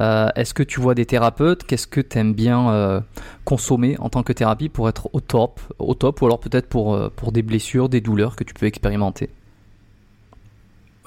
[0.00, 3.02] euh, Est-ce que tu vois des thérapeutes Qu'est-ce que tu aimes bien
[3.44, 7.10] consommer en tant que thérapie pour être au top, au top ou alors peut-être pour,
[7.12, 9.30] pour des blessures, des douleurs que tu peux expérimenter?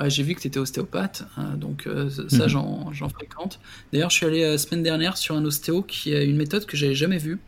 [0.05, 2.91] J'ai vu que tu étais ostéopathe, hein, donc euh, ça mhm.
[2.91, 3.59] j'en fréquente.
[3.91, 6.65] D'ailleurs, je suis allé la euh, semaine dernière sur un ostéo qui a une méthode
[6.65, 7.39] que j'avais jamais vue.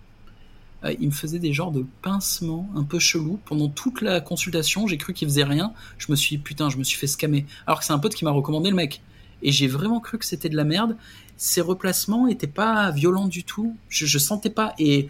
[0.84, 3.40] Euh, il me faisait des genres de pincements un peu chelous.
[3.46, 5.74] Pendant toute la consultation, j'ai cru qu'il faisait rien.
[5.98, 7.46] Je me suis putain, je me suis fait scammer.
[7.68, 9.02] Alors que c'est un pote qui m'a recommandé le mec.
[9.42, 10.98] Et j'ai vraiment cru que c'était de la merde.
[11.38, 13.76] Ses replacements étaient pas violents du tout.
[13.88, 14.74] Je, je sentais pas.
[14.80, 15.08] Et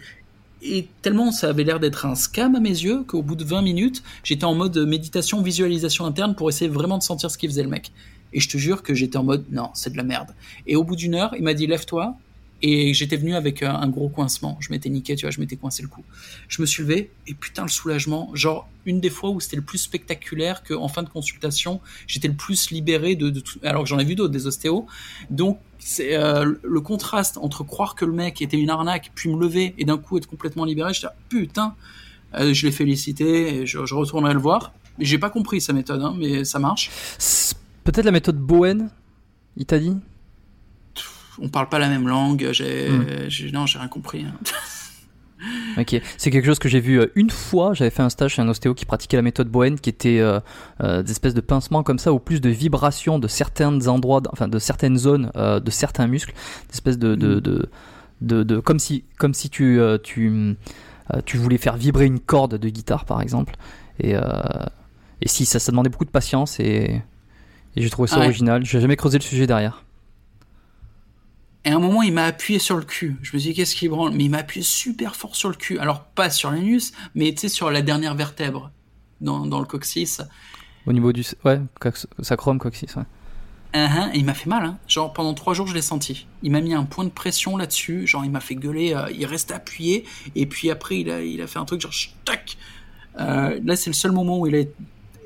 [0.62, 3.62] et tellement ça avait l'air d'être un scam à mes yeux qu'au bout de 20
[3.62, 7.62] minutes, j'étais en mode méditation, visualisation interne pour essayer vraiment de sentir ce qu'il faisait
[7.62, 7.92] le mec.
[8.32, 10.34] Et je te jure que j'étais en mode non, c'est de la merde.
[10.66, 12.16] Et au bout d'une heure, il m'a dit lève-toi,
[12.62, 14.56] et j'étais venu avec un, gros coincement.
[14.60, 16.04] Je m'étais niqué, tu vois, je m'étais coincé le cou.
[16.48, 19.62] Je me suis levé et putain le soulagement, genre une des fois où c'était le
[19.62, 23.58] plus spectaculaire qu'en fin de consultation, j'étais le plus libéré de, tout.
[23.62, 24.86] Alors que j'en ai vu d'autres, des ostéos.
[25.30, 29.40] Donc c'est euh, le contraste entre croire que le mec était une arnaque, puis me
[29.40, 30.92] lever et d'un coup être complètement libéré.
[30.92, 31.74] J'étais putain,
[32.34, 34.72] euh, je l'ai félicité et je, je, retournerai le voir.
[34.98, 36.90] J'ai pas compris sa méthode, hein, mais ça marche.
[37.84, 38.90] Peut-être la méthode Bowen,
[39.56, 39.96] il t'a dit?
[41.40, 42.50] On parle pas la même langue.
[42.52, 43.50] J'ai, hmm.
[43.52, 44.24] non, j'ai rien compris.
[44.24, 44.34] Hein.
[45.78, 47.72] Ok, c'est quelque chose que j'ai vu euh, une fois.
[47.72, 50.40] J'avais fait un stage chez un ostéo qui pratiquait la méthode Bowen, qui était euh,
[50.82, 54.48] euh, des espèces de pincements comme ça, ou plus de vibrations de certains endroits, enfin
[54.48, 56.34] de certaines zones, de certains muscles,
[56.68, 57.40] des espèces de, de, hmm.
[58.20, 60.56] de, de, comme si, comme si tu, tu,
[61.24, 63.56] tu voulais faire vibrer une corde de guitare, par exemple.
[63.98, 67.00] Et, et si ça, ça demandait beaucoup de patience et,
[67.76, 68.64] et j'ai trouvé ça original.
[68.64, 69.84] J'ai jamais creusé le sujet derrière.
[71.64, 73.16] Et à un moment, il m'a appuyé sur le cul.
[73.22, 74.12] Je me suis dit, qu'est-ce qu'il branle?
[74.12, 75.78] Mais il m'a appuyé super fort sur le cul.
[75.78, 78.70] Alors, pas sur l'anus, mais tu sais, sur la dernière vertèbre,
[79.20, 80.22] dans, dans le coccyx.
[80.86, 81.24] Au niveau du.
[81.44, 81.60] Ouais,
[82.22, 83.04] sacrum, coccyx, ouais.
[83.72, 84.78] Uh il m'a fait mal, hein.
[84.88, 86.26] genre pendant trois jours je l'ai senti.
[86.42, 89.24] Il m'a mis un point de pression là-dessus, genre il m'a fait gueuler, euh, il
[89.26, 90.04] reste appuyé,
[90.34, 91.92] et puis après il a, il a fait un truc genre
[92.24, 92.56] tac.
[93.20, 94.64] Euh, là c'est le seul moment où il a,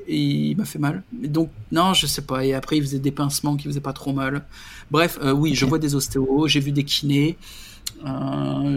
[0.08, 1.02] il m'a fait mal.
[1.10, 2.44] Donc non je sais pas.
[2.44, 4.44] Et après il faisait des pincements qui faisaient pas trop mal.
[4.90, 7.36] Bref, euh, oui je vois des ostéos, j'ai vu des kinés,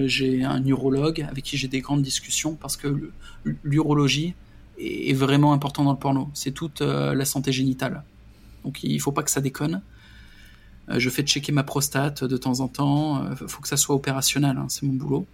[0.05, 3.11] j'ai un urologue avec qui j'ai des grandes discussions parce que
[3.63, 4.33] l'urologie
[4.79, 6.29] est vraiment important dans le porno.
[6.33, 8.03] C'est toute la santé génitale.
[8.63, 9.81] Donc il faut pas que ça déconne.
[10.89, 13.23] Euh, je fais checker ma prostate de temps en temps.
[13.23, 15.25] Il euh, faut que ça soit opérationnel, hein, c'est mon boulot.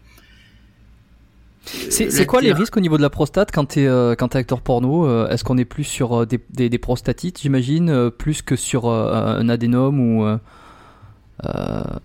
[1.66, 5.28] C'est quoi les risques au niveau de la prostate quand tu es, euh, acteur porno
[5.28, 10.40] Est-ce qu'on est plus sur des, prostatites, j'imagine, plus que sur un adénome ou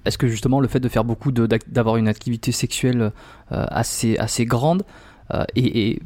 [0.05, 3.13] est-ce que justement le fait de faire beaucoup d'avoir une activité sexuelle
[3.51, 4.85] assez, assez grande
[5.55, 6.01] et,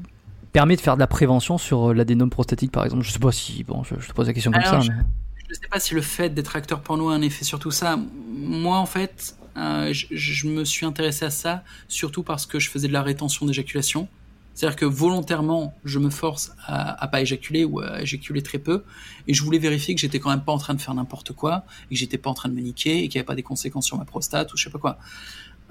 [0.53, 3.05] permet de faire de la prévention sur euh, l'adénome prostatique, par exemple?
[3.05, 4.81] Je sais pas si, bon, je, te pose la question comme ça.
[4.81, 7.70] Je, ne sais pas si le fait d'être acteur porno a un effet sur tout
[7.70, 7.99] ça.
[8.31, 12.89] Moi, en fait, euh, je, me suis intéressé à ça surtout parce que je faisais
[12.89, 14.09] de la rétention d'éjaculation.
[14.54, 18.84] C'est-à-dire que volontairement, je me force à, pas éjaculer ou à éjaculer très peu,
[19.26, 21.64] et je voulais vérifier que j'étais quand même pas en train de faire n'importe quoi,
[21.90, 23.42] et que j'étais pas en train de me niquer, et qu'il n'y avait pas des
[23.42, 24.98] conséquences sur ma prostate ou je sais pas quoi.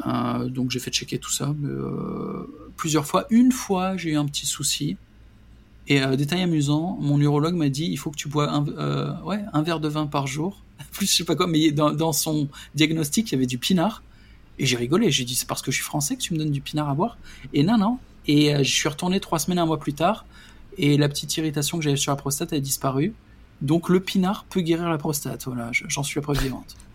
[0.07, 3.25] Euh, donc j'ai fait checker tout ça euh, plusieurs fois.
[3.29, 4.97] Une fois, j'ai eu un petit souci.
[5.87, 9.41] Et euh, détail amusant, mon urologue m'a dit il faut que tu bois un, ouais,
[9.51, 10.61] un verre de vin par jour.
[10.91, 14.03] Plus je sais pas quoi, mais dans, dans son diagnostic, il y avait du pinard.
[14.59, 15.11] Et j'ai rigolé.
[15.11, 16.93] J'ai dit c'est parce que je suis français que tu me donnes du pinard à
[16.93, 17.17] boire.
[17.53, 17.97] Et non, non.
[18.27, 20.26] Et je suis retourné trois semaines, un mois plus tard.
[20.77, 23.14] Et la petite irritation que j'avais sur la prostate a disparu.
[23.61, 25.45] Donc le pinard peut guérir la prostate.
[25.45, 26.76] Voilà, j'en suis la preuve vivante.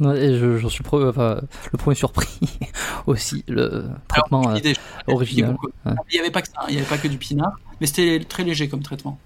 [0.00, 1.40] Et j'en suis enfin,
[1.72, 2.38] le premier surpris
[3.06, 4.72] aussi, le traitement euh,
[5.08, 5.56] original.
[5.86, 8.24] Il n'y avait pas que ça, il n'y avait pas que du pinard, mais c'était
[8.24, 9.18] très léger comme traitement.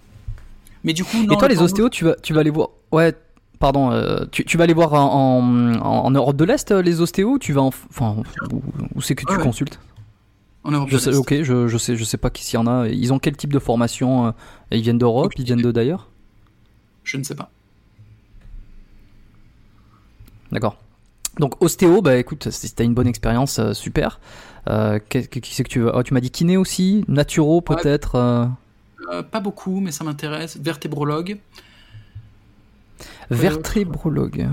[0.82, 2.70] Mais du coup, Et toi, les ostéos, tu vas, tu vas aller voir.
[2.90, 3.15] Ouais,
[3.59, 5.43] pardon, euh, tu, tu, vas aller voir en,
[5.81, 7.69] en, Europe de l'Est, euh, les ostéos Tu vas en.
[7.69, 8.16] Enfin,
[8.94, 9.78] où, c'est que tu consultes?
[10.64, 12.89] En Europe je sais, Ok, je, je, sais, je sais pas s'il y en a.
[12.89, 14.32] Ils ont quel type de formation
[14.70, 16.09] Ils viennent d'Europe Ils viennent de d'ailleurs?
[17.05, 17.51] Je ne sais pas.
[20.52, 20.76] D'accord.
[21.39, 24.20] Donc ostéo, bah écoute, si t'as une bonne expérience, euh, super.
[24.68, 25.90] Euh, qui, c'est que tu veux?
[25.94, 28.14] Oh, Tu m'as dit kiné aussi, naturo peut-être.
[28.16, 29.22] Euh?
[29.22, 30.59] pas beaucoup, mais ça m'intéresse.
[30.59, 31.39] Vertébrologue.
[33.30, 34.48] Vertébrologue.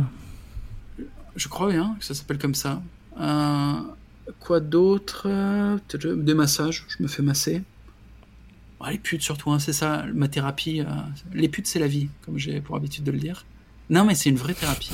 [1.36, 2.82] je crois bien que ça s'appelle comme ça.
[4.40, 5.28] Quoi d'autre
[6.16, 6.86] Des massages.
[6.90, 7.64] Je me fais masser.
[8.90, 10.06] les putes surtout, hein, c'est ça.
[10.14, 10.84] Ma thérapie.
[11.34, 13.46] les putes, c'est la vie, comme j'ai pour habitude de le dire.
[13.90, 14.92] Non, mais c'est une vraie thérapie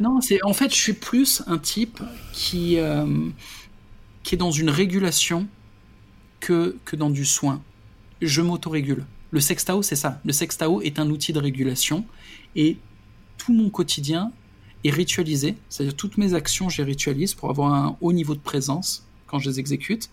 [0.00, 2.00] non, c'est en fait, je suis plus un type
[2.32, 3.28] qui euh,
[4.22, 5.48] qui est dans une régulation
[6.40, 7.62] que que dans du soin.
[8.20, 9.04] Je m'autorégule.
[9.30, 10.20] Le sextao, c'est ça.
[10.24, 12.04] Le sextao est un outil de régulation
[12.54, 12.76] et
[13.38, 14.30] tout mon quotidien
[14.90, 15.56] ritualisé.
[15.68, 19.38] C'est-à-dire toutes mes actions, je les ritualise pour avoir un haut niveau de présence quand
[19.38, 20.10] je les exécute.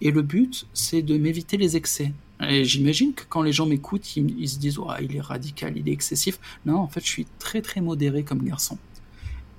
[0.00, 2.12] Et le but, c'est de m'éviter les excès.
[2.48, 5.88] Et j'imagine que quand les gens m'écoutent, ils, se disent oh, il est radical, il
[5.88, 6.38] est excessif.
[6.64, 8.78] Non, en fait, je suis très très modéré comme garçon.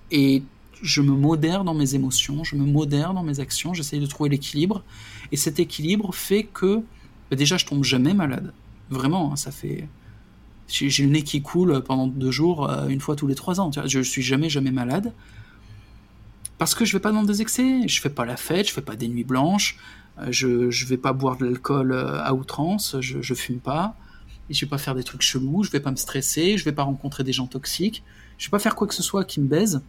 [0.09, 0.41] Et
[0.81, 4.31] je me modère dans mes émotions, je me modère dans mes actions, j'essaye de trouver
[4.31, 4.83] l'équilibre.
[5.31, 6.81] Et cet équilibre fait que
[7.29, 8.51] bah, déjà, je tombe jamais malade.
[8.89, 9.87] Vraiment, hein, ça fait.
[10.71, 13.71] J'ai le nez qui coule pendant deux jours, euh, une fois tous les trois ans.
[13.85, 15.13] Je suis jamais jamais malade
[16.57, 17.87] parce que je vais pas dans des excès.
[17.87, 19.77] Je fais pas la fête, je fais pas des nuits blanches.
[20.19, 23.95] Euh, je ne vais pas boire de l'alcool euh, à outrance, je, ne fume pas,
[24.49, 26.73] et je vais pas faire des trucs chelous, je vais pas me stresser, je vais
[26.73, 28.03] pas rencontrer des gens toxiques,
[28.37, 29.81] je vais pas faire quoi que ce soit qui me baise,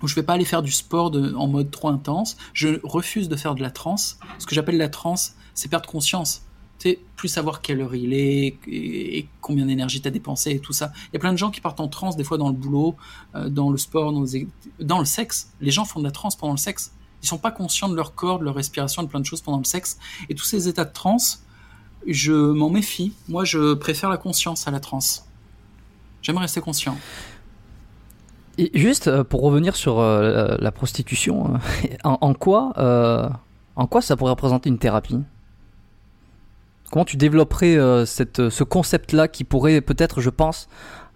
[0.00, 3.36] ou je vais pas aller faire du sport en mode trop intense, je refuse de
[3.36, 4.18] faire de la transe.
[4.38, 6.42] Ce que j'appelle la transe, c'est perdre conscience.
[7.16, 10.92] Plus savoir quelle heure il est et, combien d'énergie tu as dépensé et tout ça.
[11.06, 12.96] Il y a plein de gens qui partent en transe des fois dans le boulot,
[13.34, 15.50] euh, dans le sport, dans, le sexe.
[15.60, 16.92] Les gens font de la transe pendant le sexe.
[17.22, 19.58] Ils sont pas conscients de leur corps, de leur respiration, de plein de choses pendant
[19.58, 19.98] le sexe.
[20.28, 21.42] Et tous ces états de transe,
[22.06, 23.12] je m'en méfie.
[23.28, 25.26] Moi, je préfère la conscience à la transe.
[26.22, 26.96] J'aime rester conscient.
[28.74, 31.54] Juste euh, pour revenir sur euh, la prostitution,
[32.04, 32.72] en, quoi,
[33.74, 35.18] en quoi ça pourrait représenter une thérapie?
[36.90, 40.68] Comment tu développerais cette, ce concept-là qui pourrait peut-être, je pense,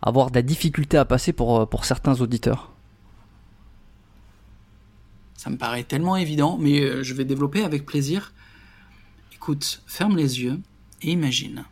[0.02, 2.72] avoir de la difficulté à passer pour, pour certains auditeurs?
[5.42, 8.32] Ça me paraît tellement évident, mais euh, je vais développer avec plaisir.
[9.32, 10.60] Écoute, ferme les yeux
[11.02, 11.64] et imagine.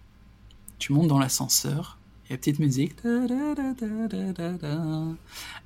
[0.78, 1.96] Tu montes dans l'ascenseur
[2.30, 2.96] la petite musique.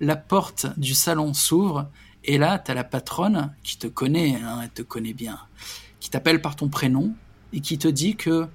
[0.00, 1.88] La porte du salon s'ouvre
[2.24, 5.38] et là, tu as la patronne qui te connaît, hein, elle te connaît bien,
[6.00, 7.14] qui t'appelle par ton prénom
[7.54, 8.46] et qui te dit que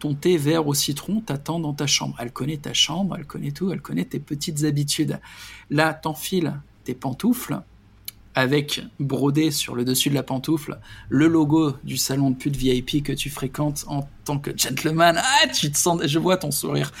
[0.00, 2.16] ton thé vert au citron t'attend dans ta chambre.
[2.18, 5.20] Elle connaît ta chambre, elle connaît tout, elle connaît tes petites habitudes.
[5.68, 6.54] Là, t'enfiles
[6.84, 7.60] tes pantoufles
[8.34, 13.02] avec brodé sur le dessus de la pantoufle le logo du salon de pute VIP
[13.04, 15.16] que tu fréquentes en tant que gentleman.
[15.18, 16.92] Ah, tu te sens, je vois ton sourire.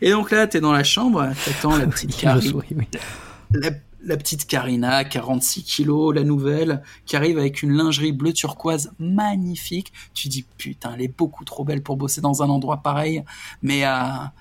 [0.00, 3.70] Et donc là, t'es dans la chambre, t'attends la petite la,
[4.06, 9.92] la, petite Karina, 46 kilos, la nouvelle, qui arrive avec une lingerie bleu turquoise magnifique.
[10.14, 13.24] Tu dis putain, elle est beaucoup trop belle pour bosser dans un endroit pareil,
[13.62, 13.90] mais euh,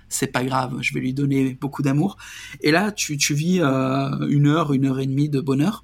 [0.10, 2.18] c'est pas grave, je vais lui donner beaucoup d'amour.
[2.62, 5.84] Et là, tu, tu vis euh, une heure, une heure et demie de bonheur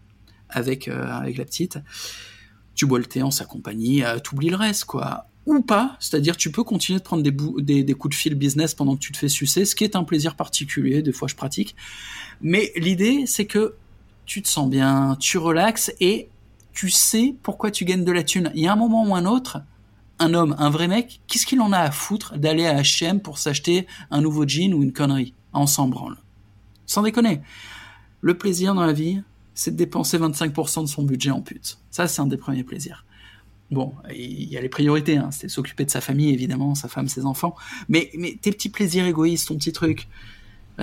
[0.52, 1.80] avec, euh, avec la petite.
[2.76, 5.28] Tu bois le thé en sa compagnie, euh, t'oublies le reste, quoi.
[5.48, 8.96] Ou pas, c'est-à-dire tu peux continuer de prendre des, des, coups de fil business pendant
[8.96, 11.76] que tu te fais sucer, ce qui est un plaisir particulier, des fois je pratique.
[12.42, 13.76] Mais l'idée, c'est que
[14.26, 16.30] tu te sens bien, tu relaxes et
[16.74, 18.52] tu sais pourquoi tu gagnes de la thune.
[18.56, 19.62] Il y a un moment ou un autre,
[20.20, 23.38] un homme, un vrai mec, qu'est-ce qu'il en a à foutre d'aller à H&M pour
[23.38, 26.18] s'acheter un nouveau jean ou une connerie On s'en branle?
[26.86, 27.42] Sans déconner.
[28.22, 29.22] Le plaisir dans la vie,
[29.54, 31.80] c'est de dépenser 25% de son budget en pute.
[31.90, 33.06] Ça, c'est un des premiers plaisirs.
[33.70, 35.30] Bon, il y a les priorités, hein.
[35.32, 37.56] c'est s'occuper de sa famille, évidemment, sa femme, ses enfants.
[37.88, 38.12] Mais
[38.42, 40.10] tes petits plaisirs égoïstes, ton petit truc,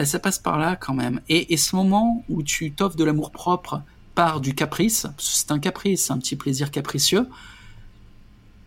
[0.05, 1.21] ça passe par là quand même.
[1.29, 3.83] Et, ce moment où tu t'offres de l'amour propre
[4.15, 7.27] par du caprice, c'est un caprice, un petit plaisir capricieux,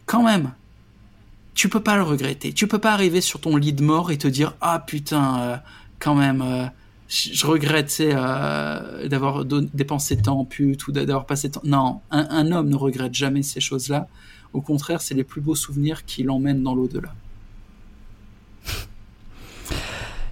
[0.06, 0.53] quand même,
[1.53, 2.53] tu peux pas le regretter.
[2.53, 5.57] Tu peux pas arriver sur ton lit de mort et te dire ah putain, euh,
[5.99, 6.65] quand même, euh,
[7.07, 11.61] je regrette euh, d'avoir dépensé tant en pute ou d'avoir passé tant.
[11.64, 14.07] Non, un, homme ne regrette jamais ces choses-là.
[14.53, 17.14] Au contraire, c'est les plus beaux souvenirs qui l'emmènent dans l'au-delà.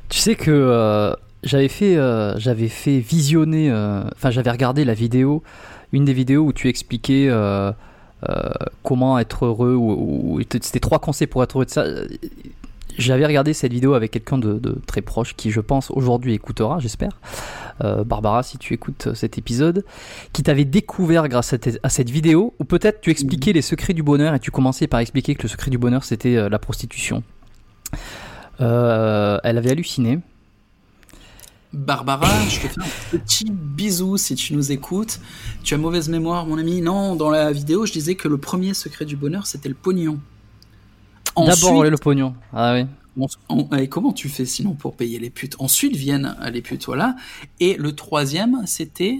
[0.10, 1.14] Tu sais que euh,
[1.44, 2.38] j'avais fait, euh,
[2.70, 3.72] fait visionner,
[4.16, 5.44] enfin j'avais regardé la vidéo,
[5.94, 7.32] une des vidéos où tu expliquais
[8.84, 11.66] comment être heureux ou, c'était trois conseils pour être heureux.
[11.66, 11.86] De ça
[13.00, 17.12] j'avais regardé cette vidéo avec quelqu'un de, très proche qui, je pense, aujourd'hui écoutera, j'espère.
[17.82, 19.86] Euh, Barbara, si tu écoutes cet épisode,
[20.34, 24.36] qui t'avait découvert grâce à, cette vidéo, ou peut-être tu expliquais les secrets du bonheur
[24.36, 27.24] et tu commençais par expliquer que le secret du bonheur c'était euh, la prostitution.
[28.62, 30.20] Euh, elle avait halluciné.
[31.72, 35.20] Barbara, je te fais un petit bisou si tu nous écoutes.
[35.64, 36.82] Tu as mauvaise mémoire, mon ami.
[36.82, 40.20] Non, dans la vidéo, je disais que le premier secret du bonheur, c'était le pognon.
[41.38, 42.36] D'abord le pognon.
[42.54, 43.28] Ah oui.
[43.78, 45.56] et comment tu fais sinon pour payer les putes?
[45.60, 47.16] Ensuite viennent les putes, voilà.
[47.60, 49.20] Et le troisième, c'était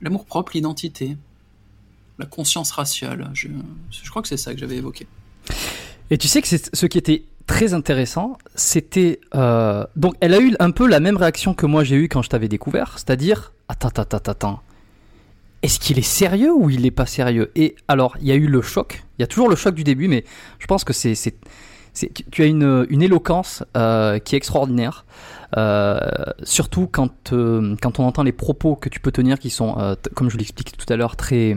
[0.00, 1.16] l'amour propre, l'identité,
[2.18, 3.30] la conscience raciale.
[3.34, 3.48] Je,
[3.90, 5.06] je crois que c'est ça que j'avais évoqué.
[6.10, 10.54] Et tu sais que ce qui était très intéressant, c'était euh, donc elle a eu
[10.58, 13.88] un peu la même réaction que moi j'ai eu quand je t'avais découvert, c'est-à-dire attends
[13.88, 14.62] attends attends attends
[15.62, 17.50] est-ce qu'il est sérieux ou il n'est pas sérieux?
[17.56, 19.82] Et alors, il y a eu le choc, il y a toujours le choc du
[19.84, 20.24] début, mais
[20.58, 21.16] je pense que c'est,
[22.30, 25.06] tu as une, une éloquence euh, qui est extraordinaire,
[25.56, 25.98] euh,
[26.44, 30.76] surtout quand, on entend les propos que tu peux tenir qui sont, comme je l'expliquais
[30.76, 31.56] tout à l'heure, très.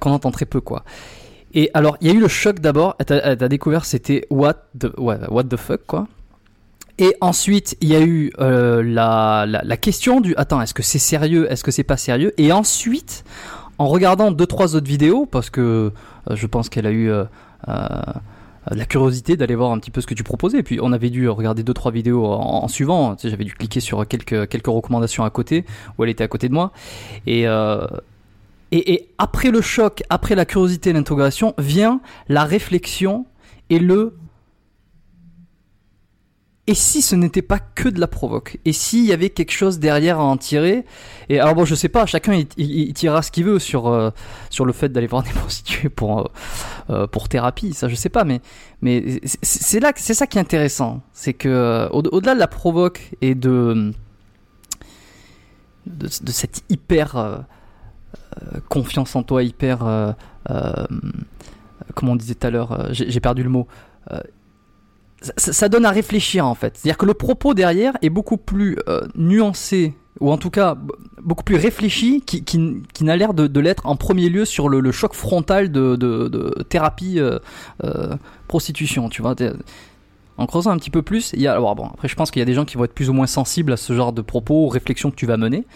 [0.00, 0.84] qu'on entend très peu, quoi.
[1.54, 4.90] Et alors, il y a eu le choc d'abord, tu as, découvert c'était what the,
[4.96, 6.06] what the fuck, quoi.
[6.98, 10.98] Et ensuite, il y a eu euh, la, la, question du attends, est-ce que c'est
[10.98, 12.34] sérieux, est-ce que c'est pas sérieux?
[12.36, 13.24] Et ensuite,
[13.78, 15.60] en regardant deux trois autres vidéos, parce que
[16.30, 17.24] euh, je pense qu'elle a eu euh,
[17.66, 20.58] la curiosité d'aller voir un petit peu ce que tu proposais.
[20.58, 23.16] Et puis on avait dû regarder deux trois vidéos en, suivant.
[23.22, 25.64] J'avais dû cliquer sur quelques quelques recommandations à côté
[25.96, 26.72] où elle était à côté de moi.
[27.26, 27.46] Et
[28.72, 33.26] et, après le choc, après la curiosité et l'interrogation, vient la réflexion
[33.70, 34.16] et le
[36.68, 38.58] et si ce n'était pas que de la provoque?
[38.64, 40.84] Et s'il y avait quelque chose derrière à en tirer?
[41.28, 44.10] Et alors bon, je sais pas, chacun il, tirera ce qu'il veut sur, euh,
[44.48, 46.24] sur le fait d'aller voir des prostituées pour, euh,
[46.90, 48.40] euh, pour thérapie, ça je sais pas, mais,
[48.80, 51.02] mais c'est là c'est ça qui est intéressant.
[51.12, 53.92] C'est que au-delà de la provoque et de,
[55.86, 57.44] de, de cette hyper
[58.68, 60.14] confiance en toi, hyper...
[61.94, 63.66] comment on disait tout à l'heure, j'ai perdu le mot
[65.36, 66.76] ça, donne à réfléchir en fait.
[66.76, 70.76] C'est-à-dire que le propos derrière est beaucoup plus euh, nuancé, ou en tout cas
[71.22, 75.70] beaucoup plus réfléchi, qui, n'a l'air de, l'être en premier lieu sur le, choc frontal
[75.70, 77.38] de, thérapie euh,
[77.84, 78.16] euh,
[78.48, 79.34] prostitution, tu vois.
[80.38, 82.40] En creusant un petit peu plus, il y a, alors bon, après je pense qu'il
[82.40, 84.22] y a des gens qui vont être plus ou moins sensibles à ce genre de
[84.22, 85.66] propos ou réflexions que tu vas mener.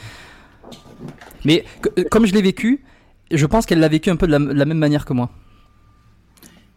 [1.45, 1.65] Mais
[2.11, 2.85] comme je l'ai vécu,
[3.31, 5.31] je pense qu'elle l'a vécu un peu de la même manière que moi.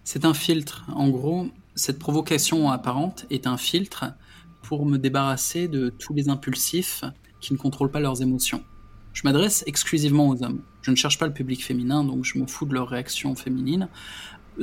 [0.04, 0.86] C'est un filtre.
[0.96, 4.06] En gros, cette provocation apparente est un filtre
[4.64, 7.04] pour me débarrasser de tous les impulsifs
[7.40, 8.64] qui ne contrôlent pas leurs émotions.
[9.14, 10.62] Je m'adresse exclusivement aux hommes.
[10.82, 13.88] Je ne cherche pas le public féminin, donc je me fous de leurs réactions féminines,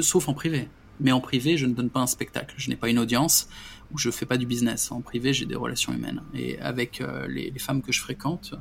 [0.01, 0.69] sauf en privé.
[1.01, 2.55] Mais en privé, je ne donne pas un spectacle.
[2.57, 3.49] Je n'ai pas une audience
[3.93, 4.91] ou je fais pas du business.
[4.91, 6.23] En privé, j'ai des relations humaines.
[6.35, 8.55] Et avec euh, les, femmes que je fréquente,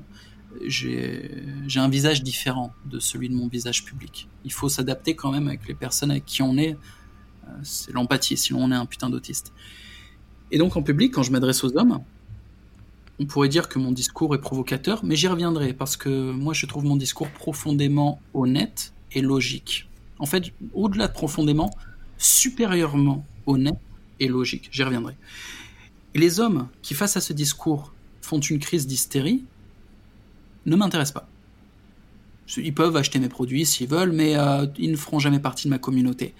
[0.65, 1.29] j'ai
[1.75, 4.27] un visage différent de celui de mon visage public.
[4.43, 6.73] Il faut s'adapter quand même avec les personnes avec qui on est.
[7.47, 9.53] Euh, c'est l'empathie, sinon on est un putain d'autiste.
[10.51, 11.99] Et donc en public, quand je m'adresse aux hommes,
[13.19, 16.65] on pourrait dire que mon discours est provocateur, mais j'y reviendrai parce que moi je
[16.65, 19.89] trouve mon discours profondément honnête et logique.
[20.19, 21.71] En fait, au-delà de profondément,
[22.17, 23.79] supérieurement honnête
[24.19, 24.69] et logique.
[24.71, 25.15] J'y reviendrai.
[26.13, 29.43] Et les hommes qui, face à ce discours, font une crise d'hystérie,
[30.65, 31.29] ne m'intéressent pas.
[32.57, 35.71] Ils peuvent acheter mes produits s'ils veulent, mais euh, ils ne feront jamais partie de
[35.71, 36.33] ma communauté.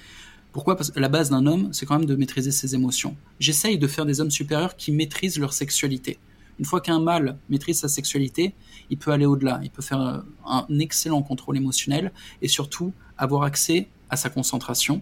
[0.52, 0.77] Pourquoi?
[0.77, 3.18] Parce que la base d'un homme, c'est quand même de maîtriser ses émotions.
[3.39, 6.18] J'essaye de faire des hommes supérieurs qui maîtrisent leur sexualité.
[6.60, 8.53] Une fois qu'un mâle maîtrise sa sexualité,
[8.89, 9.60] il peut aller au-delà.
[9.64, 15.02] Il peut faire euh, un excellent contrôle émotionnel et surtout avoir accès à sa concentration,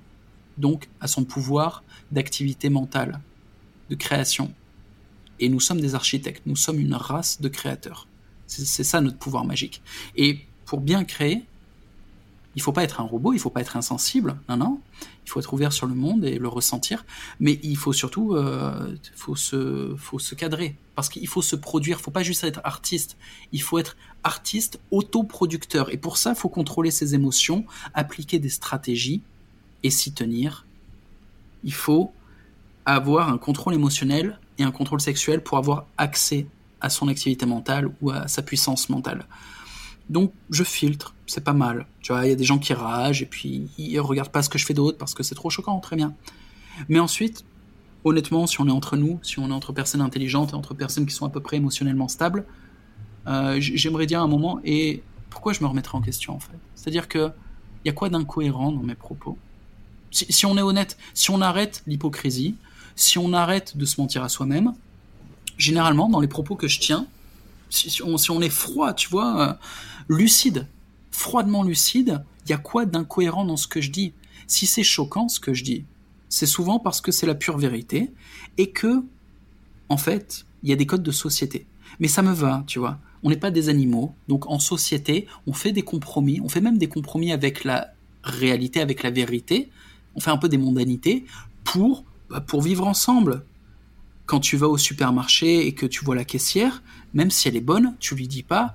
[0.58, 3.20] donc à son pouvoir d'activité mentale,
[3.90, 4.52] de création.
[5.40, 8.08] Et nous sommes des architectes, nous sommes une race de créateurs.
[8.48, 9.82] C'est ça notre pouvoir magique.
[10.16, 11.46] Et pour bien créer,
[12.56, 14.80] il faut pas être un robot, il faut pas être insensible, non, non.
[15.26, 17.06] Il faut être ouvert sur le monde et le ressentir,
[17.40, 21.98] mais il faut surtout, euh, faut se, faut se cadrer parce qu'il faut se produire.
[22.00, 23.18] Il faut pas juste être artiste,
[23.52, 25.92] il faut être artiste autoproducteur.
[25.92, 29.22] Et pour ça, il faut contrôler ses émotions, appliquer des stratégies
[29.82, 30.66] et s'y tenir.
[31.64, 32.14] Il faut
[32.86, 36.46] avoir un contrôle émotionnel et un contrôle sexuel pour avoir accès
[36.84, 39.26] à son activité mentale ou à sa puissance mentale.
[40.10, 41.88] Donc je filtre, c'est pas mal.
[42.02, 44.50] Tu vois, il y a des gens qui ragent et puis ils regardent pas ce
[44.50, 46.14] que je fais d'autre parce que c'est trop choquant, très bien.
[46.90, 47.46] Mais ensuite,
[48.04, 51.06] honnêtement, si on est entre nous, si on est entre personnes intelligentes et entre personnes
[51.06, 52.46] qui sont à peu près émotionnellement stables,
[53.28, 56.58] euh, j'aimerais dire un moment et pourquoi je me remettrai en question en fait?
[56.76, 57.32] C'est-à-dire que
[57.84, 59.38] il y a quoi d'incohérent dans mes propos?
[60.12, 62.56] Si, on est honnête, si on arrête l'hypocrisie,
[62.96, 64.74] si on arrête de se mentir à soi-même,
[65.58, 67.08] généralement dans les propos que je tiens,
[67.70, 69.54] si, on, est froid, tu vois, euh,
[70.08, 70.68] lucide,
[71.12, 74.14] froidement lucide, il y a quoi d'incohérent dans ce que je dis?
[74.48, 75.86] Si c'est choquant ce que je dis,
[76.30, 78.12] c'est souvent parce que c'est la pure vérité
[78.58, 79.04] et que,
[79.90, 81.66] en fait, il y a des codes de société.
[82.00, 83.00] Mais ça me va, tu vois.
[83.24, 86.78] On n'est pas des animaux, donc en société, on fait des compromis, on fait même
[86.78, 87.94] des compromis avec la
[88.24, 89.70] réalité, avec la vérité,
[90.16, 91.26] on fait un peu des mondanités
[91.64, 93.46] pour, bah, pour vivre ensemble.
[94.26, 96.82] Quand tu vas au supermarché et que tu vois la caissière,
[97.14, 98.74] même si elle est bonne, tu lui dis pas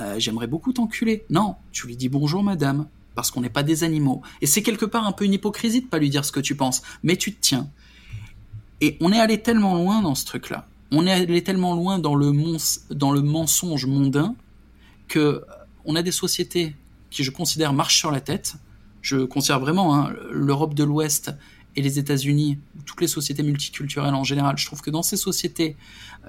[0.00, 1.24] euh, j'aimerais beaucoup t'enculer.
[1.30, 4.22] Non, tu lui dis bonjour madame, parce qu'on n'est pas des animaux.
[4.40, 6.54] Et c'est quelque part un peu une hypocrisie de pas lui dire ce que tu
[6.54, 7.68] penses, mais tu te tiens.
[8.80, 12.14] Et on est allé tellement loin dans ce truc-là, on est allé tellement loin dans
[12.14, 12.32] le,
[12.90, 14.36] dans le mensonge mondain
[15.08, 15.40] que euh,
[15.84, 16.76] on a des sociétés
[17.10, 18.54] qui, je considère, marchent sur la tête.
[19.00, 21.32] Je considère vraiment hein, l'Europe de l'Ouest
[21.76, 24.58] et les États-Unis, toutes les sociétés multiculturelles en général.
[24.58, 25.76] Je trouve que dans ces sociétés,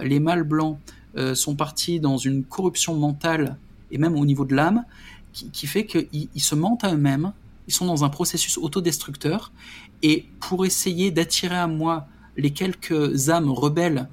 [0.01, 0.77] les mâles blancs
[1.17, 3.57] euh, sont partis dans une corruption mentale
[3.91, 4.85] et même au niveau de l'âme
[5.31, 7.33] qui, fait qu'ils se mentent à eux-mêmes,
[7.67, 9.51] ils sont dans un processus autodestructeur
[10.01, 12.07] et pour essayer d'attirer à moi
[12.37, 14.07] les quelques âmes rebelles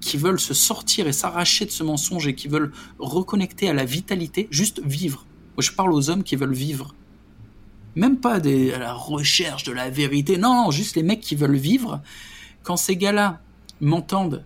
[0.00, 3.84] qui veulent se sortir et s'arracher de ce mensonge et qui veulent reconnecter à la
[3.84, 5.26] vitalité, juste vivre.
[5.56, 6.94] Moi, je parle aux hommes qui veulent vivre.
[7.94, 8.38] Même pas à
[8.78, 12.00] la recherche de la vérité, non, non, juste les mecs qui veulent vivre.
[12.62, 13.40] Quand ces gars-là
[13.80, 14.44] m'entendent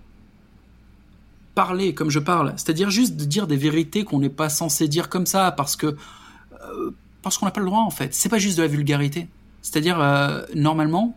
[1.55, 5.09] parler comme je parle, c'est-à-dire juste de dire des vérités qu'on n'est pas censé dire
[5.09, 6.91] comme ça parce que euh,
[7.23, 8.15] parce qu'on n'a pas le droit en fait.
[8.15, 9.29] C'est pas juste de la vulgarité.
[9.63, 11.17] C'est-à-dire euh, normalement,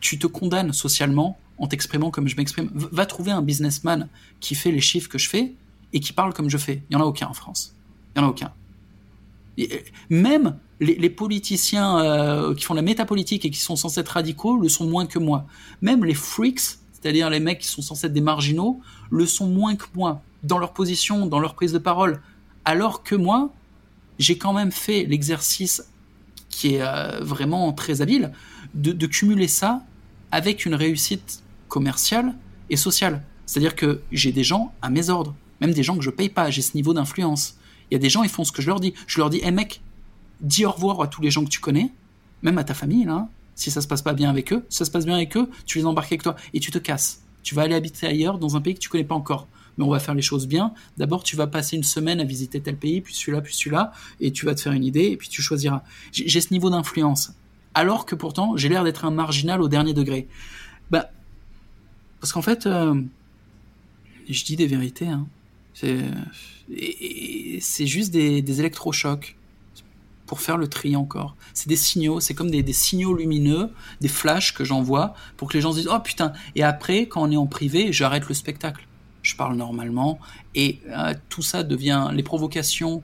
[0.00, 2.70] tu te condamnes socialement en t'exprimant comme je m'exprime.
[2.74, 4.08] Va trouver un businessman
[4.40, 5.54] qui fait les chiffres que je fais
[5.92, 6.82] et qui parle comme je fais.
[6.90, 7.74] Il y en a aucun en France.
[8.14, 8.52] Il y en a aucun.
[10.10, 14.68] Même les, politiciens euh, qui font la métapolitique et qui sont censés être radicaux le
[14.68, 15.46] sont moins que moi.
[15.80, 18.80] Même les freaks c'est-à-dire les mecs qui sont censés être des marginaux,
[19.10, 22.20] le sont moins que moi, dans leur position, dans leur prise de parole.
[22.64, 23.52] Alors que moi,
[24.18, 25.84] j'ai quand même fait l'exercice
[26.48, 28.32] qui est euh, vraiment très habile,
[28.74, 29.84] de, cumuler ça
[30.32, 32.34] avec une réussite commerciale
[32.70, 33.22] et sociale.
[33.46, 36.50] C'est-à-dire que j'ai des gens à mes ordres, même des gens que je paye pas,
[36.50, 37.56] j'ai ce niveau d'influence.
[37.90, 38.94] Il y a des gens, ils font ce que je leur dis.
[39.06, 39.80] Je leur dis, hé mec,
[40.40, 41.92] dis au revoir à tous les gens que tu connais,
[42.42, 44.84] même à ta famille, là, si ça se passe pas bien avec eux, si ça
[44.84, 47.22] se passe bien avec eux, tu les embarques avec toi et tu te casses.
[47.42, 49.46] Tu vas aller habiter ailleurs dans un pays que tu connais pas encore.
[49.78, 50.72] Mais on va faire les choses bien.
[50.96, 54.32] D'abord, tu vas passer une semaine à visiter tel pays, puis celui-là, puis celui-là, et
[54.32, 55.82] tu vas te faire une idée, et puis tu choisiras.
[56.12, 57.32] J'ai ce niveau d'influence.
[57.74, 60.28] Alors que pourtant, j'ai l'air d'être un marginal au dernier degré.
[60.90, 61.10] Bah,
[62.20, 63.00] parce qu'en fait, euh,
[64.28, 65.08] je dis des vérités.
[65.08, 65.26] Hein.
[65.76, 69.36] C'est juste des, des, électrochocs
[70.24, 71.36] pour faire le tri encore.
[71.52, 73.70] C'est des signaux, c'est comme des, des, signaux lumineux,
[74.00, 76.32] des flashs que j'envoie pour que les gens se disent oh putain.
[76.54, 78.86] Et après, quand on est en privé, j'arrête le spectacle.
[79.22, 80.18] Je parle normalement
[80.54, 83.02] et euh, tout ça devient les provocations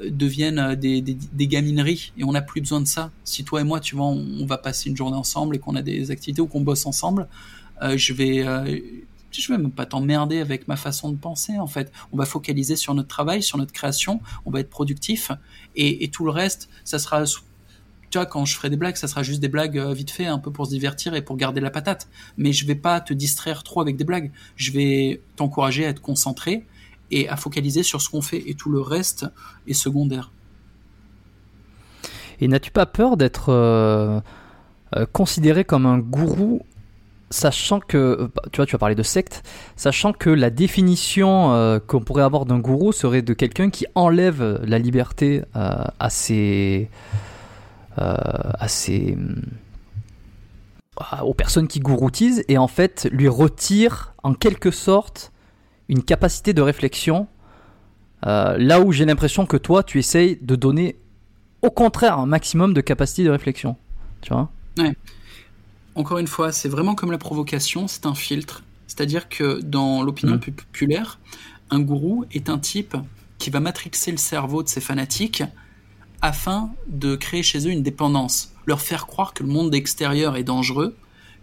[0.00, 3.10] euh, deviennent euh, des, des, gamineries et on n'a plus besoin de ça.
[3.24, 5.82] Si toi et moi, tu vois, on, va passer une journée ensemble et qu'on a
[5.82, 7.28] des activités ou qu'on bosse ensemble,
[7.96, 8.44] je vais
[9.40, 11.92] je vais même pas t'emmerder avec ma façon de penser en fait.
[12.12, 15.32] On va focaliser sur notre travail, sur notre création, on va être productif
[15.74, 19.22] et, tout le reste, ça sera tu vois, quand je ferai des blagues, ça sera
[19.22, 21.70] juste des blagues euh, vite fait, un peu pour se divertir et pour garder la
[21.70, 22.08] patate.
[22.36, 24.30] Mais je vais pas te distraire trop avec des blagues.
[24.54, 26.66] Je vais t'encourager à être concentré
[27.10, 29.24] et à focaliser sur ce qu'on fait et tout le reste
[29.66, 30.30] est secondaire.
[32.42, 34.20] Et n'as-tu pas peur d'être euh,
[34.96, 36.60] euh, considéré comme un gourou
[37.32, 39.42] sachant que, euh, tu vois, tu as parlé de secte,
[39.74, 44.60] sachant que la définition euh, qu'on pourrait avoir d'un gourou serait de quelqu'un qui enlève
[44.64, 46.88] la liberté euh, à ses,
[47.96, 49.16] à ses,
[51.22, 55.32] aux personnes qui gouroutisent et en fait lui retire en quelque sorte
[55.88, 57.26] une capacité de réflexion.
[58.22, 60.96] là où j'ai l'impression que toi, tu essayes de donner
[61.60, 63.76] au contraire un maximum de capacité de réflexion.
[64.20, 64.50] Tu vois?
[64.78, 64.94] Ouais
[65.94, 68.62] encore une fois, c'est vraiment comme la provocation, c'est un filtre.
[68.86, 70.40] C'est-à-dire que dans l'opinion mmh.
[70.40, 71.18] populaire,
[71.70, 72.96] un gourou est un type
[73.38, 75.42] qui va matrixer le cerveau de ses fanatiques
[76.20, 80.44] afin de créer chez eux une dépendance, leur faire croire que le monde extérieur est
[80.44, 80.96] dangereux,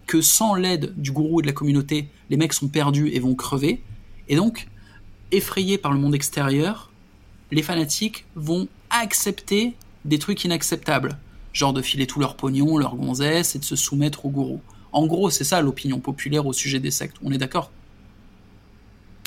[0.07, 3.35] que sans l'aide du gourou et de la communauté, les mecs sont perdus et vont
[3.35, 3.83] crever.
[4.29, 4.67] Et donc,
[5.31, 6.91] effrayés par le monde extérieur,
[7.51, 9.73] les fanatiques vont accepter
[10.05, 11.17] des trucs inacceptables
[11.59, 14.61] genre de filer tout leur pognon, leur gonzesse et de se soumettre au gourou.
[14.91, 17.17] En gros, c'est ça l'opinion populaire au sujet des sectes.
[17.23, 17.71] On est d'accord?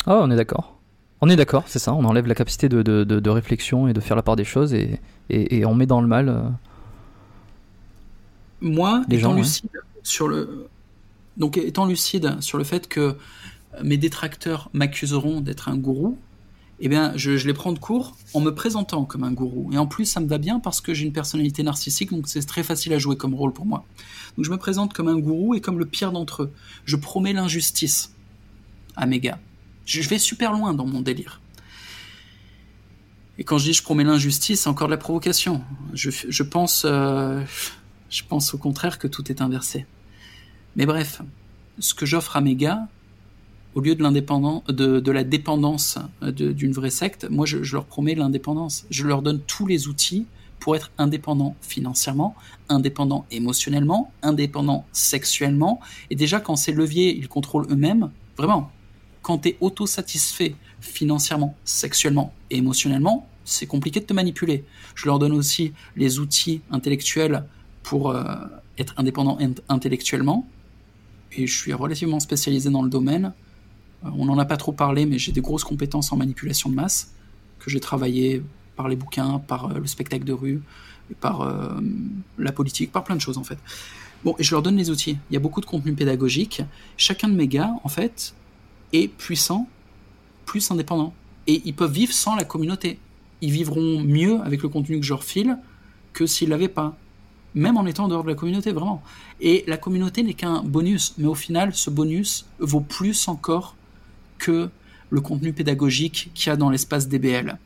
[0.06, 0.78] Ah, on est d'accord.
[1.20, 1.94] On est d'accord, c'est ça.
[1.94, 4.74] On enlève la capacité de, de, de, réflexion et de faire la part des choses
[4.74, 4.98] et,
[5.30, 6.28] et, et on met dans le mal.
[6.28, 6.42] Euh,
[8.60, 9.70] Moi, étant lucide
[10.02, 10.66] sur le,
[11.36, 13.16] donc étant lucide sur le fait que
[13.84, 16.18] mes détracteurs m'accuseront d'être un gourou,
[16.84, 19.70] eh bien, je, les prends de court en me présentant comme un gourou.
[19.72, 22.44] Et en plus, ça me va bien parce que j'ai une personnalité narcissique, donc c'est
[22.44, 23.86] très facile à jouer comme rôle pour moi.
[24.36, 26.52] Donc je me présente comme un gourou et comme le pire d'entre eux.
[26.84, 28.12] Je promets l'injustice
[28.96, 29.38] à mes gars.
[29.86, 31.40] Je, vais super loin dans mon délire.
[33.38, 35.62] Et quand je dis je promets l'injustice, c'est encore de la provocation.
[35.94, 37.40] Je, je pense, euh,
[38.10, 39.86] je pense au contraire que tout est inversé.
[40.74, 41.22] Mais bref,
[41.78, 42.88] ce que j'offre à mes gars,
[43.74, 48.14] au lieu de de, de, la dépendance d'une vraie secte, moi je, je leur promets
[48.14, 48.84] l'indépendance.
[48.90, 50.26] Je leur donne tous les outils
[50.62, 52.36] pour être indépendant financièrement,
[52.68, 55.80] indépendant émotionnellement, indépendant sexuellement.
[56.10, 58.70] Et déjà, quand ces leviers, ils contrôlent eux-mêmes, vraiment,
[59.22, 64.64] quand tu es autosatisfait financièrement, sexuellement et émotionnellement, c'est compliqué de te manipuler.
[64.94, 67.44] Je leur donne aussi les outils intellectuels
[67.82, 68.22] pour euh,
[68.78, 69.38] être indépendant
[69.68, 70.46] intellectuellement.
[71.32, 73.32] Et je suis relativement spécialisé dans le domaine.
[74.04, 76.74] Euh, on n'en a pas trop parlé, mais j'ai des grosses compétences en manipulation de
[76.74, 77.12] masse
[77.58, 78.42] que j'ai travaillé
[78.76, 80.62] par les bouquins, par euh, le spectacle de rue,
[81.20, 81.80] par euh,
[82.38, 83.58] la politique, par plein de choses en fait.
[84.24, 85.18] Bon, et je leur donne les outils.
[85.30, 86.62] Il y a beaucoup de contenu pédagogique.
[86.96, 88.34] Chacun de mes gars, en fait,
[88.92, 89.68] est puissant,
[90.46, 91.12] plus indépendant.
[91.48, 93.00] Et ils peuvent vivre sans la communauté.
[93.40, 95.58] Ils vivront mieux avec le contenu que je leur file
[96.12, 96.96] que s'ils l'avaient pas.
[97.54, 99.02] Même en étant en dehors de la communauté, vraiment.
[99.40, 101.14] Et la communauté n'est qu'un bonus.
[101.18, 103.74] Mais au final, ce bonus vaut plus encore
[104.42, 104.70] que
[105.10, 107.58] le contenu pédagogique qu'il y a dans l'espace DBL.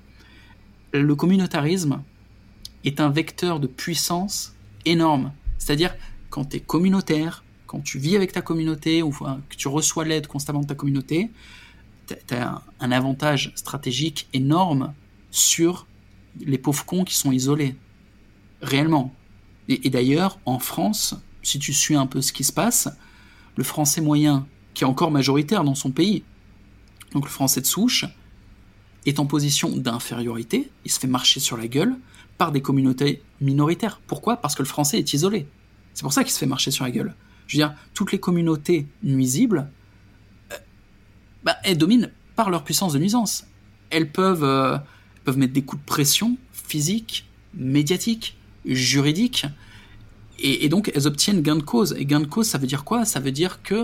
[0.93, 2.03] Le communautarisme
[2.85, 4.55] est un vecteur de puissance
[4.85, 5.33] énorme.
[5.57, 5.95] C'est-à-dire,
[6.29, 10.27] quand tu es communautaire, quand tu vis avec ta communauté ou que tu reçois l'aide
[10.27, 11.31] constamment de ta communauté,
[12.09, 14.93] tu as un avantage stratégique énorme
[15.31, 15.87] sur
[16.39, 17.75] les pauvres cons qui sont isolés.
[18.61, 19.15] Réellement.
[19.69, 22.89] Et, et d'ailleurs, en France, si tu suis un peu ce qui se passe,
[23.57, 26.23] le français moyen, qui est encore majoritaire dans son pays,
[27.17, 28.05] donc le français de souche,
[29.07, 31.97] est en position d'infériorité, il se fait marcher sur la gueule
[32.37, 34.03] par des communautés minoritaires.
[34.07, 34.37] Pourquoi?
[34.37, 35.47] Parce que le français est isolé.
[35.95, 37.15] C'est pour ça qu'il se fait marcher sur la gueule.
[37.47, 39.71] Je veux dire, toutes les communautés nuisibles,
[40.53, 40.57] euh,
[41.43, 43.47] bah, elles dominent par leur puissance de nuisance.
[43.89, 44.77] Elles peuvent, euh,
[45.35, 48.37] mettre des coups de pression physiques, médiatiques,
[48.67, 49.47] juridiques,
[50.39, 51.97] et, et, donc elles obtiennent gain de cause.
[51.99, 53.07] Et gain de cause, ça veut dire quoi?
[53.07, 53.75] Ça veut dire que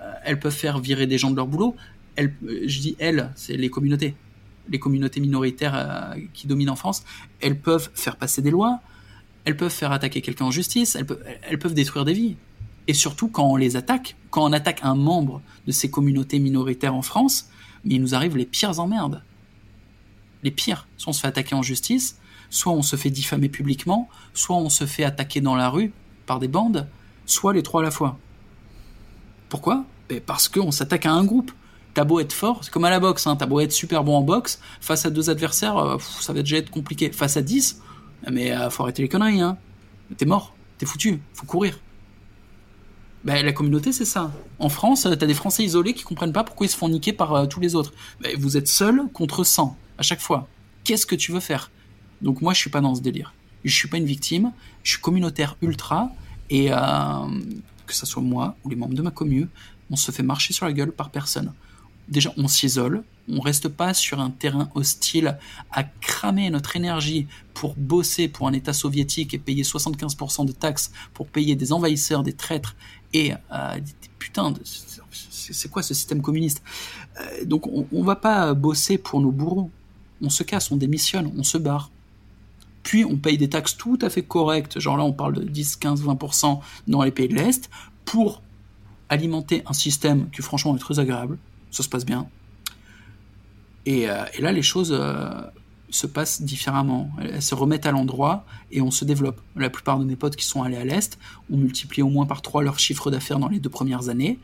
[0.00, 1.74] euh, elles peuvent faire virer des gens de leur boulot,
[2.18, 4.14] je dis elles, c'est les communautés,
[4.68, 7.04] les communautés minoritaires euh, qui dominent en France,
[7.40, 8.80] elles peuvent faire passer des lois,
[9.44, 12.36] elles peuvent faire attaquer quelqu'un en justice, elles peuvent, détruire des vies.
[12.86, 16.94] Et surtout quand on les attaque, quand on attaque un membre de ces communautés minoritaires
[16.94, 17.48] en France,
[17.84, 19.22] il nous arrive les pires emmerdes.
[20.42, 20.86] Les pires.
[20.96, 22.18] Soit on se fait attaquer en justice,
[22.50, 25.92] soit on se fait diffamer publiquement, soit on se fait attaquer dans la rue
[26.26, 26.88] par des bandes,
[27.26, 28.18] soit les trois à la fois.
[29.48, 29.84] Pourquoi?
[30.08, 31.52] Ben, Parce qu'on s'attaque à un groupe.
[31.98, 34.18] T'as beau être fort, c'est comme à la boxe, hein, t'as beau être super bon
[34.18, 37.10] en boxe, face à deux adversaires, euh, ça va déjà être compliqué.
[37.10, 37.82] Face à 10,
[38.30, 39.58] mais euh, faut arrêter les conneries, hein.
[40.16, 41.80] T'es mort, t'es foutu, faut courir.
[43.24, 44.30] Ben, la communauté, c'est ça.
[44.60, 47.34] En France, t'as des Français isolés qui comprennent pas pourquoi ils se font niquer par
[47.34, 47.92] euh, tous les autres.
[48.20, 50.46] Ben, vous êtes seul contre 100 à chaque fois.
[50.84, 51.72] Qu'est-ce que tu veux faire?
[52.22, 53.34] Donc moi, je suis pas dans ce délire.
[53.64, 54.52] Je suis pas une victime.
[54.84, 56.12] Je suis communautaire ultra
[56.48, 59.48] et que ça soit moi ou les membres de ma commune,
[59.90, 61.52] on se fait marcher sur la gueule par personne.
[62.08, 65.38] Déjà, on s'isole, on reste pas sur un terrain hostile
[65.70, 70.92] à cramer notre énergie pour bosser pour un État soviétique et payer 75% de taxes
[71.12, 72.76] pour payer des envahisseurs, des traîtres
[73.12, 74.60] et euh, des, putains de
[75.50, 76.62] c'est quoi ce système communiste?
[77.20, 79.70] Euh, Donc on, va pas bosser pour nos bourreaux.
[80.20, 81.90] On se casse, on démissionne, on se barre.
[82.82, 85.76] Puis on paye des taxes tout à fait correctes, genre là on parle de 10,
[85.76, 87.68] 15, 20% dans les pays de l'Est,
[88.04, 88.42] pour
[89.08, 91.38] alimenter un système qui franchement est très agréable,
[91.70, 92.28] ça se passe bien.
[93.86, 95.30] Et, euh, là les choses euh,
[95.90, 99.40] se passent différemment, elles se remettent à l'endroit et on se développe.
[99.56, 101.18] La plupart de mes potes qui sont allés à l'Est
[101.50, 104.38] ont multiplié au moins par trois leur chiffre d'affaires dans les deux premières années.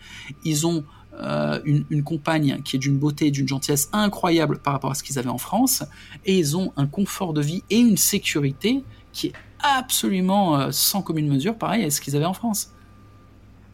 [0.45, 0.85] Ils ont
[1.21, 5.03] euh, une, compagne qui est d'une beauté et d'une gentillesse incroyable par rapport à ce
[5.03, 5.85] qu'ils avaient en France,
[6.25, 8.83] et ils ont un confort de vie et une sécurité
[9.13, 12.73] qui est absolument sans commune mesure, pareil à ce qu'ils avaient en France.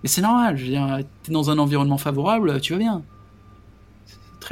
[0.03, 3.03] Mais c'est normal, je veux dans un environnement favorable, tu vas bien.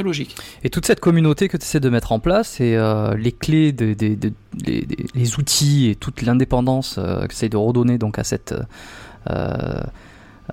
[0.02, 0.36] Logique.
[0.64, 3.72] Et toute cette communauté que tu essaies de mettre en place et euh, les clés,
[3.72, 8.54] les, outils et toute l'indépendance que tu essaies de redonner donc à cette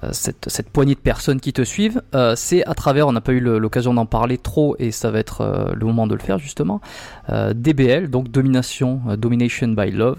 [0.04, 3.32] euh, cette, poignée de personnes qui te suivent, euh, c'est à travers, on n'a pas
[3.32, 6.38] eu l'occasion d'en parler trop et ça va être euh, le moment de le faire
[6.38, 6.82] justement,
[7.30, 10.18] DBL, donc Domination, Domination by Love,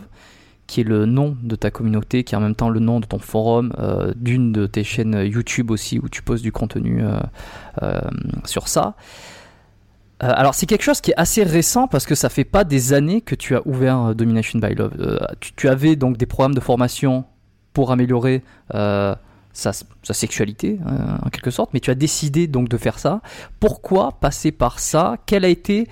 [0.66, 3.06] qui est le nom de ta communauté, qui est en même temps le nom de
[3.06, 3.72] ton forum,
[4.16, 7.02] d'une de tes chaînes YouTube aussi où tu poses du contenu
[8.44, 8.94] sur ça.
[10.18, 13.20] alors c'est quelque chose qui est assez récent parce que ça fait pas des années
[13.20, 15.20] que tu as ouvert Domination by Love.
[15.56, 17.24] Tu, avais donc des programmes de formation
[17.72, 18.42] pour améliorer
[19.56, 19.72] sa,
[20.12, 23.20] sexualité euh, en quelque sorte, mais tu as décidé donc de faire ça.
[23.58, 25.16] Pourquoi passer par ça?
[25.26, 25.88] Quel a été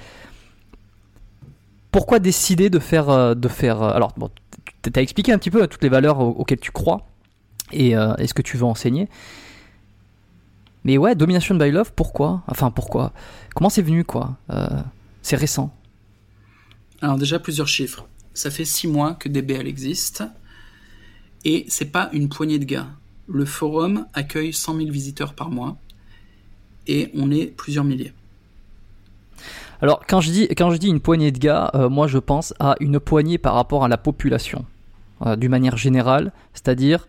[1.90, 4.28] pourquoi décider de faire euh, de faire euh, alors bon,
[4.94, 7.06] as expliqué un petit peu toutes les valeurs auxquelles tu crois
[7.72, 9.08] et, est ce que tu veux enseigner.
[10.84, 12.42] Mais ouais, Domination by Love, pourquoi?
[12.46, 13.12] Enfin, pourquoi?
[13.54, 14.36] Comment c'est venu, quoi?
[15.22, 15.74] C'est récent.
[17.00, 18.06] Alors déjà, plusieurs chiffres.
[18.34, 20.24] Ça fait six mois que DBL existe.
[21.44, 22.88] Et c'est pas une poignée de gars.
[23.26, 25.78] Le forum accueille 100 000 visiteurs par mois
[26.86, 28.12] et on est plusieurs milliers.
[29.84, 32.54] Alors quand je dis, quand je dis une poignée de gars, euh, moi je pense
[32.58, 34.64] à une poignée par rapport à la population,
[35.26, 37.06] euh, d'une manière générale, c'est-à-dire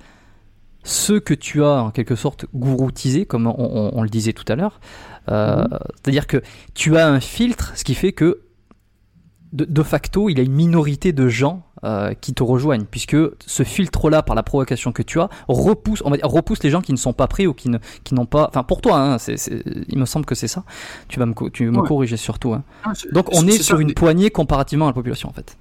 [0.83, 4.81] ceux que tu as en quelque sorte gouroutisés, comme on, le disait tout à l'heure.
[5.29, 5.79] Euh, mhm.
[5.95, 6.43] C'est-à-dire que
[6.73, 8.41] tu as un filtre, ce qui fait que
[9.53, 13.61] de, facto, il y a une minorité de gens euh, qui te rejoignent, puisque ce
[13.61, 16.91] filtre-là, par la provocation que tu as, repousse, on va dire, repousse les gens qui
[16.91, 19.35] ne sont pas prêts ou qui ne, qui n'ont pas, enfin pour toi, hein, c'est,
[19.87, 20.63] il me semble que c'est ça.
[21.09, 22.53] Tu vas me, tu me corriger surtout.
[22.53, 22.63] Hein.
[22.83, 25.57] Ah, Donc on est, sur une poignée comparativement à la population en fait.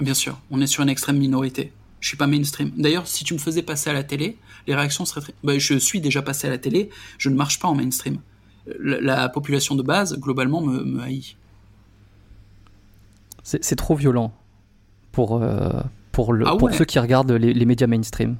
[0.00, 1.72] Bien sûr, on est sur une extrême minorité.
[2.00, 2.70] Je suis pas mainstream.
[2.76, 5.34] D'ailleurs, si tu me faisais passer à la télé, les réactions seraient très...
[5.42, 8.18] Bah, je suis déjà passé à la télé, je ne marche pas en mainstream.
[8.80, 11.36] La, population de base, globalement, me, me haït.
[13.42, 14.34] C'est trop violent
[15.18, 15.80] pour, euh,
[16.12, 18.36] pour, le, ah pour ceux qui regardent les, médias mainstream.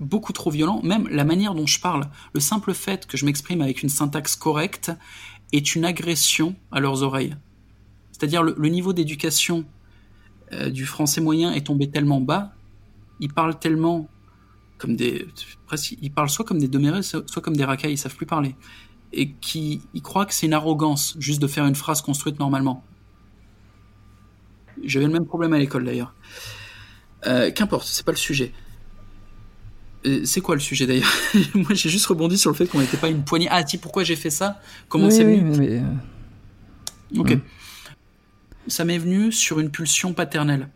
[0.00, 0.82] Beaucoup trop violent.
[0.82, 2.04] Même la manière dont je parle,
[2.34, 4.92] le simple fait que je m'exprime avec une syntaxe correcte
[5.54, 7.34] est une agression à leurs oreilles.
[8.12, 9.64] C'est-à-dire le, niveau d'éducation
[10.52, 12.52] euh, du français moyen est tombé tellement bas,
[13.18, 14.08] ils parlent tellement
[14.76, 15.26] comme des,
[15.66, 18.56] presque, ils parlent soit comme des demeurés, soit comme des racailles, ils savent plus parler,
[19.14, 22.84] et qui, ils croient que c'est une arrogance juste de faire une phrase construite normalement.
[24.84, 26.14] J'avais le même problème à l'école d'ailleurs.
[27.26, 28.52] Euh, qu'importe, c'est pas le sujet.
[30.06, 31.12] Euh, c'est quoi le sujet d'ailleurs
[31.54, 33.48] Moi j'ai juste rebondi sur le fait qu'on n'était pas une poignée.
[33.50, 35.80] Ah, tiens, pourquoi j'ai fait ça Comment c'est venu euh,
[37.16, 37.36] Ok.
[38.68, 40.68] Ça m'est venu sur une pulsion paternelle.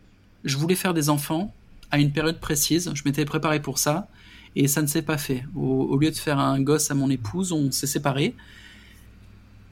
[0.45, 1.55] Je voulais faire des enfants
[1.91, 2.91] à une période précise.
[2.95, 4.09] Je m'étais préparé pour ça
[4.57, 5.45] et ça ne s'est pas fait.
[5.55, 8.35] Au, lieu de faire un gosse à mon épouse, on s'est séparés.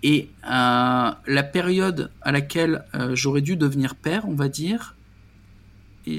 [0.02, 4.97] Et euh, la période à laquelle euh, j'aurais dû devenir père, on va dire,
[6.06, 6.18] et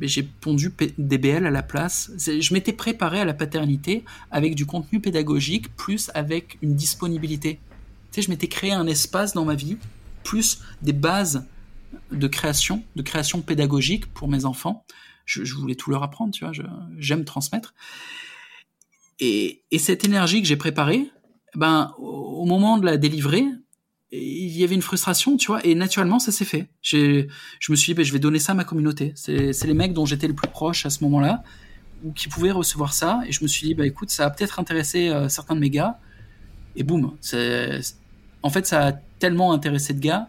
[0.00, 2.10] j'ai pondu DBL à la place.
[2.16, 7.60] Je m'étais préparé à la paternité avec du contenu pédagogique plus avec une disponibilité.
[8.10, 9.76] Tu sais, je m'étais créé un espace dans ma vie,
[10.24, 11.46] plus des bases
[12.10, 14.84] de création, de création pédagogique pour mes enfants.
[15.26, 16.52] Je, je voulais tout leur apprendre, tu vois,
[16.98, 17.74] j'aime transmettre.
[19.20, 21.10] Et, et, cette énergie que j'ai préparée,
[21.54, 23.44] ben, au moment de la délivrer,
[24.10, 26.68] il y avait une frustration, tu vois, et naturellement, ça s'est fait.
[26.82, 27.26] Je
[27.70, 29.12] me suis dit, ben, je vais donner ça à ma communauté.
[29.16, 31.42] C'est les mecs dont j'étais le plus proche à ce moment-là,
[32.04, 34.58] ou qui pouvaient recevoir ça, et je me suis dit, bah, écoute, ça va peut-être
[34.58, 35.98] intéresser euh, certains de mes gars,
[36.76, 37.16] et boum.
[38.42, 40.28] En fait, ça a tellement intéressé de gars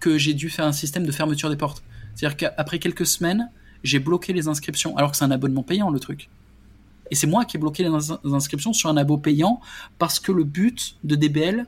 [0.00, 1.82] que j'ai dû faire un système de fermeture des portes.
[2.14, 3.50] C'est-à-dire qu'après quelques semaines,
[3.84, 6.28] j'ai bloqué les inscriptions, alors que c'est un abonnement payant, le truc.
[7.12, 9.60] Et c'est moi qui ai bloqué les inscriptions sur un abo payant
[9.98, 11.66] parce que le but de DBL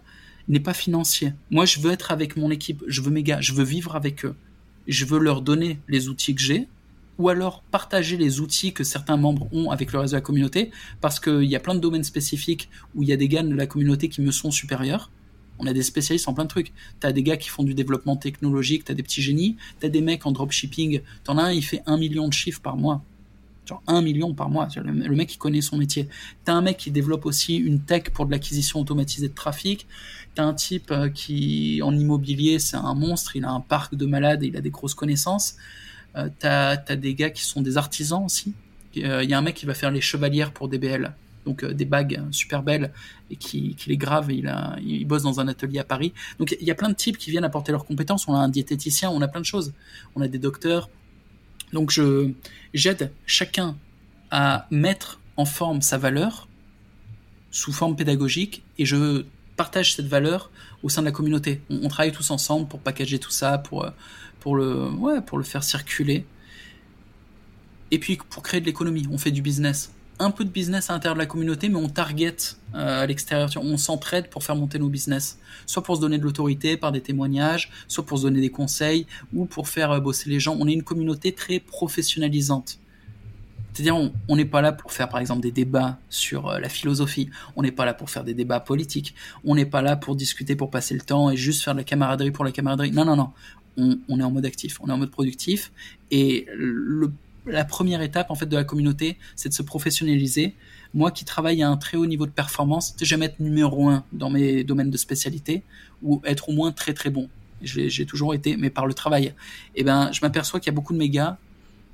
[0.49, 1.35] n'est pas financier.
[1.51, 4.25] Moi, je veux être avec mon équipe, je veux mes gars, je veux vivre avec
[4.25, 4.35] eux.
[4.89, 6.67] Je veux leur donner les outils que j'ai,
[7.19, 10.71] ou alors partager les outils que certains membres ont avec le reste de la communauté,
[11.03, 13.55] parce qu'il y a plein de domaines spécifiques où il y a des gars de
[13.55, 15.11] la communauté qui me sont supérieurs.
[15.59, 16.73] On a des spécialistes en plein de trucs.
[17.01, 20.25] T'as des gars qui font du développement technologique, t'as des petits génies, t'as des mecs
[20.25, 21.03] en dropshipping.
[21.23, 23.05] T'en as un, il fait un million de chiffres par mois.
[23.67, 24.69] Genre un million par mois.
[24.77, 26.09] Le, mec, qui connaît son métier.
[26.45, 29.87] T'as un mec qui développe aussi une tech pour de l'acquisition automatisée de trafic.
[30.35, 33.37] T'as un type euh, qui, en immobilier, c'est un monstre.
[33.37, 35.57] Il a un parc de malades et il a des grosses connaissances.
[36.17, 38.53] Euh, t'as as des gars qui sont des artisans aussi.
[38.95, 41.15] Il euh, y a un mec qui va faire les chevalières pour DBL
[41.45, 42.93] donc euh, des bagues super belles
[43.31, 44.33] et qui, qui les grave.
[44.33, 46.13] il, a, il bosse dans un atelier à Paris.
[46.39, 48.29] Donc il y a plein de types qui viennent apporter leurs compétences.
[48.29, 49.73] On a un diététicien, on a plein de choses.
[50.15, 50.89] On a des docteurs.
[51.75, 52.31] Donc je
[52.73, 53.77] j'aide chacun
[54.31, 56.49] à mettre en forme sa valeur
[57.51, 59.25] sous forme pédagogique et je
[59.57, 60.51] partage cette valeur
[60.83, 61.61] au sein de la communauté.
[61.71, 63.87] On, travaille tous ensemble pour packager tout ça, pour,
[64.41, 66.27] pour, le, ouais, pour le faire circuler.
[67.91, 70.93] Et puis pour créer de l'économie, on fait du business un peu de business à
[70.93, 72.37] l'intérieur de la communauté, mais on target
[72.75, 73.51] euh, à l'extérieur.
[73.57, 75.39] On s'entraide pour faire monter nos business.
[75.67, 79.07] Soit pour se donner de l'autorité par des témoignages, soit pour se donner des conseils,
[79.33, 80.57] ou pour faire euh, bosser les gens.
[80.59, 82.79] On est une communauté très professionnalisante.
[83.73, 83.97] C'est-à-dire,
[84.29, 87.29] on n'est pas là pour faire, par exemple, des débats sur euh, la philosophie.
[87.57, 89.17] On n'est pas là pour faire des débats politiques.
[89.45, 91.85] On n'est pas là pour discuter, pour passer le temps et juste faire de la
[91.85, 92.93] camaraderie pour la camaraderie.
[92.93, 93.31] Non, non, non.
[93.77, 94.79] On, on est en mode actif.
[94.81, 95.73] On est en mode productif.
[96.13, 97.11] Et le
[97.47, 100.55] la première étape en fait de la communauté, c'est de se professionnaliser.
[100.95, 104.31] Moi qui travaille à un très haut niveau de performance, jamais être numéro un dans
[104.31, 105.63] mes domaines de spécialité
[106.03, 107.29] ou être au moins très très bon.
[107.63, 109.27] J'ai toujours été, mais par le travail.
[109.27, 109.35] Et
[109.77, 111.39] eh ben, je m'aperçois qu'il y a beaucoup de mes gars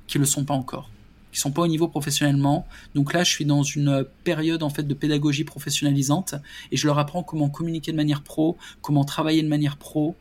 [0.07, 0.89] qui le sont pas encore,
[1.31, 2.67] qui sont pas au niveau professionnellement.
[2.93, 6.35] Donc là, je suis dans une période en fait de pédagogie professionnalisante
[6.71, 10.15] et je leur apprends comment communiquer de manière pro, comment travailler de manière pro,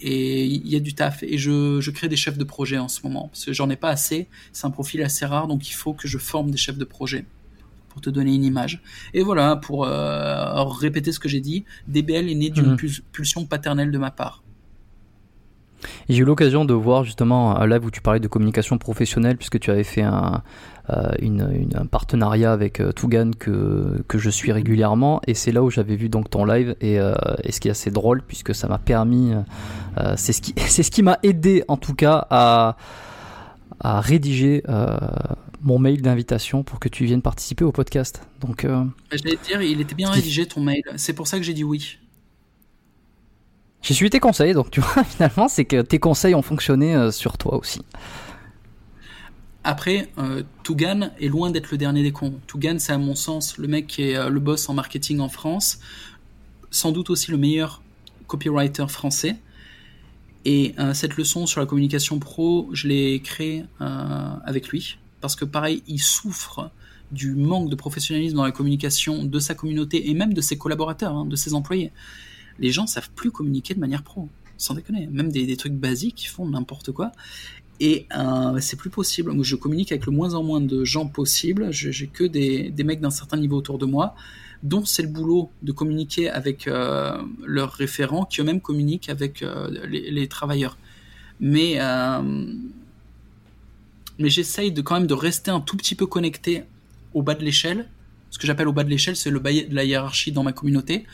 [0.00, 1.22] et il y a du taf.
[1.22, 3.28] Et je, je, crée des chefs de projet en ce moment.
[3.28, 4.28] Parce que j'en ai pas assez.
[4.52, 5.46] C'est un profil assez rare.
[5.46, 7.24] Donc il faut que je forme des chefs de projet
[7.88, 8.82] pour te donner une image.
[9.14, 11.64] Et voilà pour euh, répéter ce que j'ai dit.
[11.88, 12.90] DBL est né d'une mhm.
[13.12, 14.42] pulsion paternelle de ma part
[16.08, 19.58] j'ai eu l'occasion de voir justement un live où tu parlais de communication professionnelle puisque
[19.58, 20.42] tu avais fait un,
[20.90, 25.62] euh, une, un partenariat avec euh, Tougan que, que je suis régulièrement et c'est là
[25.62, 28.54] où j'avais vu donc ton live et, euh, et, ce qui est assez drôle puisque
[28.54, 29.32] ça m'a permis,
[30.16, 32.76] c'est ce qui, c'est ce qui m'a aidé en tout cas à,
[33.78, 34.64] à rédiger
[35.62, 38.26] mon mail d'invitation pour que tu viennes participer au podcast.
[38.40, 38.66] Donc,
[39.12, 40.82] j'allais te dire, il était bien rédigé ton mail.
[40.96, 41.98] C'est pour ça que j'ai dit oui.
[43.82, 47.38] J'ai suivi tes conseils, donc tu vois, finalement, c'est que tes conseils ont fonctionné sur
[47.38, 47.82] toi aussi.
[49.62, 52.34] Après, euh, Tougan est loin d'être le dernier des cons.
[52.46, 55.28] Tougan, c'est à mon sens le mec qui est euh, le boss en marketing en
[55.28, 55.80] France,
[56.70, 57.82] sans doute aussi le meilleur
[58.26, 59.36] copywriter français.
[60.46, 65.36] Et euh, cette leçon sur la communication pro, je l'ai créée euh, avec lui, parce
[65.36, 66.70] que pareil, il souffre
[67.12, 71.14] du manque de professionnalisme dans la communication de sa communauté et même de ses collaborateurs,
[71.14, 71.92] hein, de ses employés.
[72.60, 75.08] Les gens savent plus communiquer de manière pro, sans déconner.
[75.08, 77.12] Même des, des trucs basiques, ils font n'importe quoi.
[77.80, 79.32] Et euh, c'est plus possible.
[79.32, 81.72] Moi, je communique avec le moins en moins de gens possible.
[81.72, 84.14] J'ai que des, mecs d'un certain niveau autour de moi,
[84.62, 89.70] dont c'est le boulot de communiquer avec euh, leurs référents, qui eux-mêmes communiquent avec euh,
[89.88, 90.76] les, travailleurs.
[91.40, 91.78] Mais,
[94.18, 96.64] mais j'essaye quand même de rester un tout petit peu connecté
[97.14, 97.88] au bas de l'échelle.
[98.30, 100.52] Ce que j'appelle au bas de l'échelle, c'est le bas de la hiérarchie dans ma
[100.52, 101.04] communauté.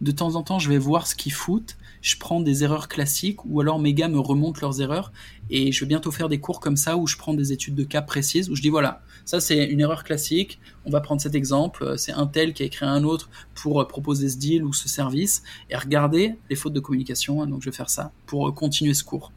[0.00, 3.42] De temps en temps, je vais voir ce qu'ils foutent je prends des erreurs classiques
[3.46, 5.10] ou alors mes gars me remontent leurs erreurs
[5.48, 7.82] et je vais bientôt faire des cours comme ça où je prends des études de
[7.82, 11.34] cas précises où je dis voilà, ça c'est une erreur classique, on va prendre cet
[11.34, 14.74] exemple, c'est un tel qui a écrit un autre pour euh, proposer ce deal ou
[14.74, 18.52] ce service et regarder les fautes de communication, donc je vais faire ça pour euh,
[18.52, 19.32] continuer ce cours.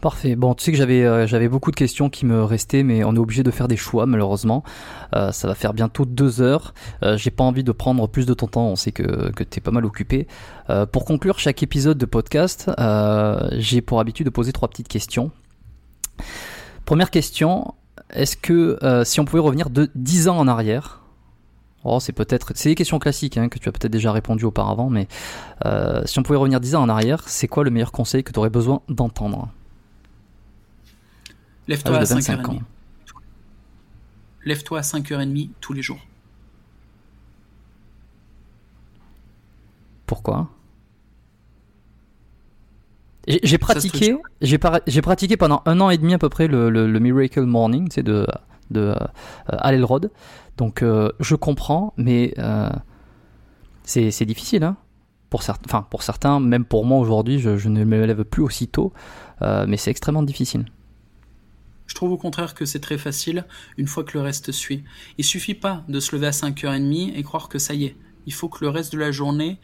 [0.00, 0.36] Parfait.
[0.36, 3.14] Bon, tu sais que j'avais euh, j'avais beaucoup de questions qui me restaient, mais on
[3.14, 4.62] est obligé de faire des choix malheureusement.
[5.14, 6.74] Euh, ça va faire bientôt deux heures.
[7.02, 8.66] Euh, J'ai pas envie de prendre plus de ton temps.
[8.66, 10.26] On sait que que t'es pas mal occupé.
[10.92, 12.70] Pour conclure chaque épisode de podcast,
[13.52, 15.30] j'ai pour habitude de poser trois petites questions.
[16.84, 17.74] Première question
[18.10, 21.02] est-ce que si on pouvait revenir de 10 ans en arrière,
[21.88, 24.90] Oh, c'est peut-être, c'est des questions classiques hein, que tu as peut-être déjà répondu auparavant,
[24.90, 25.06] mais
[26.04, 28.38] si on pouvait revenir 10 ans en arrière, c'est quoi le meilleur conseil que tu
[28.40, 29.48] aurais besoin d'entendre?
[31.68, 32.50] Lève-toi Ah, à de 25 5h30.
[32.50, 32.62] ans.
[34.44, 35.98] Lève-toi à 5h30 tous les jours.
[40.06, 40.48] Pourquoi?
[43.42, 46.86] J'ai pratiqué, j'ai par- pratiqué pendant un an et demi à peu près le, le-
[46.88, 48.24] le Miracle Morning, c'est de
[48.70, 48.94] de
[49.52, 50.10] euh, Road.
[50.56, 52.70] Donc euh, je comprends, mais euh,
[53.82, 54.76] c'est c'est difficile, hein.
[55.28, 58.42] Pour certains, enfin pour certains, même pour moi aujourd'hui, je, je ne me lève plus
[58.42, 58.92] aussitôt,
[59.42, 60.64] euh, mais c'est extrêmement difficile.
[61.96, 63.46] Je trouve au contraire que c'est très facile
[63.78, 64.84] une fois que le reste suit.
[65.16, 67.96] Il suffit pas de se lever à 5h30 et croire que ça y est.
[68.26, 69.56] Il faut que le reste de la journée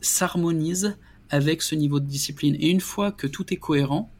[0.00, 0.96] s'harmonise
[1.28, 2.56] avec ce niveau de discipline.
[2.58, 4.10] Et une fois que tout est cohérent,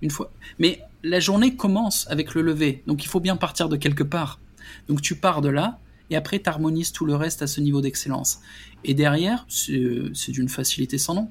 [0.00, 0.32] une fois.
[0.58, 4.40] Mais la journée commence avec le lever, donc il faut bien partir de quelque part.
[4.88, 5.78] Donc tu pars de là
[6.08, 8.40] et après tu harmonises tout le reste à ce niveau d'excellence.
[8.82, 9.78] Et derrière, c'est
[10.14, 11.30] c'est d'une facilité sans nom.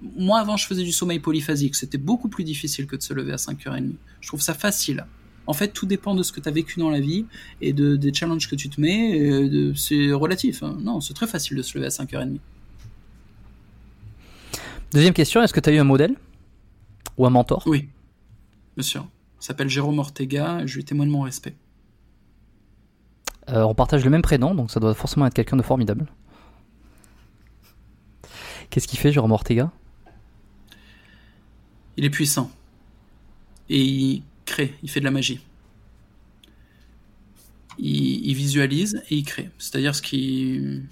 [0.00, 1.74] Moi, avant, je faisais du sommeil polyphasique.
[1.74, 3.92] C'était beaucoup plus difficile que de se lever à 5h30.
[4.20, 5.06] Je trouve ça facile.
[5.46, 7.24] En fait, tout dépend de ce que tu as vécu dans la vie
[7.60, 9.72] et de, des challenges que tu te mets.
[9.76, 10.62] C'est relatif.
[10.62, 10.76] hein.
[10.80, 12.38] Non, c'est très facile de se lever à 5h30.
[14.92, 16.14] Deuxième question, est-ce que tu as eu un modèle?
[17.16, 17.62] Ou un mentor?
[17.66, 17.88] Oui,
[18.76, 19.06] bien sûr.
[19.40, 21.54] Il s'appelle Jérôme Ortega je lui témoigne mon respect.
[23.48, 26.06] Euh, On partage le même prénom, donc ça doit forcément être quelqu'un de formidable.
[28.70, 29.70] Qu'est-ce qu'il fait, Jérôme Ortega?
[31.96, 32.50] Il est puissant.
[33.68, 35.40] Et il crée, il fait de la magie.
[37.78, 39.50] Il, il visualise et il crée.
[39.58, 40.82] C'est-à-dire ce qui...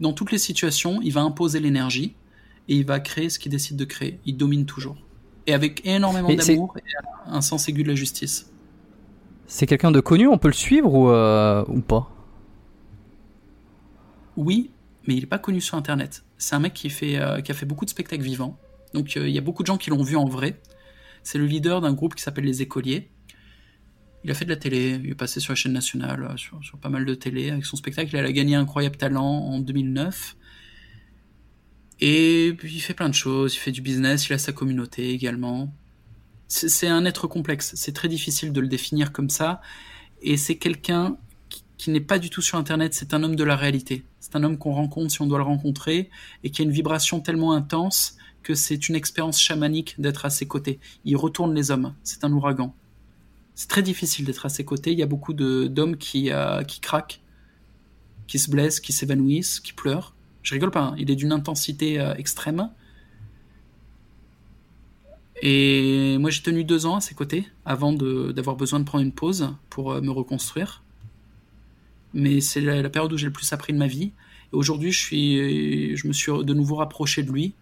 [0.00, 2.14] Dans toutes les situations, il va imposer l'énergie
[2.68, 4.18] et il va créer ce qu'il décide de créer.
[4.24, 4.96] Il domine toujours.
[5.46, 6.82] Et avec énormément d'amour et
[7.26, 8.50] un sens aigu de la justice.
[9.46, 12.10] C'est quelqu'un de connu, on peut le suivre ou, euh, ou pas?
[14.36, 14.70] Oui,
[15.06, 16.24] mais il n'est pas connu sur Internet.
[16.38, 18.56] C'est un mec qui, fait, euh, qui a fait beaucoup de spectacles vivants.
[18.94, 20.60] Donc euh, il y a beaucoup de gens qui l'ont vu en vrai.
[21.22, 23.10] C'est le leader d'un groupe qui s'appelle Les Écoliers.
[24.24, 26.60] Il a fait de la télé, il est passé sur la chaîne nationale, euh, sur,
[26.80, 27.50] pas mal de télé.
[27.50, 30.36] Avec son spectacle, il a gagné Incroyable Talent en 2009.
[32.02, 35.10] Et puis il fait plein de choses, il fait du business, il a sa communauté
[35.10, 35.74] également.
[36.48, 39.60] C'est un être complexe, c'est très difficile de le définir comme ça.
[40.22, 41.16] Et c'est quelqu'un
[41.76, 44.04] qui n'est pas du tout sur Internet, c'est un homme de la réalité.
[44.18, 46.10] C'est un homme qu'on rencontre si on doit le rencontrer
[46.42, 50.46] et qui a une vibration tellement intense que c'est une expérience chamanique d'être à ses
[50.46, 50.78] côtés.
[51.04, 52.74] Il retourne les hommes, c'est un ouragan.
[53.54, 56.80] C'est très difficile d'être à ses côtés, il y a beaucoup d'hommes qui, euh, qui
[56.80, 57.20] craquent,
[58.26, 60.14] qui se blessent, qui s'évanouissent, qui pleurent.
[60.42, 62.70] Je rigole pas, hein, il est d'une intensité euh, extrême.
[65.42, 69.12] Et moi j'ai tenu deux ans à ses côtés avant d'avoir besoin de prendre une
[69.12, 70.82] pause pour euh, me reconstruire.
[72.12, 74.12] Mais c'est la, la période où j'ai le plus appris de ma vie.
[74.52, 77.54] Et aujourd'hui, je, suis, je me suis de nouveau rapproché de lui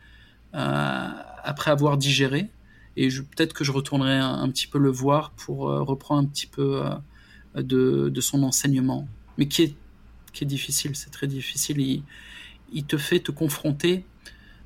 [0.53, 2.51] après avoir digéré.
[2.99, 6.49] Et peut-être que je retournerai un, petit peu le voir pour euh, reprendre un petit
[6.49, 6.83] peu
[7.57, 9.07] euh, de, son enseignement.
[9.39, 12.03] Mais qui est, difficile, c'est très difficile.
[12.73, 14.05] Il, te fait te confronter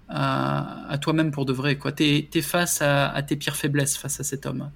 [0.08, 1.78] à, toi-même pour de vrai.
[1.94, 4.70] Tu es, face à, tes pires faiblesses face à cet homme.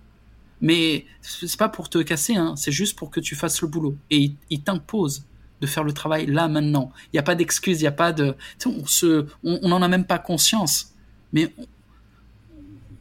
[0.61, 3.97] Mais c'est pas pour te casser, hein, c'est juste pour que tu fasses le boulot.
[4.11, 5.25] Et il, t'impose
[5.63, 6.93] de faire le travail là, maintenant.
[7.07, 8.35] Il n'y a pas d'excuse, il n'y a pas de.
[8.67, 10.96] On se, on n'en a même pas conscience.
[11.33, 11.53] Mais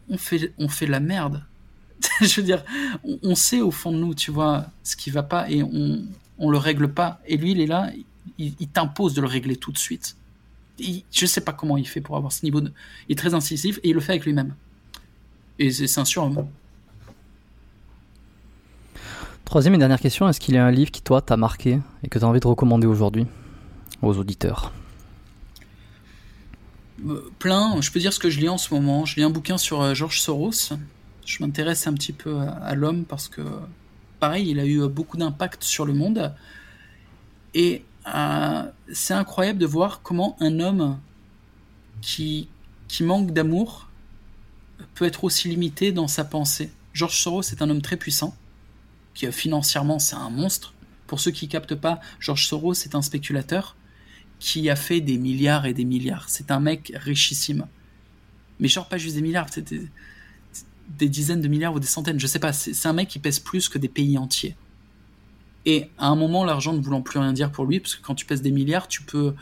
[0.10, 1.44] on, fait, on fait la merde.
[2.22, 2.64] Je veux dire,
[3.24, 6.04] on, sait au fond de nous, tu vois, ce qui va pas et on,
[6.38, 7.22] on le règle pas.
[7.26, 7.92] Et lui, il est là,
[8.38, 10.16] il, t'impose de le régler tout de suite.
[10.78, 12.72] Il, je sais pas comment il fait pour avoir ce niveau de.
[13.08, 14.56] Il est très incisif et il le fait avec lui-même.
[15.58, 16.48] Et c'est un surhomme.
[19.46, 22.10] Troisième et dernière question, est-ce qu'il y a un livre qui, toi, t'a marqué et
[22.10, 23.26] que tu as envie de recommander aujourd'hui
[24.02, 24.74] aux auditeurs?
[27.40, 27.80] Plein.
[27.82, 29.06] Je peux dire ce que je lis en ce moment.
[29.06, 30.74] Je lis un bouquin sur euh, George Soros.
[31.26, 33.42] Je m'intéresse un petit peu à, l'homme parce que,
[34.20, 36.34] pareil, il a eu euh, beaucoup d'impact sur le monde.
[37.54, 38.64] Et euh,
[38.94, 41.00] c'est incroyable de voir comment un homme
[42.02, 42.48] qui,
[42.88, 43.88] qui manque d'amour
[44.94, 46.72] peut être aussi limité dans sa pensée.
[46.94, 48.36] George Soros est un homme très puissant,
[49.14, 50.74] qui financièrement c'est un monstre.
[51.08, 53.76] Pour ceux qui captent pas, George Soros est un spéculateur
[54.40, 56.30] qui a fait des milliards et des milliards.
[56.30, 57.68] C'est un mec richissime.
[58.60, 59.82] Mais genre pas juste des milliards, c'était
[60.98, 62.54] des dizaines de milliards ou des centaines, je sais pas.
[62.54, 64.56] C'est un mec qui pèse plus que des pays entiers.
[65.68, 68.14] Et à un moment, l'argent ne voulant plus rien dire pour lui, parce que quand
[68.14, 69.34] tu pèses des milliards, tu peux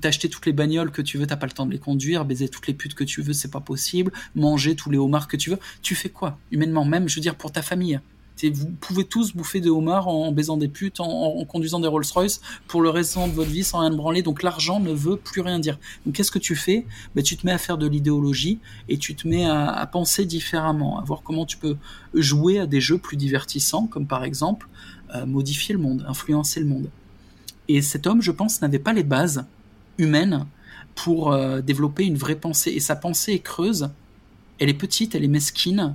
[0.00, 2.50] t'acheter toutes les bagnoles que tu veux, t'as pas le temps de les conduire, baiser
[2.50, 5.48] toutes les putes que tu veux, c'est pas possible, manger tous les homards que tu
[5.48, 5.58] veux.
[5.80, 7.98] Tu fais quoi, humainement, même, je veux dire, pour ta famille?
[8.48, 12.80] Vous pouvez tous bouffer des homards en, baisant des putes, en, conduisant des Rolls-Royce pour
[12.80, 14.22] le restant de votre vie sans rien branler.
[14.22, 15.78] Donc l'argent ne veut plus rien dire.
[16.06, 16.86] Donc qu'est-ce que tu fais?
[17.14, 18.58] Ben, Tu te mets à faire de l'idéologie
[18.88, 21.76] et tu te mets à, penser différemment, à voir comment tu peux
[22.14, 24.68] jouer à des jeux plus divertissants, comme par exemple
[25.14, 26.88] euh, modifier le monde, influencer le monde.
[27.68, 29.44] Et cet homme, je pense, n'avait pas les bases
[29.98, 30.46] humaines
[30.94, 32.70] pour euh, développer une vraie pensée.
[32.70, 33.90] Et sa pensée est creuse,
[34.58, 35.94] elle est petite, elle est mesquine.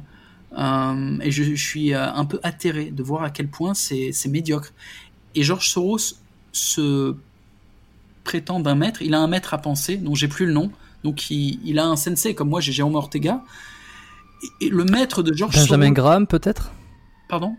[0.57, 4.72] Euh, et je, suis un peu atterré de voir à quel point c'est médiocre.
[5.36, 6.15] Et George Soros
[6.52, 7.15] se
[8.23, 9.02] prétend d'un maître.
[9.02, 10.72] Il a un maître à penser, dont j'ai plus le nom.
[11.03, 13.44] Donc il, a un sensei, comme moi j'ai Jérôme Ortega.
[14.61, 16.72] Et, le maître de George Benjamin Graham peut-être?
[17.27, 17.56] Pardon?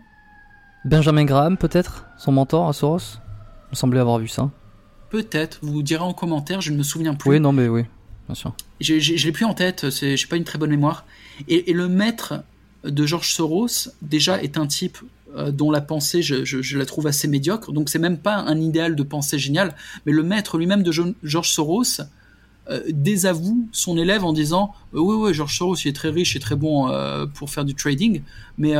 [0.85, 2.05] Benjamin Graham, peut-être?
[2.17, 3.19] Son mentor à Soros?
[3.67, 4.49] Il me semblait avoir vu ça.
[5.09, 7.29] Peut-être, vous direz en commentaire, je ne me souviens plus.
[7.29, 7.83] Oui, non, mais oui,
[8.27, 8.53] bien sûr.
[8.79, 11.05] Je ne l'ai plus en tête, je n'ai pas une très bonne mémoire.
[11.47, 12.43] Et, le maître
[12.89, 14.97] de George Soros, déjà, est un type
[15.35, 17.71] euh, dont la pensée, je, la trouve assez médiocre.
[17.71, 19.75] Donc, c'est même pas un idéal de pensée génial.
[20.05, 20.91] Mais le maître lui-même de
[21.23, 22.01] George Soros
[22.69, 26.35] euh, désavoue son élève en disant euh, Oui, oui, George Soros, il est très riche
[26.35, 26.89] et très bon
[27.33, 28.21] pour faire du trading,
[28.57, 28.73] mais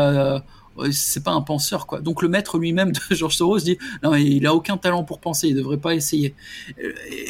[0.92, 2.02] c'est pas un penseur quoi.
[2.02, 5.48] Donc le maître lui-même de George Soros dit non il a aucun talent pour penser,
[5.48, 6.36] il devrait pas essayer.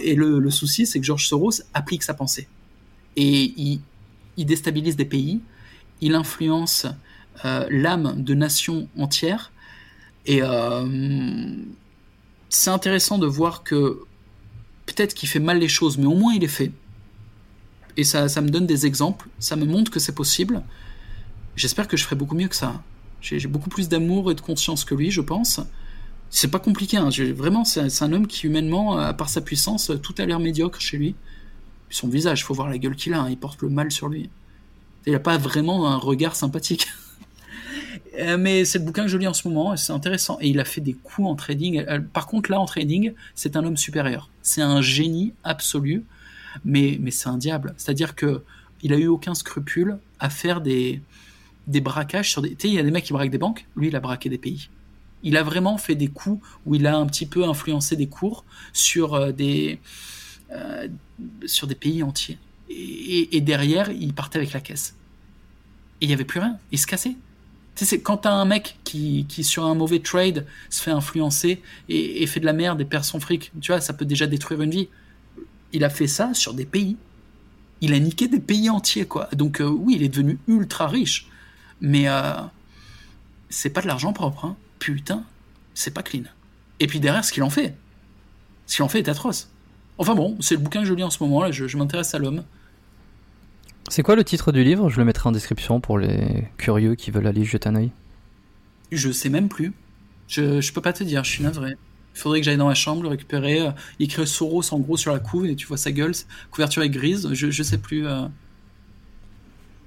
[0.04, 2.48] Et le, souci c'est que George Soros applique sa pensée
[3.18, 3.80] et
[4.38, 5.42] il, déstabilise des pays,
[6.02, 6.86] il influence
[7.46, 9.52] euh, l'âme de nations entières
[10.26, 11.56] et euh,
[12.50, 14.00] c'est intéressant de voir que
[14.86, 16.72] peut-être qu'il fait mal les choses, mais au moins il les fait.
[17.96, 20.64] Et ça, ça me donne des exemples, ça me montre que c'est possible.
[21.56, 22.84] J'espère que je ferai beaucoup mieux que ça.
[23.22, 25.60] J'ai beaucoup plus d'amour et de conscience que lui, je pense.
[26.30, 27.10] C'est pas compliqué, hein.
[27.36, 30.98] vraiment, c'est un homme qui, humainement, à part sa puissance, tout a l'air médiocre chez
[30.98, 31.16] lui.
[31.90, 33.30] Son visage, faut voir la gueule qu'il a, hein.
[33.30, 34.30] il porte le mal sur lui.
[35.08, 36.88] Il n'a pas vraiment un regard sympathique.
[38.20, 40.40] Euh, mais c'est le bouquin que je lis en ce moment c'est intéressant.
[40.42, 41.86] Et il a fait des coups en trading.
[42.14, 44.32] Par contre, là, en trading, c'est un homme supérieur.
[44.42, 46.04] C'est un génie absolu,
[46.66, 47.76] mais, mais c'est un diable.
[47.78, 48.42] C'est-à-dire que
[48.82, 51.00] il a eu aucun scrupule à faire des,
[51.68, 52.56] des braquages sur des.
[52.56, 53.68] Tu sais, il y a des mecs qui braquent des banques.
[53.76, 54.70] Lui, il a braqué des pays.
[55.22, 58.46] Il a vraiment fait des coups où il a un petit peu influencé des cours
[58.74, 59.80] sur euh, des
[60.52, 60.88] euh,
[61.46, 62.40] sur des pays entiers.
[62.70, 64.96] Et, derrière, il partait avec la caisse.
[66.02, 66.58] Il y avait plus rien.
[66.72, 67.16] Il se cassait.
[67.76, 71.62] Tu sais, quand t'as un mec qui, qui, sur un mauvais trade, se fait influencer
[71.90, 74.62] et, fait de la merde et perd son fric, tu vois, ça peut déjà détruire
[74.62, 74.90] une vie.
[75.74, 76.98] Il a fait ça sur des pays.
[77.82, 79.30] Il a niqué des pays entiers, quoi.
[79.34, 81.28] Donc, euh, oui, il est devenu ultra riche.
[81.80, 82.34] Mais euh,
[83.50, 84.56] c'est pas de l'argent propre, hein.
[84.80, 85.24] Putain,
[85.74, 86.24] c'est pas clean.
[86.80, 87.76] Et puis derrière, ce qu'il en fait,
[88.66, 89.50] ce qu'il en fait est atroce.
[89.98, 92.20] Enfin bon, c'est le bouquin que je lis en ce moment, là, je, m'intéresse à
[92.20, 92.44] l'homme.
[93.90, 94.90] C'est quoi le titre du livre?
[94.90, 97.92] Je le mettrai en description pour les curieux qui veulent aller jeter un oeil.
[98.92, 99.74] Je sais même plus.
[100.28, 101.76] Je, je peux pas te dire, je suis navré.
[102.18, 103.62] Il faudrait que j'aille dans ma chambre, le récupérer.
[103.62, 106.14] Euh, il écrit Soros en gros sur la couve et tu vois sa gueule.
[106.52, 108.08] Couverture est grise, je, je sais plus.
[108.08, 108.28] Euh.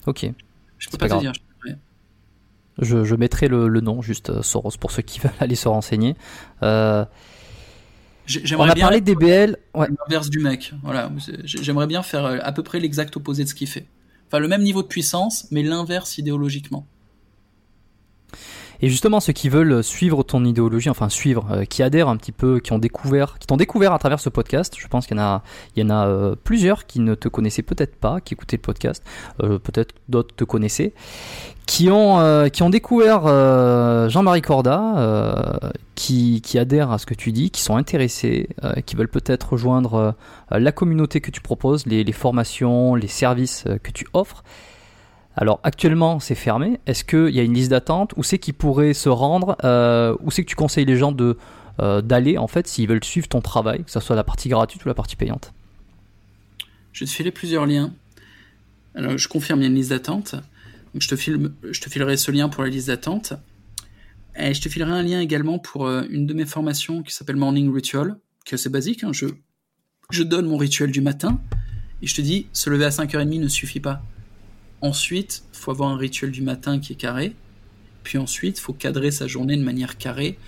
[0.07, 0.31] Ok.
[0.79, 1.33] Je peux pas, te dire.
[2.79, 6.17] Je, mettrai le, nom, juste euh, Soros, pour ceux qui veulent aller se renseigner.
[6.63, 7.05] Euh,
[8.57, 9.57] on a parlé des BL.
[9.75, 9.89] Ouais.
[9.89, 10.73] L'inverse du mec.
[10.83, 11.11] Voilà.
[11.45, 13.87] J'aimerais bien faire euh, à peu près l'exact opposé de ce qu'il fait.
[14.27, 16.87] Enfin, le même niveau de puissance, mais l'inverse idéologiquement.
[18.83, 22.33] Et justement, ceux qui veulent suivre ton idéologie, enfin suivre, euh, qui adhèrent un petit
[22.33, 25.21] peu, qui ont découvert, qui t'ont découvert à travers ce podcast, je pense qu'il y
[25.21, 25.43] en a,
[25.77, 28.63] il y en a euh, plusieurs qui ne te connaissaient peut-être pas, qui écoutaient le
[28.63, 29.05] podcast,
[29.43, 30.95] euh, peut-être d'autres te connaissaient,
[31.67, 33.29] qui ont, qui ont découvert
[34.09, 35.61] Jean-Marie Corda,
[35.95, 38.49] qui, qui adhèrent à ce que tu dis, qui sont intéressés,
[38.87, 40.17] qui veulent peut-être rejoindre
[40.51, 44.43] la communauté que tu proposes, les, les formations, les services que tu offres.
[45.41, 46.81] Alors actuellement c'est fermé.
[46.87, 50.31] Est-ce qu'il y a une liste d'attente Où c'est qu'ils pourraient se rendre euh, Où
[50.31, 51.17] c'est que tu conseilles les gens
[51.81, 54.85] euh, d'aller en fait s'ils veulent suivre ton travail, que ce soit la partie gratuite
[54.85, 55.55] ou la partie payante?
[56.93, 57.95] Je te filer plusieurs liens.
[58.95, 60.35] Je confirme il y a une liste d'attente.
[60.95, 63.33] je te, file, je te filerai ce lien pour la liste d'attente.
[64.39, 67.37] Et je te filerai un lien également pour euh, une de mes formations qui s'appelle
[67.37, 69.05] Morning Ritual, qui est assez basique.
[69.05, 69.13] Hein.
[69.13, 69.27] Je,
[70.11, 71.41] je donne mon rituel du matin
[72.03, 74.03] et je te dis, se lever à 5h30 ne suffit pas
[74.83, 77.35] Ensuite, faut avoir un rituel du matin qui est carré.
[78.03, 80.39] Puis ensuite, faut cadrer sa journée de manière carrée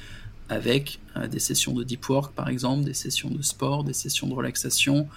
[0.48, 4.26] avec euh, des sessions de deep work, par exemple, des sessions de sport, des sessions
[4.26, 5.08] de relaxation,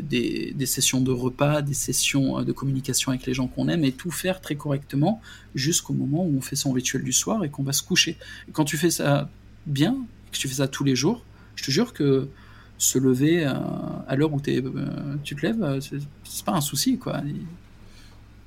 [0.00, 3.92] des, des, sessions de repas, des sessions de communication avec les gens qu'on aime, et
[3.92, 5.20] tout faire très correctement
[5.54, 8.16] jusqu'au moment où on fait son rituel du soir et qu'on va se coucher.
[8.52, 9.28] quand tu fais ça
[9.66, 9.96] bien,
[10.30, 11.24] que tu fais ça tous les jours,
[11.56, 12.28] je te jure que
[12.78, 17.22] se lever à l'heure où tu te lèves, c'est pas un souci, quoi.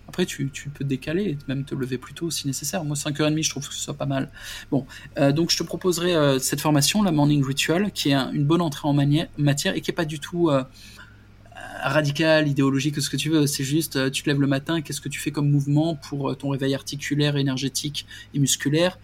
[0.10, 2.84] Après, tu, peux décaler, même te lever plus tôt si nécessaire.
[2.84, 4.32] Moi, 5h30, je trouve que ce soit pas mal.
[4.72, 4.88] Bon,
[5.20, 8.62] euh, donc je te proposerai euh, cette formation, la Morning Ritual, qui est une bonne
[8.62, 8.94] entrée en
[9.38, 10.64] matière et qui est pas du tout euh,
[11.84, 13.46] radicale, idéologique, ce que tu veux.
[13.46, 16.50] C'est juste, tu te lèves le matin, qu'est-ce que tu fais comme mouvement pour ton
[16.50, 18.98] réveil articulaire, énergétique et musculaire?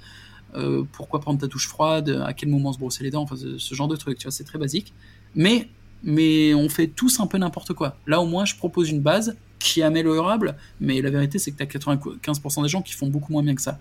[0.91, 2.23] Pourquoi prendre ta douche froide?
[2.25, 3.21] À quel moment se brosser les dents?
[3.21, 4.91] Enfin, ce, genre de trucs, tu vois, c'est très basique.
[5.35, 5.69] Mais
[6.01, 7.97] mais on fait tous un peu n'importe quoi.
[8.07, 11.63] Là, au moins, je propose une base qui est améliorable, mais la vérité, c'est que
[11.63, 13.79] tu as 95% des gens qui font beaucoup moins bien que ça.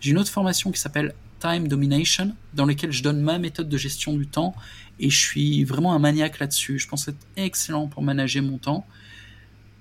[0.00, 3.76] J'ai une autre formation qui s'appelle Time Domination, dans laquelle je donne ma méthode de
[3.78, 4.54] gestion du temps,
[4.98, 6.78] et je suis vraiment un maniaque là-dessus.
[6.78, 8.86] Je pense être excellent pour manager mon temps.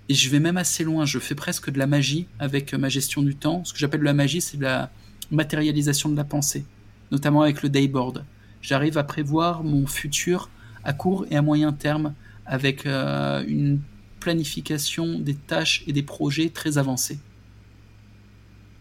[0.07, 3.23] Et je vais même assez loin, je fais presque de la magie avec ma gestion
[3.23, 3.63] du temps.
[3.63, 4.91] Ce que j'appelle de la magie, c'est de la
[5.31, 6.65] matérialisation de la pensée,
[7.11, 8.23] notamment avec le dayboard.
[8.61, 10.49] J'arrive à prévoir mon futur
[10.83, 12.13] à court et à moyen terme
[12.45, 13.79] avec euh, une
[14.25, 17.19] planification des tâches et des projets très avancés.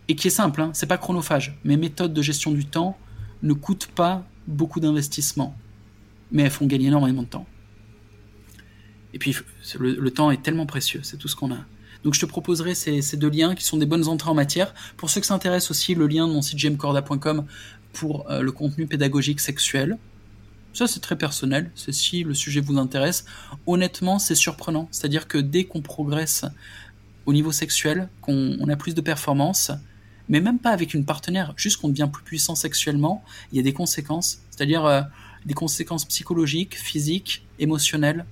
[0.08, 1.58] Et qui est simple, hein, c'est pas chronophage.
[1.64, 2.96] Mes méthodes de gestion du temps
[3.42, 5.54] ne coûtent pas beaucoup d'investissement,
[6.32, 7.46] mais elles font gagner énormément de temps.
[9.12, 9.36] Et puis
[9.78, 11.58] le, temps est tellement précieux, c'est tout ce qu'on a.
[12.04, 14.72] Donc je te proposerai ces, deux liens qui sont des bonnes entrées en matière.
[14.96, 17.44] Pour ceux qui s'intéressent aussi, le lien de mon site gmcorda.com
[17.92, 19.98] pour euh, le contenu pédagogique sexuel.
[20.74, 21.70] Ça, c'est très personnel.
[21.76, 23.24] C'est si le sujet vous intéresse.
[23.66, 24.88] Honnêtement, c'est surprenant.
[24.90, 26.44] C'est-à-dire que dès qu'on progresse
[27.26, 29.70] au niveau sexuel, qu'on a plus de performance,
[30.28, 33.62] mais même pas avec une partenaire, juste qu'on devient plus puissant sexuellement, il y a
[33.62, 34.40] des conséquences.
[34.51, 35.02] C'est-à-dire euh,
[35.46, 38.26] des conséquences psychologiques, physiques, émotionnelles.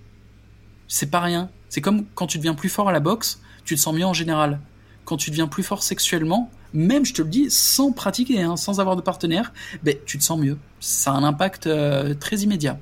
[0.88, 1.48] C'est pas rien.
[1.68, 4.14] C'est comme quand tu deviens plus fort à la boxe, tu te sens mieux en
[4.14, 4.60] général.
[5.04, 8.80] Quand tu deviens plus fort sexuellement, même je te le dis, sans pratiquer, hein, sans
[8.80, 9.52] avoir de partenaire,
[9.84, 10.58] ben, tu te sens mieux.
[10.82, 12.78] Ça a un impact euh, très immédiat.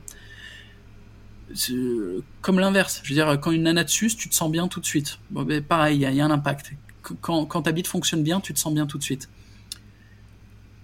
[2.40, 4.86] Comme l'inverse, je veux dire, quand une nana te tu te sens bien tout de
[4.86, 5.18] suite.
[5.30, 6.72] Ben, pareil, il y, a un impact.
[7.20, 9.28] Quand, ta bite fonctionne bien, tu te sens bien tout de suite.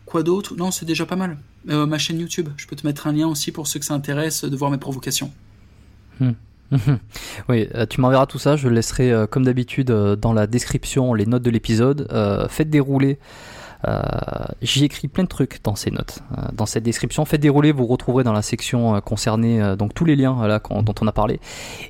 [0.04, 0.56] Quoi d'autre?
[0.56, 1.38] Non, c'est déjà pas mal.
[1.68, 3.94] Euh, ma chaîne YouTube, je peux te mettre un lien aussi pour ceux que ça
[3.94, 5.32] intéresse de voir mes provocations.
[6.20, 6.32] Hmm.
[7.48, 11.14] oui, euh, tu m'enverras tout ça, je laisserai euh, comme d'habitude euh, dans la description,
[11.14, 12.08] les notes de l'épisode.
[12.50, 13.18] faites dérouler.
[14.62, 16.20] J'y écris plein de trucs dans ces notes,
[16.52, 17.24] dans cette description.
[17.24, 21.06] Faites dérouler, vous retrouverez dans la section concernée donc tous les liens là, dont on
[21.06, 21.40] a parlé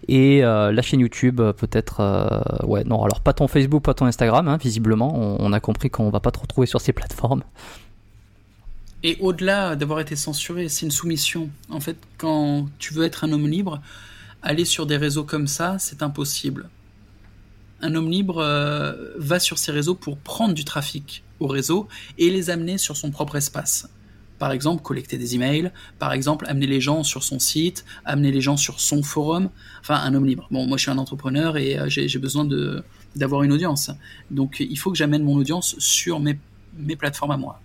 [0.08, 2.64] et la chaîne YouTube peut-être.
[2.66, 5.14] ouais, non, alors pas ton Facebook, pas ton Instagram, hein, visiblement.
[5.40, 7.42] On, a compris qu'on va pas te retrouver sur ces plateformes.
[9.02, 11.50] Et au-delà d'avoir été censuré, c'est une soumission.
[11.70, 13.80] En fait, quand tu veux être un homme libre,
[14.42, 16.68] aller sur des réseaux comme ça, c'est impossible.
[17.80, 21.88] Un homme libre euh, va sur ces réseaux pour prendre du trafic au réseau
[22.18, 23.88] et les amener sur son propre espace.
[24.38, 28.42] Par exemple, collecter des emails, par exemple, amener les gens sur son site, amener les
[28.42, 29.48] gens sur son forum.
[29.80, 30.46] Enfin, un homme libre.
[30.50, 32.46] Bon, moi, je suis un entrepreneur et euh, j'ai besoin
[33.14, 33.90] d'avoir une audience.
[34.30, 36.38] Donc, il faut que j'amène mon audience sur mes,
[36.76, 37.60] mes plateformes à moi.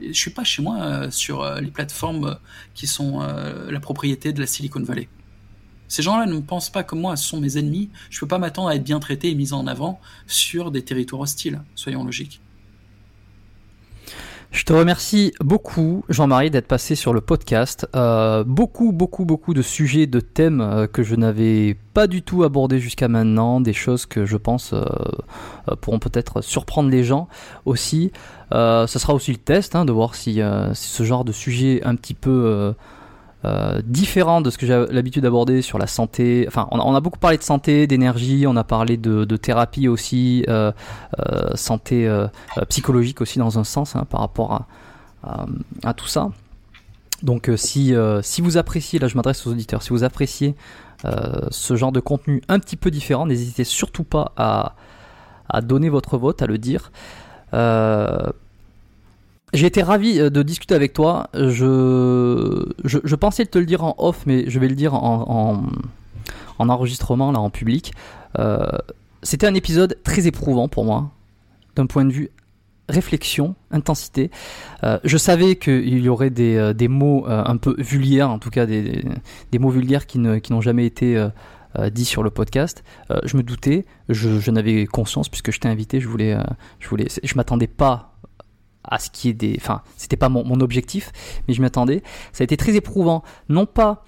[0.00, 2.36] Je suis pas chez moi euh, sur les plateformes
[2.74, 5.08] qui sont la propriété de la Silicon Valley.
[5.92, 7.90] Ces gens-là ne pensent pas comme moi, ce sont mes ennemis.
[8.08, 10.82] Je ne peux pas m'attendre à être bien traité et mis en avant sur des
[10.82, 12.40] territoires hostiles, soyons logiques.
[14.52, 17.88] Je te remercie beaucoup, Jean-Marie, d'être passé sur le podcast.
[17.96, 22.44] Euh, beaucoup, beaucoup, beaucoup de sujets, de thèmes euh, que je n'avais pas du tout
[22.44, 24.84] abordés jusqu'à maintenant, des choses que je pense euh,
[25.80, 27.28] pourront peut-être surprendre les gens
[27.64, 28.12] aussi.
[28.50, 30.42] ce sera aussi le test, hein, de voir si,
[30.74, 32.74] si, ce genre de sujet un petit peu
[33.44, 36.44] euh, différent de ce que j'ai l'habitude d'aborder sur la santé.
[36.46, 40.70] Enfin, on a, beaucoup parlé de santé, d'énergie, on a parlé de, thérapie aussi, euh,
[41.18, 42.08] euh, santé
[42.68, 44.66] psychologique aussi dans un sens hein, par rapport
[45.24, 46.30] à, tout ça.
[47.22, 50.54] Donc si, si vous appréciez, là je m'adresse aux auditeurs, si vous appréciez
[51.50, 54.76] ce genre de contenu un petit peu différent, n'hésitez surtout pas à,
[55.48, 56.92] à donner votre vote, à le dire.
[59.52, 61.28] J'ai été ravi euh, de discuter avec toi.
[61.34, 65.62] Je, je, pensais te le dire en off, mais je vais le dire en,
[66.58, 67.92] en, enregistrement, là, en public.
[68.38, 68.66] Euh,
[69.22, 71.10] c'était un épisode très éprouvant pour moi,
[71.76, 72.30] d'un point de vue
[72.88, 74.30] réflexion, intensité.
[74.84, 78.66] Euh, je savais qu'il y aurait des, des mots un peu vulgaires, en tout cas
[78.66, 79.04] des,
[79.50, 81.28] des mots vulgaires qui, ne, qui n'ont jamais été
[81.90, 82.82] dits sur le podcast.
[83.24, 86.36] je me doutais, je, je n'avais conscience puisque je t'ai invité, je voulais,
[86.80, 88.11] je voulais, je m'attendais pas
[88.84, 89.54] à ce qui est des.
[89.58, 91.12] Enfin, c'était pas mon, objectif,
[91.46, 92.02] mais je m'attendais.
[92.32, 93.22] Ça a été très éprouvant.
[93.48, 94.04] Non pas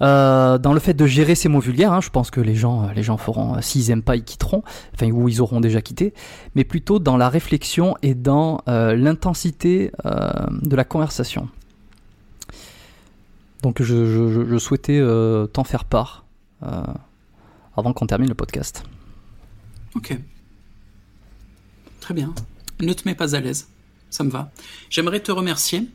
[0.00, 2.84] Euh, dans le fait de gérer ces mots vulgaires, hein, je pense que les gens,
[2.84, 4.62] euh, les gens feront, euh, s'ils aiment pas, ils quitteront,
[4.94, 6.14] enfin ou ils auront déjà quitté,
[6.54, 11.48] mais plutôt dans la réflexion et dans l'intensité de la conversation.
[13.62, 15.02] Donc je, souhaitais
[15.52, 16.24] t'en faire part
[17.76, 18.84] avant qu'on termine le podcast.
[19.94, 20.16] Ok.
[22.00, 22.32] Très bien.
[22.80, 23.68] Ne te mets pas à l'aise.
[24.10, 24.50] Ça me va.
[24.90, 25.88] J'aimerais te remercier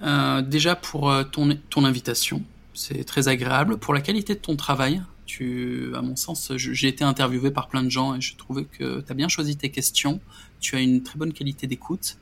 [0.00, 2.44] déjà pour ton, ton invitation
[2.76, 3.78] c'est très agréable.
[3.78, 7.82] Pour la qualité de ton travail, tu, à mon sens, j'ai été interviewé par plein
[7.82, 10.20] de gens et je trouvais que tu as bien choisi tes questions.
[10.60, 12.18] Tu as une très bonne qualité d'écoute.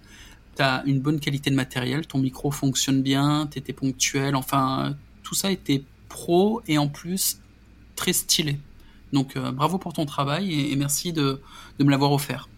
[0.57, 2.07] Tu as une bonne qualité de matériel.
[2.07, 3.49] Ton micro fonctionne bien.
[3.51, 4.37] Tu étais ponctuel.
[4.37, 7.41] Enfin, tout ça était pro et en plus
[7.97, 8.59] très stylé.
[9.13, 11.41] Donc, euh, bravo pour ton travail et, merci de,
[11.79, 12.49] de me l'avoir offert.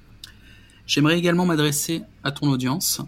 [0.87, 3.03] J'aimerais également m'adresser à ton audience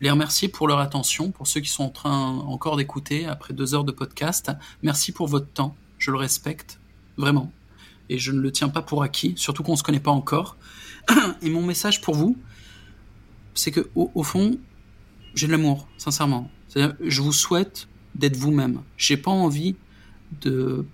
[0.00, 3.74] les remercier pour leur attention, pour ceux qui sont en train encore d'écouter après deux
[3.74, 4.50] heures de podcast.
[4.82, 6.80] Merci pour votre temps, je le respecte,
[7.16, 7.52] vraiment.
[8.08, 10.56] Et je ne le tiens pas pour acquis, surtout qu'on ne se connaît pas encore.
[11.42, 12.36] Et mon message pour vous,
[13.54, 14.58] c'est que au, fond,
[15.34, 16.50] j'ai de l'amour, sincèrement.
[16.74, 18.82] Je vous souhaite d'être vous-même.
[18.96, 19.76] J'ai pas envie
[20.40, 20.86] de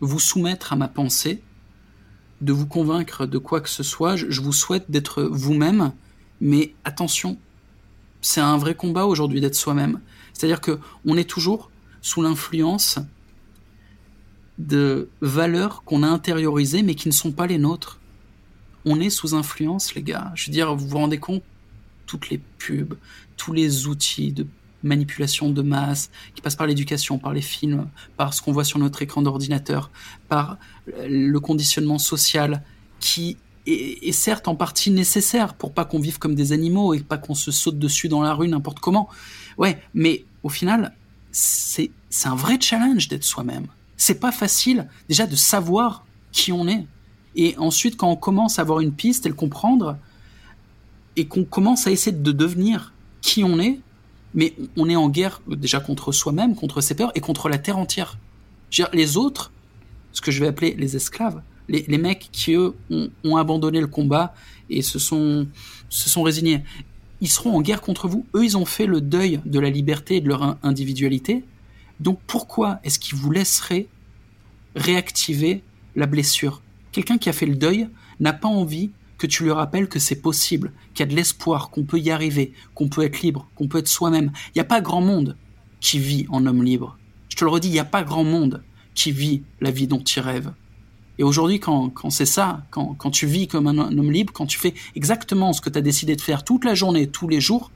[0.00, 1.42] vous soumettre à ma pensée,
[2.40, 4.16] de vous convaincre de quoi que ce soit.
[4.16, 5.92] je vous souhaite d'être vous-même,
[6.40, 7.38] mais attention,
[8.20, 10.00] c'est un vrai combat aujourd'hui d'être soi-même.
[10.32, 11.70] C'est-à-dire que on est toujours
[12.02, 12.98] sous l'influence
[14.58, 17.98] de valeurs qu'on a intériorisées mais qui ne sont pas les nôtres.
[18.84, 20.32] On est sous influence, les gars.
[20.34, 21.42] Je veux dire, vous vous rendez compte?
[22.06, 22.94] Toutes les pubs,
[23.36, 24.46] tous les outils de
[24.82, 28.78] manipulation de masse qui passent par l'éducation, par les films, par ce qu'on voit sur
[28.78, 29.90] notre écran d'ordinateur,
[30.28, 30.56] par
[31.08, 32.62] le conditionnement social
[32.98, 33.36] qui
[33.66, 37.34] est, certes en partie nécessaire pour pas qu'on vive comme des animaux et pas qu'on
[37.34, 39.08] se saute dessus dans la rue n'importe comment.
[39.58, 40.94] Ouais, mais au final,
[41.30, 41.90] c'est
[42.24, 43.66] un vrai challenge d'être soi-même.
[43.96, 46.86] C'est pas facile déjà de savoir qui on est.
[47.36, 49.96] Et ensuite, quand on commence à avoir une piste et le comprendre,
[51.16, 53.80] et qu'on commence à essayer de devenir qui on est,
[54.34, 57.78] mais on est en guerre déjà contre soi-même, contre ses peurs et contre la terre
[57.78, 58.16] entière.
[58.92, 59.52] les autres,
[60.12, 62.74] ce que je vais appeler les esclaves, les, mecs qui, eux,
[63.24, 64.34] ont, abandonné le combat
[64.68, 65.46] et se sont,
[65.88, 66.64] se sont résignés,
[67.20, 68.26] ils seront en guerre contre vous.
[68.34, 71.44] Eux, ils ont fait le deuil de la liberté et de leur individualité.
[72.00, 73.86] Donc pourquoi est-ce qu'ils vous laisseraient
[74.74, 75.62] réactiver
[75.96, 76.62] la blessure?
[76.92, 77.88] Quelqu'un qui a fait le deuil
[78.18, 81.70] n'a pas envie que tu lui rappelles que c'est possible, qu'il y a de l'espoir,
[81.70, 84.32] qu'on peut y arriver, qu'on peut être libre, qu'on peut être soi-même.
[84.48, 85.36] Il n'y a pas grand monde
[85.80, 86.96] qui vit en homme libre.
[87.28, 88.62] Je te le redis, il n'y a pas grand monde
[88.94, 90.52] qui vit la vie dont il rêve.
[91.18, 94.74] Et aujourd'hui, quand, c'est ça, quand, tu vis comme un, homme libre, quand tu fais
[94.94, 97.70] exactement ce que tu as décidé de faire toute la journée, tous les jours,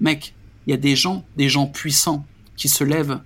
[0.00, 0.34] mec,
[0.66, 3.20] il y a des gens, des gens puissants qui se lèvent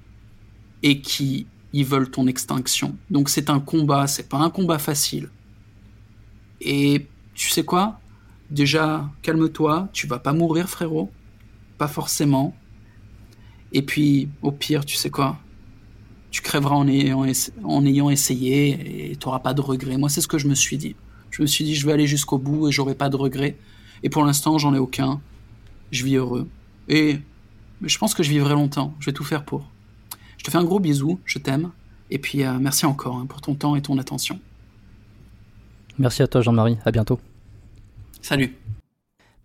[0.82, 2.96] et qui ils veulent ton extinction.
[3.10, 5.30] Donc c'est un combat, c'est pas un combat facile.
[6.60, 8.00] Et tu sais quoi?
[8.50, 11.10] Déjà, calme-toi, tu vas pas mourir, frérot.
[11.78, 12.54] Pas forcément.
[13.72, 15.38] Et puis, au pire, tu sais quoi?
[16.30, 17.26] Tu crèveras en ayant,
[17.64, 19.96] en ayant essayé et tu n'auras pas de regrets.
[19.96, 20.94] Moi, c'est ce que je me suis dit.
[21.30, 23.56] Je me suis dit, je vais aller jusqu'au bout et j'aurai pas de regrets.
[24.02, 25.20] Et pour l'instant, j'en ai aucun.
[25.90, 26.48] Je vis heureux.
[26.88, 27.18] Et
[27.82, 28.94] je pense que je vivrai longtemps.
[29.00, 29.68] Je vais tout faire pour.
[30.38, 31.70] Je te fais un gros bisou, je t'aime.
[32.10, 34.40] Et puis, euh, merci encore hein, pour ton temps et ton attention.
[35.98, 36.78] Merci à toi, Jean-Marie.
[36.84, 37.20] À bientôt.
[38.22, 38.56] Salut.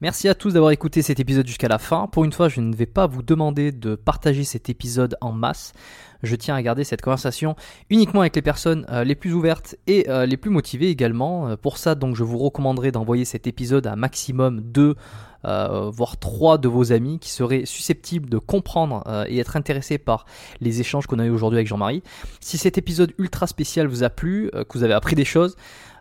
[0.05, 2.05] Merci à tous d'avoir écouté cet épisode jusqu'à la fin.
[2.05, 5.73] Pour une fois, je ne vais pas vous demander de partager cet épisode en masse.
[6.21, 7.55] Je tiens à garder cette conversation
[7.89, 11.47] uniquement avec les personnes euh, les plus ouvertes et euh, les plus motivées également.
[11.47, 14.95] Euh, pour ça, donc, je vous recommanderais d'envoyer cet épisode à maximum 2
[15.43, 20.25] voire 3 de vos amis qui seraient susceptibles de comprendre et être intéressés par
[20.59, 22.01] les échanges qu'on a eu aujourd'hui avec Jean-Marie.
[22.39, 25.55] Si cet épisode ultra spécial vous a plu, que vous avez appris des choses,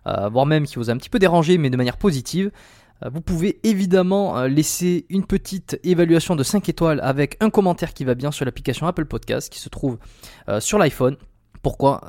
[0.07, 2.53] voire même qui vous a un petit peu dérangé mais de manière positive,
[3.13, 8.05] vous pouvez évidemment euh, laisser une petite évaluation de 5 étoiles avec un commentaire qui
[8.05, 9.99] va bien sur l'application Apple Podcast qui se trouve
[10.49, 11.17] euh, sur l'iPhone.
[11.63, 12.03] Pourquoi?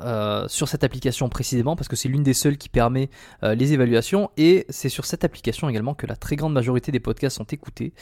[0.48, 3.08] Sur cette application précisément, parce que c'est l'une des seules qui permet
[3.42, 4.30] les évaluations.
[4.36, 7.94] Et c'est sur cette application également que la très grande majorité des podcasts sont écoutés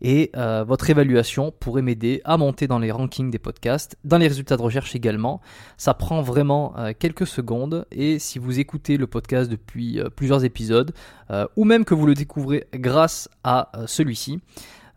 [0.00, 4.28] et euh, votre évaluation pourrait m'aider à monter dans les rankings des podcasts, dans les
[4.28, 5.40] résultats de recherche également.
[5.76, 10.44] Ça prend vraiment euh, quelques secondes et si vous écoutez le podcast depuis euh, plusieurs
[10.44, 10.92] épisodes
[11.56, 14.40] ou même que vous le découvrez grâce à celui-ci,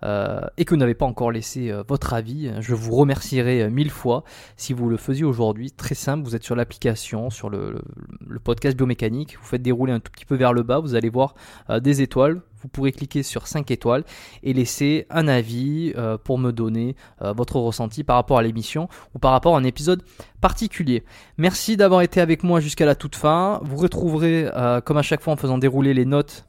[0.03, 4.23] et que vous n'avez pas encore laissé votre avis, je vous remercierai mille fois
[4.55, 5.71] si vous le faisiez aujourd'hui.
[5.71, 7.81] Très simple, vous êtes sur l'application, sur le,
[8.27, 11.09] le, podcast biomécanique, vous faites dérouler un tout petit peu vers le bas, vous allez
[11.09, 11.33] voir
[11.81, 14.03] des étoiles, vous pourrez cliquer sur 5 étoiles
[14.43, 18.89] et laisser un avis euh, pour me donner euh, votre ressenti par rapport à l'émission
[19.15, 20.03] ou par rapport à un épisode
[20.41, 21.03] particulier.
[21.37, 23.59] Merci d'avoir été avec moi jusqu'à la toute fin.
[23.63, 26.45] Vous retrouverez, euh, comme à chaque fois en faisant dérouler les notes,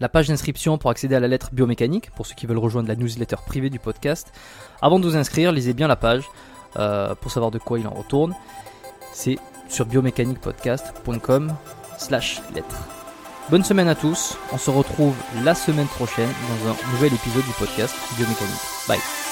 [0.00, 2.96] la page d'inscription pour accéder à la lettre biomécanique, pour ceux qui veulent rejoindre la
[2.96, 4.32] newsletter privée du podcast.
[4.80, 6.24] Avant de vous inscrire, lisez bien la page
[7.20, 8.34] pour savoir de quoi il en retourne.
[9.12, 11.54] C'est sur biomécaniquepodcast.com
[11.98, 13.01] slash lettres.
[13.50, 15.14] Bonne semaine à tous, on se retrouve
[15.44, 18.60] la semaine prochaine dans un nouvel épisode du podcast Biomécanique.
[18.88, 19.31] Bye